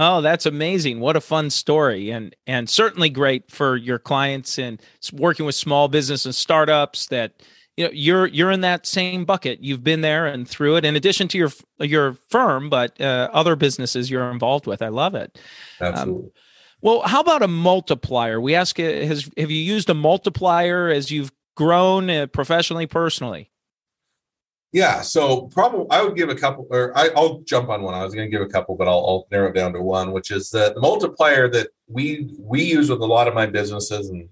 Oh, 0.00 0.20
that's 0.20 0.46
amazing. 0.46 1.00
What 1.00 1.16
a 1.16 1.20
fun 1.20 1.50
story 1.50 2.10
and 2.10 2.34
and 2.46 2.70
certainly 2.70 3.10
great 3.10 3.50
for 3.50 3.76
your 3.76 3.98
clients 3.98 4.56
and 4.56 4.80
working 5.12 5.44
with 5.44 5.56
small 5.56 5.88
business 5.88 6.24
and 6.24 6.34
startups 6.34 7.08
that 7.08 7.42
you 7.76 7.84
know 7.84 7.90
you're 7.92 8.26
you're 8.28 8.52
in 8.52 8.60
that 8.60 8.86
same 8.86 9.24
bucket. 9.24 9.60
You've 9.60 9.82
been 9.82 10.00
there 10.00 10.26
and 10.26 10.48
through 10.48 10.76
it 10.76 10.84
in 10.84 10.94
addition 10.94 11.26
to 11.28 11.38
your 11.38 11.50
your 11.80 12.14
firm 12.30 12.70
but 12.70 12.98
uh, 13.00 13.28
other 13.32 13.56
businesses 13.56 14.08
you're 14.08 14.30
involved 14.30 14.68
with. 14.68 14.82
I 14.82 14.88
love 14.88 15.16
it. 15.16 15.36
Um, 15.80 15.88
Absolutely. 15.88 16.26
Um, 16.26 16.32
well, 16.80 17.02
how 17.02 17.20
about 17.20 17.42
a 17.42 17.48
multiplier? 17.48 18.40
We 18.40 18.54
ask 18.54 18.78
uh, 18.78 18.84
has 18.84 19.28
have 19.36 19.50
you 19.50 19.60
used 19.60 19.90
a 19.90 19.94
multiplier 19.94 20.88
as 20.88 21.10
you've 21.10 21.32
grown 21.56 22.08
uh, 22.08 22.26
professionally 22.28 22.86
personally? 22.86 23.50
Yeah, 24.72 25.00
so 25.00 25.46
probably 25.46 25.86
I 25.90 26.02
would 26.02 26.14
give 26.14 26.28
a 26.28 26.34
couple, 26.34 26.66
or 26.70 26.96
I, 26.96 27.08
will 27.14 27.40
jump 27.40 27.70
on 27.70 27.82
one. 27.82 27.94
I 27.94 28.04
was 28.04 28.14
going 28.14 28.30
to 28.30 28.30
give 28.30 28.46
a 28.46 28.50
couple, 28.50 28.76
but 28.76 28.86
I'll, 28.86 28.98
I'll, 29.06 29.26
narrow 29.30 29.48
it 29.48 29.54
down 29.54 29.72
to 29.72 29.80
one, 29.80 30.12
which 30.12 30.30
is 30.30 30.50
the, 30.50 30.72
the 30.74 30.80
multiplier 30.80 31.48
that 31.48 31.68
we 31.86 32.34
we 32.38 32.62
use 32.64 32.90
with 32.90 33.00
a 33.00 33.06
lot 33.06 33.28
of 33.28 33.34
my 33.34 33.46
businesses 33.46 34.10
and 34.10 34.28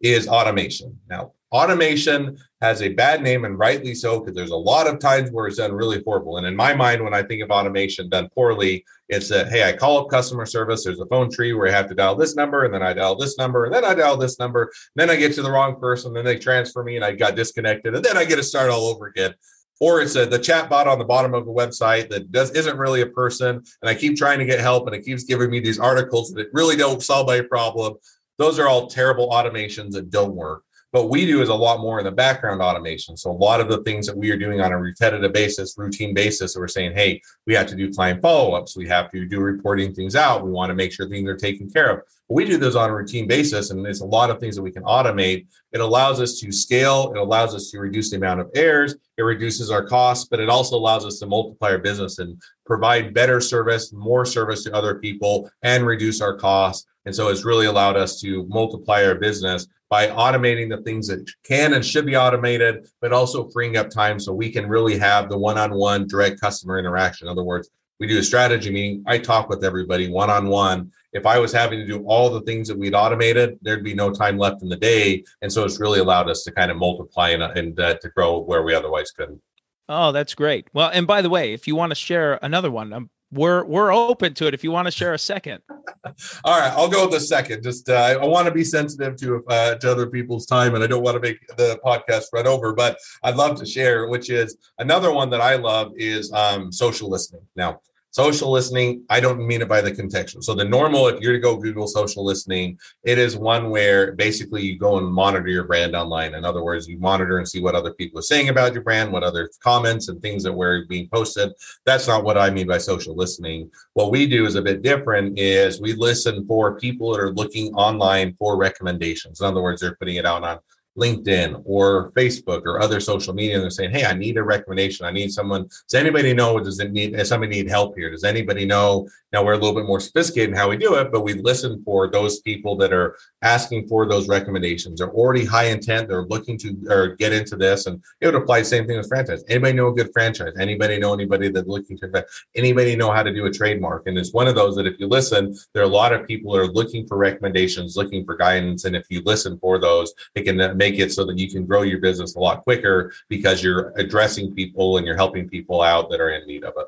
is 0.00 0.28
automation. 0.28 0.98
Now, 1.08 1.32
automation 1.52 2.38
has 2.60 2.82
a 2.82 2.90
bad 2.90 3.22
name, 3.22 3.44
and 3.44 3.58
rightly 3.58 3.94
so, 3.94 4.20
because 4.20 4.34
there's 4.34 4.50
a 4.50 4.56
lot 4.56 4.86
of 4.86 4.98
times 4.98 5.30
where 5.30 5.46
it's 5.46 5.56
done 5.56 5.72
really 5.72 6.02
horrible. 6.04 6.36
And 6.36 6.46
in 6.46 6.54
my 6.54 6.74
mind, 6.74 7.02
when 7.02 7.14
I 7.14 7.22
think 7.22 7.42
of 7.42 7.50
automation 7.50 8.08
done 8.08 8.28
poorly, 8.34 8.84
it's 9.08 9.28
that 9.28 9.48
hey, 9.48 9.68
I 9.68 9.72
call 9.72 9.98
up 9.98 10.10
customer 10.10 10.46
service. 10.46 10.84
There's 10.84 11.00
a 11.00 11.06
phone 11.06 11.30
tree 11.30 11.52
where 11.52 11.68
I 11.68 11.72
have 11.72 11.88
to 11.88 11.94
dial 11.94 12.14
this 12.14 12.36
number, 12.36 12.64
and 12.64 12.72
then 12.72 12.82
I 12.82 12.92
dial 12.92 13.16
this 13.16 13.36
number, 13.38 13.64
and 13.64 13.74
then 13.74 13.84
I 13.84 13.94
dial 13.94 14.16
this 14.16 14.38
number, 14.38 14.70
then 14.94 15.10
I 15.10 15.16
get 15.16 15.34
to 15.34 15.42
the 15.42 15.50
wrong 15.50 15.78
person, 15.80 16.12
then 16.12 16.24
they 16.24 16.38
transfer 16.38 16.82
me, 16.82 16.96
and 16.96 17.04
I 17.04 17.12
got 17.12 17.36
disconnected, 17.36 17.94
and 17.94 18.04
then 18.04 18.16
I 18.16 18.24
get 18.24 18.36
to 18.36 18.42
start 18.42 18.70
all 18.70 18.84
over 18.84 19.06
again 19.06 19.34
or 19.80 20.02
it's 20.02 20.14
a, 20.14 20.26
the 20.26 20.38
chat 20.38 20.68
bot 20.68 20.86
on 20.86 20.98
the 20.98 21.04
bottom 21.04 21.34
of 21.34 21.46
the 21.46 21.50
website 21.50 22.10
that 22.10 22.30
does 22.30 22.50
isn't 22.52 22.76
really 22.76 23.00
a 23.00 23.06
person 23.06 23.56
and 23.56 23.88
i 23.88 23.94
keep 23.94 24.16
trying 24.16 24.38
to 24.38 24.44
get 24.44 24.60
help 24.60 24.86
and 24.86 24.94
it 24.94 25.04
keeps 25.04 25.24
giving 25.24 25.50
me 25.50 25.58
these 25.58 25.80
articles 25.80 26.30
that 26.32 26.48
really 26.52 26.76
don't 26.76 27.02
solve 27.02 27.26
my 27.26 27.40
problem 27.40 27.94
those 28.40 28.58
are 28.58 28.66
all 28.66 28.88
terrible 28.88 29.30
automations 29.30 29.92
that 29.92 30.10
don't 30.10 30.34
work 30.34 30.64
what 30.92 31.08
we 31.08 31.24
do 31.24 31.40
is 31.40 31.48
a 31.48 31.54
lot 31.54 31.80
more 31.80 31.98
in 31.98 32.04
the 32.04 32.10
background 32.10 32.60
automation. 32.60 33.16
So 33.16 33.30
a 33.30 33.32
lot 33.32 33.60
of 33.60 33.68
the 33.68 33.82
things 33.82 34.06
that 34.06 34.16
we 34.16 34.30
are 34.30 34.36
doing 34.36 34.60
on 34.60 34.72
a 34.72 34.78
repetitive 34.78 35.32
basis, 35.32 35.78
routine 35.78 36.14
basis, 36.14 36.56
we're 36.56 36.68
saying, 36.68 36.94
hey, 36.94 37.22
we 37.46 37.54
have 37.54 37.68
to 37.68 37.76
do 37.76 37.92
client 37.92 38.20
follow-ups. 38.20 38.76
We 38.76 38.88
have 38.88 39.10
to 39.12 39.24
do 39.26 39.40
reporting 39.40 39.94
things 39.94 40.16
out. 40.16 40.44
We 40.44 40.50
want 40.50 40.70
to 40.70 40.74
make 40.74 40.92
sure 40.92 41.08
things 41.08 41.28
are 41.28 41.36
taken 41.36 41.70
care 41.70 41.90
of. 41.90 42.02
We 42.30 42.44
do 42.44 42.58
those 42.58 42.76
on 42.76 42.90
a 42.90 42.94
routine 42.94 43.26
basis, 43.26 43.70
and 43.70 43.84
there's 43.84 44.02
a 44.02 44.06
lot 44.06 44.30
of 44.30 44.38
things 44.38 44.54
that 44.54 44.62
we 44.62 44.70
can 44.70 44.84
automate. 44.84 45.48
It 45.72 45.80
allows 45.80 46.20
us 46.20 46.38
to 46.38 46.52
scale. 46.52 47.12
It 47.12 47.18
allows 47.18 47.56
us 47.56 47.72
to 47.72 47.80
reduce 47.80 48.10
the 48.10 48.18
amount 48.18 48.38
of 48.38 48.50
errors. 48.54 48.94
It 49.18 49.22
reduces 49.22 49.68
our 49.68 49.84
costs, 49.84 50.28
but 50.30 50.38
it 50.38 50.48
also 50.48 50.76
allows 50.76 51.04
us 51.04 51.18
to 51.18 51.26
multiply 51.26 51.70
our 51.70 51.78
business 51.78 52.20
and 52.20 52.40
provide 52.64 53.12
better 53.12 53.40
service, 53.40 53.92
more 53.92 54.24
service 54.24 54.62
to 54.62 54.72
other 54.72 55.00
people, 55.00 55.50
and 55.62 55.84
reduce 55.84 56.20
our 56.20 56.36
costs. 56.36 56.86
And 57.04 57.12
so 57.12 57.28
it's 57.28 57.44
really 57.44 57.66
allowed 57.66 57.96
us 57.96 58.20
to 58.20 58.46
multiply 58.48 59.04
our 59.04 59.16
business 59.16 59.66
by 59.88 60.06
automating 60.06 60.70
the 60.70 60.82
things 60.82 61.08
that 61.08 61.28
can 61.42 61.74
and 61.74 61.84
should 61.84 62.06
be 62.06 62.16
automated, 62.16 62.88
but 63.00 63.12
also 63.12 63.48
freeing 63.48 63.76
up 63.76 63.90
time 63.90 64.20
so 64.20 64.32
we 64.32 64.50
can 64.50 64.68
really 64.68 64.96
have 64.96 65.28
the 65.28 65.36
one 65.36 65.58
on 65.58 65.74
one 65.74 66.06
direct 66.06 66.40
customer 66.40 66.78
interaction. 66.78 67.26
In 67.26 67.32
other 67.32 67.42
words, 67.42 67.68
we 68.00 68.06
do 68.06 68.18
a 68.18 68.22
strategy 68.22 68.70
meeting. 68.70 69.04
I 69.06 69.18
talk 69.18 69.48
with 69.48 69.62
everybody 69.62 70.08
one 70.08 70.30
on 70.30 70.48
one. 70.48 70.90
If 71.12 71.26
I 71.26 71.38
was 71.38 71.52
having 71.52 71.80
to 71.80 71.86
do 71.86 72.02
all 72.06 72.30
the 72.30 72.40
things 72.42 72.66
that 72.68 72.78
we'd 72.78 72.94
automated, 72.94 73.58
there'd 73.62 73.84
be 73.84 73.94
no 73.94 74.10
time 74.10 74.38
left 74.38 74.62
in 74.62 74.68
the 74.68 74.76
day. 74.76 75.22
And 75.42 75.52
so 75.52 75.64
it's 75.64 75.78
really 75.78 76.00
allowed 76.00 76.30
us 76.30 76.42
to 76.44 76.52
kind 76.52 76.70
of 76.70 76.78
multiply 76.78 77.30
and, 77.30 77.42
and 77.42 77.78
uh, 77.78 77.94
to 77.98 78.08
grow 78.10 78.38
where 78.38 78.62
we 78.62 78.74
otherwise 78.74 79.10
couldn't. 79.10 79.40
Oh, 79.88 80.12
that's 80.12 80.34
great. 80.34 80.68
Well, 80.72 80.90
and 80.92 81.06
by 81.06 81.20
the 81.20 81.28
way, 81.28 81.52
if 81.52 81.68
you 81.68 81.76
want 81.76 81.90
to 81.90 81.96
share 81.96 82.38
another 82.42 82.70
one, 82.70 82.92
I'm 82.92 83.10
we're 83.32 83.64
we're 83.64 83.92
open 83.92 84.34
to 84.34 84.46
it 84.46 84.54
if 84.54 84.64
you 84.64 84.72
want 84.72 84.86
to 84.86 84.90
share 84.90 85.14
a 85.14 85.18
second 85.18 85.62
all 86.44 86.58
right 86.58 86.72
i'll 86.72 86.88
go 86.88 87.02
with 87.02 87.12
the 87.12 87.20
second 87.20 87.62
just 87.62 87.88
uh, 87.88 88.18
i 88.20 88.26
want 88.26 88.46
to 88.46 88.52
be 88.52 88.64
sensitive 88.64 89.14
to 89.14 89.44
uh, 89.48 89.76
to 89.76 89.90
other 89.90 90.08
people's 90.08 90.46
time 90.46 90.74
and 90.74 90.82
i 90.82 90.86
don't 90.86 91.02
want 91.02 91.14
to 91.14 91.20
make 91.20 91.38
the 91.56 91.78
podcast 91.84 92.24
run 92.32 92.46
over 92.46 92.72
but 92.72 92.98
i'd 93.22 93.36
love 93.36 93.56
to 93.56 93.64
share 93.64 94.08
which 94.08 94.30
is 94.30 94.56
another 94.78 95.12
one 95.12 95.30
that 95.30 95.40
i 95.40 95.54
love 95.54 95.92
is 95.96 96.32
um, 96.32 96.72
social 96.72 97.08
listening 97.08 97.42
now 97.54 97.80
Social 98.12 98.50
listening, 98.50 99.04
I 99.08 99.20
don't 99.20 99.46
mean 99.46 99.62
it 99.62 99.68
by 99.68 99.80
the 99.80 99.92
contextual. 99.92 100.42
So 100.42 100.52
the 100.54 100.64
normal, 100.64 101.06
if 101.06 101.20
you're 101.20 101.32
to 101.32 101.38
go 101.38 101.56
Google 101.56 101.86
social 101.86 102.24
listening, 102.24 102.76
it 103.04 103.18
is 103.18 103.36
one 103.36 103.70
where 103.70 104.12
basically 104.12 104.62
you 104.62 104.76
go 104.78 104.98
and 104.98 105.06
monitor 105.06 105.48
your 105.48 105.62
brand 105.64 105.94
online. 105.94 106.34
In 106.34 106.44
other 106.44 106.64
words, 106.64 106.88
you 106.88 106.98
monitor 106.98 107.38
and 107.38 107.48
see 107.48 107.60
what 107.60 107.76
other 107.76 107.94
people 107.94 108.18
are 108.18 108.22
saying 108.22 108.48
about 108.48 108.72
your 108.72 108.82
brand, 108.82 109.12
what 109.12 109.22
other 109.22 109.48
comments 109.62 110.08
and 110.08 110.20
things 110.20 110.42
that 110.42 110.52
were 110.52 110.86
being 110.88 111.08
posted. 111.08 111.52
That's 111.86 112.08
not 112.08 112.24
what 112.24 112.36
I 112.36 112.50
mean 112.50 112.66
by 112.66 112.78
social 112.78 113.14
listening. 113.14 113.70
What 113.94 114.10
we 114.10 114.26
do 114.26 114.44
is 114.44 114.56
a 114.56 114.62
bit 114.62 114.82
different 114.82 115.38
is 115.38 115.80
we 115.80 115.92
listen 115.92 116.44
for 116.48 116.80
people 116.80 117.12
that 117.12 117.20
are 117.20 117.32
looking 117.32 117.72
online 117.74 118.34
for 118.40 118.56
recommendations. 118.56 119.40
In 119.40 119.46
other 119.46 119.62
words, 119.62 119.80
they're 119.80 119.94
putting 119.94 120.16
it 120.16 120.26
out 120.26 120.42
on 120.42 120.58
LinkedIn 120.98 121.62
or 121.64 122.10
Facebook 122.12 122.62
or 122.64 122.80
other 122.80 123.00
social 123.00 123.32
media, 123.32 123.54
and 123.54 123.62
they're 123.62 123.70
saying, 123.70 123.90
"Hey, 123.90 124.04
I 124.04 124.12
need 124.12 124.36
a 124.36 124.42
recommendation. 124.42 125.06
I 125.06 125.10
need 125.10 125.32
someone. 125.32 125.64
Does 125.64 125.94
anybody 125.94 126.34
know? 126.34 126.60
Does 126.60 126.80
it 126.80 126.92
need? 126.92 127.16
Does 127.16 127.28
somebody 127.28 127.56
need 127.56 127.70
help 127.70 127.96
here? 127.96 128.10
Does 128.10 128.24
anybody 128.24 128.66
know?" 128.66 129.08
Now 129.32 129.44
we're 129.44 129.52
a 129.52 129.58
little 129.58 129.74
bit 129.74 129.86
more 129.86 130.00
sophisticated 130.00 130.50
in 130.50 130.56
how 130.56 130.68
we 130.68 130.76
do 130.76 130.96
it, 130.96 131.12
but 131.12 131.20
we 131.20 131.34
listen 131.34 131.82
for 131.84 132.10
those 132.10 132.40
people 132.40 132.76
that 132.78 132.92
are 132.92 133.16
asking 133.42 133.86
for 133.86 134.04
those 134.04 134.26
recommendations. 134.26 134.98
They're 134.98 135.12
already 135.12 135.44
high 135.44 135.66
intent. 135.66 136.08
They're 136.08 136.24
looking 136.24 136.58
to 136.58 136.76
or 136.88 137.14
get 137.14 137.32
into 137.32 137.56
this, 137.56 137.86
and 137.86 138.02
it 138.20 138.26
would 138.26 138.34
apply 138.34 138.60
the 138.60 138.64
same 138.64 138.86
thing 138.86 138.96
with 138.96 139.08
franchise. 139.08 139.44
Anybody 139.48 139.74
know 139.74 139.88
a 139.88 139.94
good 139.94 140.10
franchise? 140.12 140.52
Anybody 140.58 140.98
know 140.98 141.14
anybody 141.14 141.48
that's 141.48 141.68
looking 141.68 141.96
to 141.98 142.26
Anybody 142.56 142.96
know 142.96 143.12
how 143.12 143.22
to 143.22 143.32
do 143.32 143.46
a 143.46 143.50
trademark? 143.50 144.06
And 144.06 144.18
it's 144.18 144.32
one 144.32 144.48
of 144.48 144.54
those 144.56 144.74
that 144.76 144.86
if 144.86 144.98
you 144.98 145.06
listen, 145.06 145.56
there 145.72 145.82
are 145.82 145.86
a 145.86 145.88
lot 145.88 146.12
of 146.12 146.26
people 146.26 146.52
that 146.52 146.60
are 146.60 146.66
looking 146.66 147.06
for 147.06 147.16
recommendations, 147.16 147.96
looking 147.96 148.24
for 148.24 148.36
guidance, 148.36 148.84
and 148.84 148.96
if 148.96 149.04
you 149.10 149.22
listen 149.24 149.58
for 149.58 149.78
those, 149.78 150.12
it 150.34 150.42
can 150.42 150.76
make 150.80 150.98
it 150.98 151.12
so 151.12 151.26
that 151.26 151.38
you 151.38 151.48
can 151.50 151.66
grow 151.66 151.82
your 151.82 152.00
business 152.00 152.34
a 152.36 152.40
lot 152.40 152.62
quicker 152.62 153.12
because 153.28 153.62
you're 153.62 153.92
addressing 153.96 154.54
people 154.54 154.96
and 154.96 155.06
you're 155.06 155.14
helping 155.24 155.46
people 155.46 155.82
out 155.82 156.10
that 156.10 156.20
are 156.20 156.30
in 156.30 156.46
need 156.46 156.64
of 156.64 156.72
it. 156.78 156.86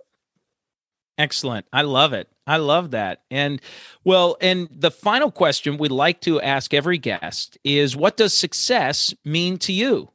Excellent. 1.19 1.67
I 1.75 1.83
love 1.83 2.15
it. 2.15 2.29
I 2.47 2.57
love 2.57 2.93
that. 2.93 3.23
And 3.31 3.61
well, 4.03 4.39
and 4.41 4.67
the 4.71 4.91
final 4.91 5.31
question 5.31 5.77
we'd 5.77 5.93
like 5.93 6.23
to 6.23 6.41
ask 6.41 6.73
every 6.73 6.97
guest 6.97 7.59
is 7.65 7.95
what 7.95 8.17
does 8.17 8.33
success 8.33 9.15
mean 9.25 9.59
to 9.59 9.73
you? 9.75 10.12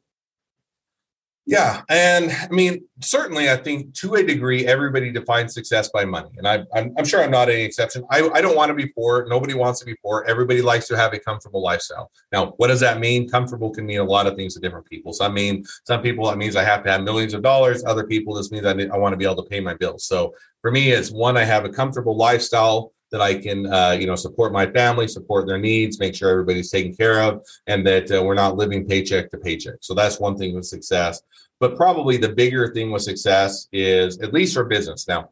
Yeah, 1.50 1.82
and 1.88 2.30
I 2.30 2.50
mean, 2.54 2.84
certainly, 3.00 3.50
I 3.50 3.56
think 3.56 3.94
to 3.96 4.16
a 4.16 4.24
degree, 4.24 4.68
everybody 4.68 5.14
defines 5.14 5.54
success 5.54 5.88
by 5.88 6.04
money, 6.04 6.30
and 6.38 6.46
I, 6.46 6.66
I'm, 6.76 6.94
I'm 6.98 7.06
sure 7.06 7.24
I'm 7.24 7.32
not 7.32 7.48
any 7.48 7.62
exception. 7.62 8.04
I, 8.12 8.28
I 8.34 8.42
don't 8.42 8.58
want 8.58 8.68
to 8.68 8.76
be 8.76 8.88
poor. 8.88 9.26
Nobody 9.30 9.54
wants 9.54 9.80
to 9.80 9.86
be 9.86 9.96
poor. 10.04 10.26
Everybody 10.28 10.62
likes 10.62 10.90
to 10.90 10.98
have 10.98 11.14
a 11.14 11.20
comfortable 11.20 11.64
lifestyle. 11.64 12.12
Now, 12.34 12.48
what 12.58 12.68
does 12.68 12.82
that 12.82 13.00
mean? 13.00 13.30
Comfortable 13.30 13.70
can 13.70 13.86
mean 13.86 14.00
a 14.00 14.04
lot 14.04 14.28
of 14.28 14.36
things 14.36 14.56
to 14.56 14.60
different 14.60 14.88
people. 14.88 15.14
So, 15.14 15.24
I 15.24 15.30
mean, 15.30 15.64
some 15.86 16.02
people 16.02 16.26
that 16.28 16.38
means 16.38 16.58
I 16.58 16.66
have 16.66 16.84
to 16.84 16.92
have 16.92 17.04
millions 17.04 17.34
of 17.34 17.44
dollars. 17.44 17.82
Other 17.86 18.06
people, 18.06 18.34
this 18.34 18.52
means 18.52 18.66
I, 18.66 18.74
I 18.94 18.98
want 18.98 19.14
to 19.14 19.18
be 19.18 19.24
able 19.24 19.42
to 19.42 19.50
pay 19.50 19.62
my 19.62 19.74
bills. 19.74 20.04
So, 20.04 20.36
for 20.62 20.70
me, 20.70 20.92
it's 20.92 21.12
one, 21.12 21.38
I 21.38 21.46
have 21.46 21.64
a 21.64 21.70
comfortable 21.70 22.18
lifestyle 22.18 22.92
that 23.12 23.22
I 23.22 23.36
can, 23.36 23.72
uh, 23.72 23.92
you 23.92 24.08
know, 24.08 24.16
support 24.16 24.52
my 24.52 24.66
family, 24.66 25.08
support 25.08 25.48
their 25.48 25.58
needs, 25.58 26.00
make 26.00 26.16
sure 26.16 26.30
everybody's 26.30 26.72
taken 26.72 26.94
care 26.94 27.22
of, 27.22 27.46
and 27.68 27.86
that 27.88 28.12
uh, 28.12 28.24
we're 28.24 28.34
not 28.34 28.58
living 28.58 28.86
paycheck 28.86 29.30
to 29.32 29.38
paycheck. 29.38 29.76
So 29.82 29.94
that's 29.94 30.20
one 30.20 30.38
thing 30.38 30.56
with 30.56 30.66
success. 30.66 31.22
But 31.60 31.76
probably 31.76 32.18
the 32.18 32.30
bigger 32.30 32.72
thing 32.74 32.92
with 32.92 33.02
success 33.02 33.68
is, 33.72 34.20
at 34.20 34.34
least 34.34 34.54
for 34.54 34.66
business. 34.66 35.08
Now, 35.08 35.30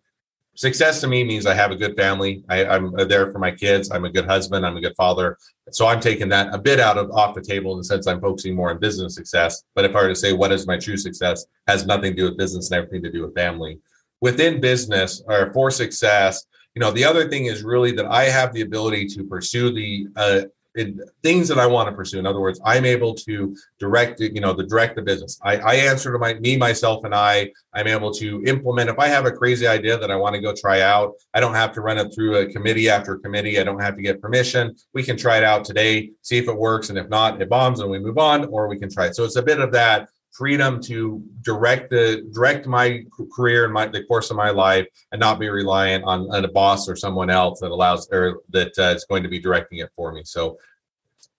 success 0.55 1.01
to 1.01 1.07
me 1.07 1.23
means 1.23 1.45
I 1.45 1.53
have 1.53 1.71
a 1.71 1.75
good 1.75 1.95
family. 1.95 2.43
I, 2.49 2.63
am 2.75 2.95
there 3.07 3.31
for 3.31 3.39
my 3.39 3.51
kids. 3.51 3.91
I'm 3.91 4.05
a 4.05 4.09
good 4.09 4.25
husband. 4.25 4.65
I'm 4.65 4.77
a 4.77 4.81
good 4.81 4.95
father. 4.95 5.37
So 5.71 5.87
I'm 5.87 5.99
taking 5.99 6.29
that 6.29 6.53
a 6.53 6.57
bit 6.57 6.79
out 6.79 6.97
of 6.97 7.11
off 7.11 7.35
the 7.35 7.41
table 7.41 7.73
in 7.73 7.77
the 7.77 7.83
sense 7.83 8.07
I'm 8.07 8.21
focusing 8.21 8.55
more 8.55 8.71
on 8.71 8.79
business 8.79 9.15
success. 9.15 9.63
But 9.75 9.85
if 9.85 9.95
I 9.95 10.01
were 10.01 10.09
to 10.09 10.15
say 10.15 10.33
what 10.33 10.51
is 10.51 10.65
my 10.65 10.77
true 10.77 10.97
success, 10.97 11.45
has 11.67 11.85
nothing 11.85 12.11
to 12.11 12.15
do 12.15 12.23
with 12.25 12.37
business 12.37 12.71
and 12.71 12.77
everything 12.77 13.03
to 13.03 13.11
do 13.11 13.23
with 13.23 13.35
family. 13.35 13.79
Within 14.21 14.61
business 14.61 15.21
or 15.27 15.51
for 15.53 15.69
success, 15.69 16.45
you 16.75 16.81
know, 16.81 16.91
the 16.91 17.05
other 17.05 17.29
thing 17.29 17.45
is 17.45 17.63
really 17.63 17.91
that 17.93 18.05
I 18.05 18.25
have 18.25 18.53
the 18.53 18.61
ability 18.61 19.07
to 19.07 19.23
pursue 19.23 19.71
the 19.71 20.07
uh, 20.15 20.41
in 20.75 20.99
things 21.23 21.47
that 21.47 21.57
I 21.57 21.65
want 21.65 21.89
to 21.89 21.95
pursue. 21.95 22.19
In 22.19 22.25
other 22.25 22.41
words, 22.41 22.59
I'm 22.65 22.83
able 22.83 23.13
to 23.15 23.55
direct, 23.79 24.19
you 24.19 24.41
know, 24.41 24.53
the 24.53 24.65
direct 24.65 24.97
the 24.97 25.01
business. 25.01 25.39
I, 25.41 25.57
I 25.57 25.75
answer 25.75 26.11
to 26.11 26.19
my 26.19 26.33
me, 26.35 26.57
myself, 26.57 27.05
and 27.05 27.15
I. 27.15 27.51
I'm 27.73 27.87
able 27.87 28.11
to 28.13 28.43
implement. 28.45 28.89
If 28.89 28.99
I 28.99 29.07
have 29.07 29.25
a 29.25 29.31
crazy 29.31 29.67
idea 29.67 29.97
that 29.97 30.11
I 30.11 30.15
want 30.15 30.35
to 30.35 30.41
go 30.41 30.53
try 30.53 30.81
out, 30.81 31.13
I 31.33 31.39
don't 31.39 31.53
have 31.53 31.73
to 31.73 31.81
run 31.81 31.97
it 31.97 32.13
through 32.13 32.37
a 32.37 32.45
committee 32.47 32.89
after 32.89 33.17
committee. 33.17 33.59
I 33.59 33.63
don't 33.63 33.81
have 33.81 33.95
to 33.95 34.01
get 34.01 34.21
permission. 34.21 34.75
We 34.93 35.03
can 35.03 35.17
try 35.17 35.37
it 35.37 35.43
out 35.43 35.65
today, 35.65 36.11
see 36.21 36.37
if 36.37 36.47
it 36.47 36.57
works, 36.57 36.89
and 36.89 36.97
if 36.97 37.09
not, 37.09 37.41
it 37.41 37.49
bombs 37.49 37.79
and 37.79 37.89
we 37.89 37.99
move 37.99 38.17
on, 38.17 38.45
or 38.45 38.67
we 38.67 38.77
can 38.77 38.89
try 38.89 39.07
it. 39.07 39.15
So 39.15 39.23
it's 39.23 39.35
a 39.37 39.43
bit 39.43 39.59
of 39.59 39.71
that 39.71 40.09
freedom 40.35 40.81
to 40.81 41.23
direct 41.41 41.89
the 41.89 42.27
direct 42.33 42.67
my 42.67 43.03
career 43.31 43.65
and 43.65 43.73
my 43.73 43.87
the 43.87 44.03
course 44.03 44.29
of 44.31 44.37
my 44.37 44.49
life 44.49 44.85
and 45.11 45.19
not 45.19 45.39
be 45.39 45.49
reliant 45.49 46.03
on, 46.03 46.29
on 46.31 46.43
a 46.43 46.47
boss 46.47 46.89
or 46.89 46.95
someone 46.95 47.29
else 47.29 47.61
that 47.61 47.71
allows 47.71 48.09
or 48.11 48.41
that 48.49 48.77
uh, 48.77 48.93
is 48.95 49.05
going 49.05 49.23
to 49.23 49.29
be 49.29 49.39
directing 49.39 49.79
it 49.79 49.89
for 49.95 50.11
me. 50.11 50.23
So 50.25 50.57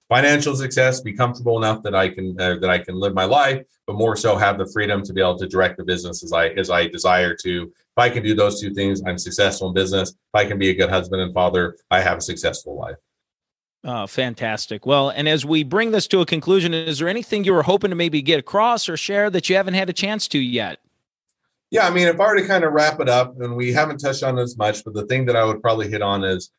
financial 0.09 0.55
success 0.55 1.01
be 1.01 1.13
comfortable 1.13 1.59
enough 1.59 1.83
that 1.83 1.95
i 1.95 2.09
can 2.09 2.41
uh, 2.41 2.55
that 2.61 2.71
i 2.71 2.79
can 2.79 2.95
live 2.95 3.13
my 3.13 3.25
life 3.25 3.65
but 3.87 3.97
more 3.97 4.17
so 4.17 4.37
have 4.37 4.57
the 4.57 4.67
freedom 4.73 5.03
to 5.03 5.13
be 5.13 5.21
able 5.21 5.37
to 5.37 5.49
direct 5.49 5.77
the 5.77 5.85
business 5.85 6.23
as 6.23 6.33
i 6.33 6.49
as 6.51 6.71
i 6.71 6.87
desire 6.87 7.35
to. 7.35 7.65
If 7.65 7.99
i 7.99 8.09
can 8.09 8.23
do 8.23 8.35
those 8.35 8.61
two 8.61 8.73
things 8.73 9.03
i'm 9.07 9.19
successful 9.19 9.69
in 9.69 9.75
business. 9.75 10.11
If 10.11 10.35
i 10.35 10.45
can 10.45 10.59
be 10.59 10.71
a 10.71 10.75
good 10.75 10.91
husband 10.91 11.23
and 11.23 11.35
father 11.35 11.77
i 11.91 12.01
have 12.01 12.19
a 12.19 12.23
successful 12.23 12.77
life 12.77 12.97
Oh, 13.89 14.09
fantastic. 14.09 14.85
Well, 14.85 15.11
and 15.11 15.29
as 15.29 15.45
we 15.45 15.63
bring 15.63 15.93
this 15.93 16.09
to 16.09 16.21
a 16.21 16.27
conclusion, 16.27 16.75
is 16.75 16.99
there 16.99 17.09
anything 17.09 17.45
you 17.45 17.55
were 17.55 17.63
hoping 17.63 17.91
to 17.91 17.97
maybe 17.97 18.21
get 18.21 18.41
across 18.41 18.89
or 18.89 18.97
share 18.97 19.31
that 19.31 19.49
you 19.49 19.55
haven't 19.55 19.75
had 19.75 19.89
a 19.89 19.93
chance 19.93 20.27
to 20.29 20.41
yet? 20.41 20.81
Yeah, 21.71 21.87
I 21.87 21.91
mean, 21.91 22.09
if 22.09 22.19
I 22.19 22.27
were 22.27 22.37
to 22.37 22.47
kind 22.47 22.65
of 22.65 22.73
wrap 22.73 22.99
it 22.99 23.09
up, 23.09 23.41
and 23.41 23.55
we 23.55 23.73
haven't 23.73 23.99
touched 23.99 24.25
on 24.25 24.41
as 24.41 24.57
much, 24.57 24.83
but 24.83 24.93
the 24.95 25.07
thing 25.07 25.25
that 25.27 25.37
I 25.37 25.45
would 25.45 25.63
probably 25.63 25.89
hit 25.89 26.03
on 26.03 26.25
is 26.25 26.51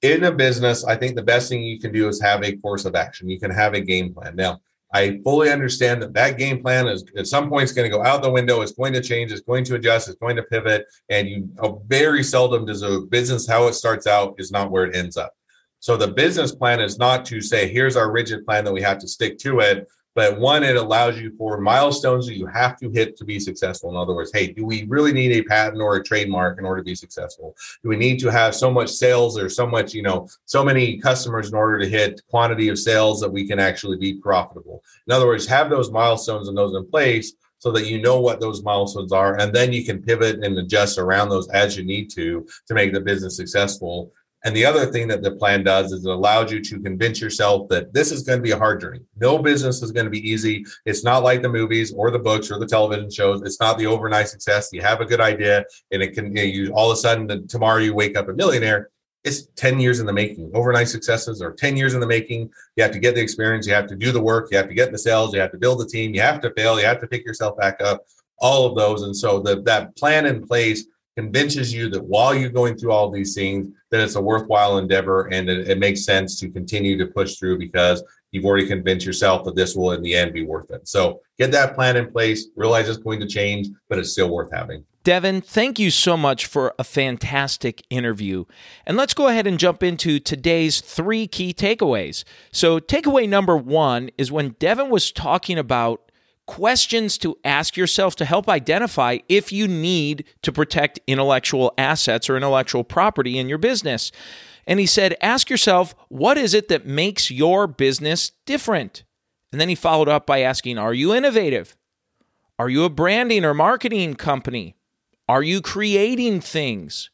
in 0.00 0.24
a 0.24 0.32
business, 0.32 0.82
I 0.82 0.96
think 0.96 1.14
the 1.14 1.22
best 1.22 1.50
thing 1.50 1.62
you 1.62 1.78
can 1.78 1.92
do 1.92 2.08
is 2.08 2.22
have 2.22 2.42
a 2.42 2.56
course 2.56 2.86
of 2.86 2.94
action. 2.94 3.28
You 3.28 3.38
can 3.38 3.50
have 3.50 3.74
a 3.74 3.80
game 3.80 4.14
plan. 4.14 4.34
Now, 4.34 4.60
I 4.94 5.20
fully 5.24 5.50
understand 5.50 6.00
that 6.00 6.14
that 6.14 6.38
game 6.38 6.62
plan 6.62 6.86
is 6.86 7.04
at 7.18 7.26
some 7.26 7.50
point 7.50 7.64
it's 7.64 7.72
going 7.72 7.90
to 7.90 7.94
go 7.94 8.02
out 8.02 8.22
the 8.22 8.30
window. 8.30 8.62
It's 8.62 8.72
going 8.72 8.94
to 8.94 9.02
change. 9.02 9.30
It's 9.30 9.42
going 9.42 9.64
to 9.64 9.74
adjust. 9.74 10.08
It's 10.08 10.18
going 10.18 10.36
to 10.36 10.42
pivot. 10.42 10.86
And 11.10 11.28
you 11.28 11.50
uh, 11.58 11.72
very 11.86 12.22
seldom 12.22 12.64
does 12.64 12.82
a 12.82 13.00
business 13.00 13.46
how 13.46 13.66
it 13.66 13.74
starts 13.74 14.06
out 14.06 14.36
is 14.38 14.50
not 14.50 14.70
where 14.70 14.84
it 14.84 14.96
ends 14.96 15.18
up. 15.18 15.34
So 15.80 15.96
the 15.96 16.08
business 16.08 16.54
plan 16.54 16.80
is 16.80 16.98
not 16.98 17.24
to 17.26 17.40
say, 17.40 17.68
here's 17.68 17.96
our 17.96 18.10
rigid 18.10 18.44
plan 18.44 18.64
that 18.64 18.72
we 18.72 18.82
have 18.82 18.98
to 18.98 19.08
stick 19.08 19.38
to 19.38 19.60
it. 19.60 19.88
But 20.16 20.40
one, 20.40 20.64
it 20.64 20.76
allows 20.76 21.20
you 21.20 21.30
for 21.36 21.60
milestones 21.60 22.26
that 22.26 22.38
you 22.38 22.46
have 22.46 22.78
to 22.78 22.88
hit 22.88 23.18
to 23.18 23.24
be 23.26 23.38
successful. 23.38 23.90
In 23.90 23.96
other 23.96 24.14
words, 24.14 24.30
hey, 24.32 24.46
do 24.46 24.64
we 24.64 24.84
really 24.84 25.12
need 25.12 25.32
a 25.32 25.42
patent 25.42 25.82
or 25.82 25.96
a 25.96 26.02
trademark 26.02 26.58
in 26.58 26.64
order 26.64 26.80
to 26.80 26.86
be 26.86 26.94
successful? 26.94 27.54
Do 27.82 27.90
we 27.90 27.96
need 27.96 28.18
to 28.20 28.32
have 28.32 28.54
so 28.54 28.70
much 28.70 28.88
sales 28.88 29.38
or 29.38 29.50
so 29.50 29.66
much, 29.66 29.92
you 29.92 30.00
know, 30.00 30.26
so 30.46 30.64
many 30.64 30.96
customers 30.96 31.50
in 31.50 31.54
order 31.54 31.78
to 31.78 31.86
hit 31.86 32.22
quantity 32.30 32.68
of 32.70 32.78
sales 32.78 33.20
that 33.20 33.30
we 33.30 33.46
can 33.46 33.60
actually 33.60 33.98
be 33.98 34.14
profitable? 34.14 34.82
In 35.06 35.12
other 35.12 35.26
words, 35.26 35.46
have 35.48 35.68
those 35.68 35.90
milestones 35.90 36.48
and 36.48 36.56
those 36.56 36.74
in 36.74 36.90
place 36.90 37.34
so 37.58 37.70
that 37.72 37.86
you 37.86 38.00
know 38.00 38.18
what 38.18 38.40
those 38.40 38.62
milestones 38.62 39.12
are 39.12 39.38
and 39.38 39.54
then 39.54 39.72
you 39.72 39.84
can 39.84 40.02
pivot 40.02 40.42
and 40.44 40.58
adjust 40.58 40.98
around 40.98 41.28
those 41.28 41.48
as 41.50 41.76
you 41.76 41.84
need 41.84 42.10
to 42.10 42.46
to 42.66 42.74
make 42.74 42.92
the 42.92 43.00
business 43.00 43.36
successful 43.36 44.12
and 44.46 44.54
the 44.54 44.64
other 44.64 44.86
thing 44.86 45.08
that 45.08 45.24
the 45.24 45.32
plan 45.32 45.64
does 45.64 45.90
is 45.90 46.06
it 46.06 46.10
allows 46.10 46.52
you 46.52 46.60
to 46.62 46.78
convince 46.78 47.20
yourself 47.20 47.68
that 47.68 47.92
this 47.92 48.12
is 48.12 48.22
going 48.22 48.38
to 48.38 48.42
be 48.44 48.52
a 48.52 48.56
hard 48.56 48.80
journey. 48.80 49.00
No 49.16 49.38
business 49.38 49.82
is 49.82 49.90
going 49.90 50.04
to 50.06 50.10
be 50.10 50.20
easy. 50.20 50.64
It's 50.84 51.02
not 51.02 51.24
like 51.24 51.42
the 51.42 51.48
movies 51.48 51.92
or 51.92 52.12
the 52.12 52.20
books 52.20 52.48
or 52.48 52.60
the 52.60 52.66
television 52.66 53.10
shows. 53.10 53.42
It's 53.42 53.58
not 53.58 53.76
the 53.76 53.88
overnight 53.88 54.28
success. 54.28 54.68
You 54.72 54.82
have 54.82 55.00
a 55.00 55.04
good 55.04 55.20
idea 55.20 55.64
and 55.90 56.00
it 56.00 56.12
can, 56.12 56.36
you, 56.36 56.72
all 56.74 56.92
of 56.92 56.96
a 56.96 57.00
sudden 57.00 57.48
tomorrow 57.48 57.80
you 57.80 57.92
wake 57.92 58.16
up 58.16 58.28
a 58.28 58.32
millionaire. 58.32 58.90
It's 59.24 59.48
10 59.56 59.80
years 59.80 59.98
in 59.98 60.06
the 60.06 60.12
making. 60.12 60.52
Overnight 60.54 60.86
successes 60.86 61.42
are 61.42 61.52
10 61.52 61.76
years 61.76 61.94
in 61.94 62.00
the 62.00 62.06
making. 62.06 62.48
You 62.76 62.84
have 62.84 62.92
to 62.92 63.00
get 63.00 63.16
the 63.16 63.22
experience. 63.22 63.66
You 63.66 63.74
have 63.74 63.88
to 63.88 63.96
do 63.96 64.12
the 64.12 64.22
work. 64.22 64.52
You 64.52 64.58
have 64.58 64.68
to 64.68 64.74
get 64.74 64.92
the 64.92 64.98
sales. 64.98 65.34
You 65.34 65.40
have 65.40 65.50
to 65.50 65.58
build 65.58 65.80
the 65.80 65.88
team. 65.88 66.14
You 66.14 66.20
have 66.20 66.40
to 66.42 66.52
fail. 66.52 66.78
You 66.78 66.86
have 66.86 67.00
to 67.00 67.08
pick 67.08 67.26
yourself 67.26 67.58
back 67.58 67.80
up. 67.80 68.04
All 68.38 68.64
of 68.64 68.76
those. 68.76 69.02
And 69.02 69.16
so 69.16 69.40
the, 69.40 69.60
that 69.62 69.96
plan 69.96 70.24
in 70.24 70.46
place 70.46 70.86
convinces 71.16 71.72
you 71.72 71.88
that 71.90 72.04
while 72.04 72.34
you're 72.34 72.50
going 72.50 72.76
through 72.76 72.92
all 72.92 73.10
these 73.10 73.34
things, 73.34 73.68
that 73.90 74.00
it's 74.00 74.16
a 74.16 74.20
worthwhile 74.20 74.78
endeavor 74.78 75.28
and 75.32 75.48
it, 75.48 75.68
it, 75.68 75.78
makes 75.78 76.04
sense 76.04 76.38
to 76.40 76.50
continue 76.50 76.98
to 76.98 77.06
push 77.06 77.36
through 77.36 77.58
because 77.58 78.02
you've 78.32 78.44
already 78.44 78.66
convinced 78.66 79.06
yourself 79.06 79.44
that 79.44 79.56
this 79.56 79.74
will 79.74 79.92
in 79.92 80.02
the 80.02 80.14
end 80.14 80.32
be 80.32 80.44
worth 80.44 80.70
it. 80.70 80.86
So 80.86 81.20
get 81.38 81.50
that 81.52 81.74
plan 81.74 81.96
in 81.96 82.10
place, 82.10 82.48
realize 82.54 82.88
it's 82.88 82.98
going 82.98 83.20
to 83.20 83.26
change, 83.26 83.68
but 83.88 83.98
it's 83.98 84.12
still 84.12 84.28
worth 84.28 84.52
having. 84.52 84.84
Devin, 85.04 85.40
thank 85.40 85.78
you 85.78 85.92
so 85.92 86.16
much 86.16 86.46
for 86.46 86.74
a 86.80 86.84
fantastic 86.84 87.84
interview. 87.90 88.44
And 88.84 88.96
let's 88.96 89.14
go 89.14 89.28
ahead 89.28 89.46
and 89.46 89.56
jump 89.56 89.84
into 89.84 90.18
today's 90.18 90.80
three 90.80 91.28
key 91.28 91.54
takeaways. 91.54 92.24
So, 92.50 92.80
takeaway 92.80 93.28
number 93.28 93.56
one 93.56 94.10
is 94.18 94.32
when 94.32 94.56
Devin 94.58 94.90
was 94.90 95.12
talking 95.12 95.60
about 95.60 96.05
questions 96.46 97.18
to 97.18 97.36
ask 97.44 97.76
yourself 97.76 98.16
to 98.16 98.24
help 98.24 98.48
identify 98.48 99.18
if 99.28 99.52
you 99.52 99.66
need 99.68 100.24
to 100.42 100.52
protect 100.52 101.00
intellectual 101.06 101.74
assets 101.76 102.30
or 102.30 102.36
intellectual 102.36 102.84
property 102.84 103.38
in 103.38 103.48
your 103.48 103.58
business. 103.58 104.12
And 104.66 104.80
he 104.80 104.86
said, 104.86 105.16
ask 105.20 105.50
yourself, 105.50 105.94
what 106.08 106.38
is 106.38 106.54
it 106.54 106.68
that 106.68 106.86
makes 106.86 107.30
your 107.30 107.66
business 107.66 108.32
different? 108.46 109.04
And 109.52 109.60
then 109.60 109.68
he 109.68 109.74
followed 109.74 110.08
up 110.08 110.26
by 110.26 110.40
asking, 110.40 110.78
are 110.78 110.94
you 110.94 111.14
innovative? 111.14 111.76
Are 112.58 112.68
you 112.68 112.84
a 112.84 112.90
branding 112.90 113.44
or 113.44 113.54
marketing 113.54 114.14
company? 114.14 114.76
Are 115.28 115.42
you 115.42 115.60
creating 115.60 116.40
things? 116.40 117.10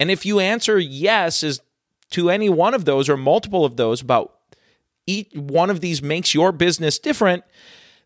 And 0.00 0.10
if 0.10 0.26
you 0.26 0.40
answer 0.40 0.78
yes 0.78 1.42
is 1.42 1.60
to 2.10 2.30
any 2.30 2.48
one 2.48 2.74
of 2.74 2.84
those 2.84 3.08
or 3.08 3.16
multiple 3.16 3.64
of 3.64 3.76
those 3.76 4.02
about 4.02 4.34
each 5.06 5.32
one 5.34 5.70
of 5.70 5.80
these 5.80 6.02
makes 6.02 6.34
your 6.34 6.52
business 6.52 6.98
different, 6.98 7.44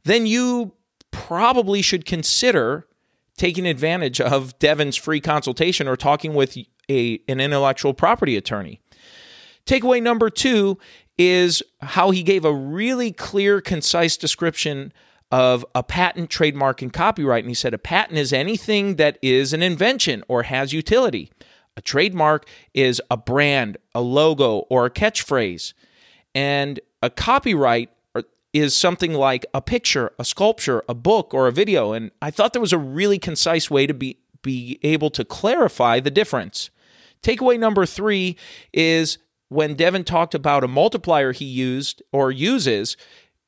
then 0.07 0.25
you 0.25 0.73
probably 1.11 1.83
should 1.83 2.05
consider 2.05 2.87
taking 3.37 3.67
advantage 3.67 4.21
of 4.21 4.57
Devin's 4.59 4.97
free 4.97 5.21
consultation 5.21 5.89
or 5.89 5.97
talking 5.97 6.33
with 6.33 6.57
a, 6.89 7.21
an 7.29 7.41
intellectual 7.41 7.93
property 7.93 8.37
attorney. 8.37 8.81
Takeaway 9.67 10.01
number 10.01 10.31
two 10.31 10.79
is 11.19 11.61
how 11.81 12.13
he 12.13 12.23
gave 12.23 12.45
a 12.45 12.55
really 12.55 13.11
clear, 13.11 13.61
concise 13.61 14.17
description 14.17 14.93
of 15.33 15.67
a 15.75 15.83
patent, 15.83 16.31
trademark, 16.31 16.83
and 16.83 16.93
copyright. 16.93 17.43
And 17.43 17.51
he 17.51 17.55
said 17.55 17.75
a 17.75 17.79
patent 17.79 18.19
is 18.19 18.33
anything 18.33 18.95
that 18.97 19.19
is 19.23 19.53
an 19.53 19.63
invention 19.63 20.23
or 20.29 20.45
has 20.45 20.73
utility. 20.73 21.33
A 21.77 21.81
trademark 21.81 22.47
is 22.75 23.03
a 23.11 23.17
brand, 23.17 23.77
a 23.93 24.01
logo, 24.01 24.59
or 24.71 24.87
a 24.87 24.91
catchphrase. 24.91 25.73
And 26.33 26.79
a 27.03 27.11
copyright 27.11 27.91
is 28.59 28.75
something 28.75 29.13
like 29.13 29.47
a 29.53 29.61
picture, 29.61 30.13
a 30.19 30.25
sculpture, 30.25 30.83
a 30.89 30.95
book, 30.95 31.35
or 31.35 31.47
a 31.47 31.53
video. 31.53 31.93
And 31.93 32.11
I 32.23 32.31
thought 32.31 32.53
there 32.53 32.61
was 32.61 32.73
a 32.73 32.79
really 32.79 33.19
concise 33.19 33.71
way 33.71 33.87
to 33.87 33.95
be, 33.95 34.19
be 34.43 34.79
able 34.83 35.11
to 35.11 35.25
clarify 35.25 36.01
the 36.01 36.11
difference. 36.11 36.71
Takeaway 37.23 37.59
number 37.59 37.87
three 37.87 38.37
is 38.73 39.19
when 39.49 39.75
Devin 39.75 40.05
talked 40.05 40.35
about 40.35 40.65
a 40.65 40.69
multiplier 40.69 41.33
he 41.33 41.45
used 41.45 42.03
or 42.13 42.31
uses, 42.31 42.97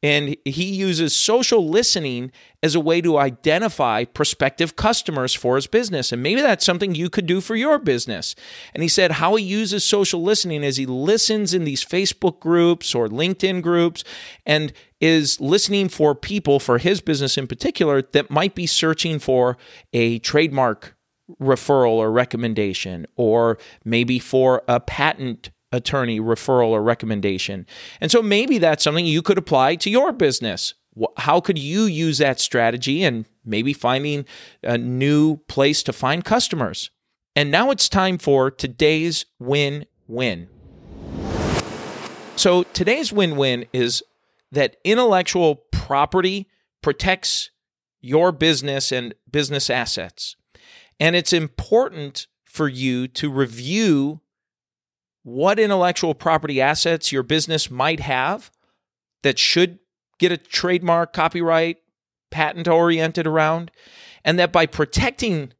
and 0.00 0.36
he 0.44 0.64
uses 0.64 1.14
social 1.14 1.68
listening 1.68 2.30
as 2.62 2.76
a 2.76 2.80
way 2.80 3.00
to 3.00 3.18
identify 3.18 4.04
prospective 4.04 4.76
customers 4.76 5.34
for 5.34 5.56
his 5.56 5.66
business. 5.66 6.12
And 6.12 6.22
maybe 6.22 6.40
that's 6.40 6.64
something 6.64 6.94
you 6.94 7.10
could 7.10 7.26
do 7.26 7.40
for 7.40 7.56
your 7.56 7.80
business. 7.80 8.36
And 8.74 8.82
he 8.82 8.88
said 8.88 9.12
how 9.12 9.34
he 9.34 9.44
uses 9.44 9.84
social 9.84 10.22
listening 10.22 10.62
is 10.62 10.76
he 10.76 10.86
listens 10.86 11.52
in 11.52 11.64
these 11.64 11.84
Facebook 11.84 12.38
groups 12.38 12.94
or 12.94 13.08
LinkedIn 13.08 13.60
groups 13.60 14.04
and 14.46 14.72
is 15.00 15.40
listening 15.40 15.88
for 15.88 16.14
people 16.14 16.58
for 16.58 16.78
his 16.78 17.00
business 17.00 17.38
in 17.38 17.46
particular 17.46 18.02
that 18.02 18.30
might 18.30 18.54
be 18.54 18.66
searching 18.66 19.18
for 19.18 19.56
a 19.92 20.18
trademark 20.20 20.96
referral 21.40 21.92
or 21.92 22.10
recommendation, 22.10 23.06
or 23.16 23.58
maybe 23.84 24.18
for 24.18 24.62
a 24.66 24.80
patent 24.80 25.50
attorney 25.72 26.18
referral 26.18 26.68
or 26.68 26.82
recommendation. 26.82 27.66
And 28.00 28.10
so 28.10 28.22
maybe 28.22 28.58
that's 28.58 28.82
something 28.82 29.04
you 29.04 29.22
could 29.22 29.38
apply 29.38 29.76
to 29.76 29.90
your 29.90 30.12
business. 30.12 30.74
How 31.18 31.40
could 31.40 31.58
you 31.58 31.82
use 31.82 32.18
that 32.18 32.40
strategy 32.40 33.04
and 33.04 33.26
maybe 33.44 33.72
finding 33.72 34.24
a 34.62 34.78
new 34.78 35.36
place 35.48 35.82
to 35.84 35.92
find 35.92 36.24
customers? 36.24 36.90
And 37.36 37.50
now 37.50 37.70
it's 37.70 37.88
time 37.88 38.18
for 38.18 38.50
today's 38.50 39.26
win 39.38 39.86
win. 40.08 40.48
So 42.34 42.62
today's 42.62 43.12
win 43.12 43.36
win 43.36 43.66
is 43.72 44.02
that 44.52 44.76
intellectual 44.84 45.56
property 45.72 46.48
protects 46.82 47.50
your 48.00 48.32
business 48.32 48.92
and 48.92 49.14
business 49.30 49.68
assets. 49.68 50.36
And 51.00 51.14
it's 51.14 51.32
important 51.32 52.26
for 52.44 52.68
you 52.68 53.08
to 53.08 53.30
review 53.30 54.20
what 55.22 55.58
intellectual 55.58 56.14
property 56.14 56.60
assets 56.60 57.12
your 57.12 57.22
business 57.22 57.70
might 57.70 58.00
have 58.00 58.50
that 59.22 59.38
should 59.38 59.78
get 60.18 60.32
a 60.32 60.36
trademark, 60.36 61.12
copyright, 61.12 61.78
patent 62.30 62.68
oriented 62.68 63.26
around, 63.26 63.70
and 64.24 64.38
that 64.38 64.52
by 64.52 64.66
protecting 64.66 65.52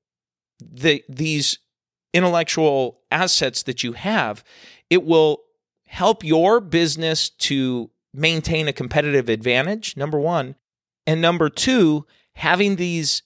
the 0.61 1.05
these 1.09 1.59
intellectual 2.13 3.01
assets 3.11 3.63
that 3.65 3.83
you 3.83 3.93
have, 3.93 4.43
it 4.91 5.05
will 5.05 5.43
help 5.87 6.25
your 6.25 6.61
business 6.61 7.29
to 7.31 7.91
maintain 8.13 8.69
a 8.69 8.73
competitive 8.73 9.29
advantage, 9.29 9.97
number 9.97 10.19
one. 10.19 10.57
And 11.07 11.21
number 11.21 11.49
two, 11.49 12.07
having 12.35 12.77
these 12.77 13.23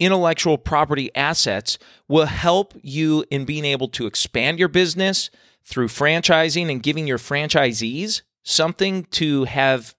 intellectual 0.00 0.58
property 0.58 1.14
assets 1.14 1.78
will 2.08 2.26
help 2.26 2.74
you 2.82 3.24
in 3.30 3.44
being 3.44 3.64
able 3.64 3.88
to 3.88 4.06
expand 4.06 4.58
your 4.58 4.68
business 4.68 5.30
through 5.64 5.88
franchising 5.88 6.70
and 6.70 6.82
giving 6.82 7.06
your 7.06 7.18
franchisees 7.18 8.22
something 8.42 9.04
to 9.04 9.44
have 9.44 9.94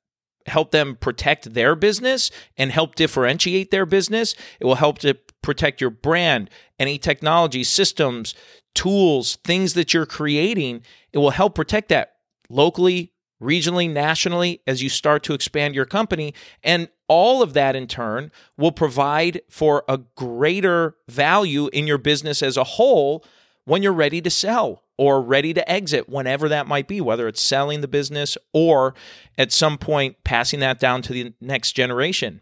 help 0.45 0.71
them 0.71 0.95
protect 0.95 1.53
their 1.53 1.75
business 1.75 2.29
and 2.55 2.71
help 2.71 2.95
differentiate 2.95 3.71
their 3.71 3.85
business. 3.85 4.35
It 4.59 4.65
will 4.65 4.75
help 4.75 4.99
to 4.99 5.17
protect 5.41 5.81
your 5.81 5.89
brand, 5.89 6.49
any 6.77 6.97
technology, 6.97 7.63
systems, 7.63 8.35
tools, 8.75 9.37
things 9.43 9.73
that 9.73 9.93
you're 9.93 10.05
creating. 10.05 10.83
It 11.11 11.17
will 11.17 11.31
help 11.31 11.55
protect 11.55 11.89
that 11.89 12.13
locally, 12.49 13.11
regionally, 13.41 13.91
nationally 13.91 14.61
as 14.65 14.81
you 14.81 14.89
start 14.89 15.23
to 15.23 15.33
expand 15.33 15.75
your 15.75 15.85
company. 15.85 16.33
And 16.63 16.89
all 17.07 17.41
of 17.41 17.53
that 17.53 17.75
in 17.75 17.87
turn 17.87 18.31
will 18.57 18.71
provide 18.71 19.41
for 19.49 19.83
a 19.87 19.99
greater 20.15 20.95
value 21.07 21.69
in 21.73 21.87
your 21.87 21.97
business 21.97 22.41
as 22.41 22.57
a 22.57 22.63
whole 22.63 23.23
when 23.65 23.83
you're 23.83 23.93
ready 23.93 24.21
to 24.21 24.29
sell 24.29 24.83
or 24.97 25.21
ready 25.21 25.53
to 25.53 25.69
exit, 25.69 26.07
whenever 26.07 26.47
that 26.47 26.67
might 26.67 26.87
be, 26.87 27.01
whether 27.01 27.27
it's 27.27 27.41
selling 27.41 27.81
the 27.81 27.87
business 27.87 28.37
or 28.53 28.93
at 29.37 29.51
some 29.51 29.77
point 29.77 30.15
passing 30.23 30.61
that 30.61 30.79
down 30.79 31.01
to 31.01 31.13
the 31.13 31.33
next 31.41 31.73
generation. 31.73 32.41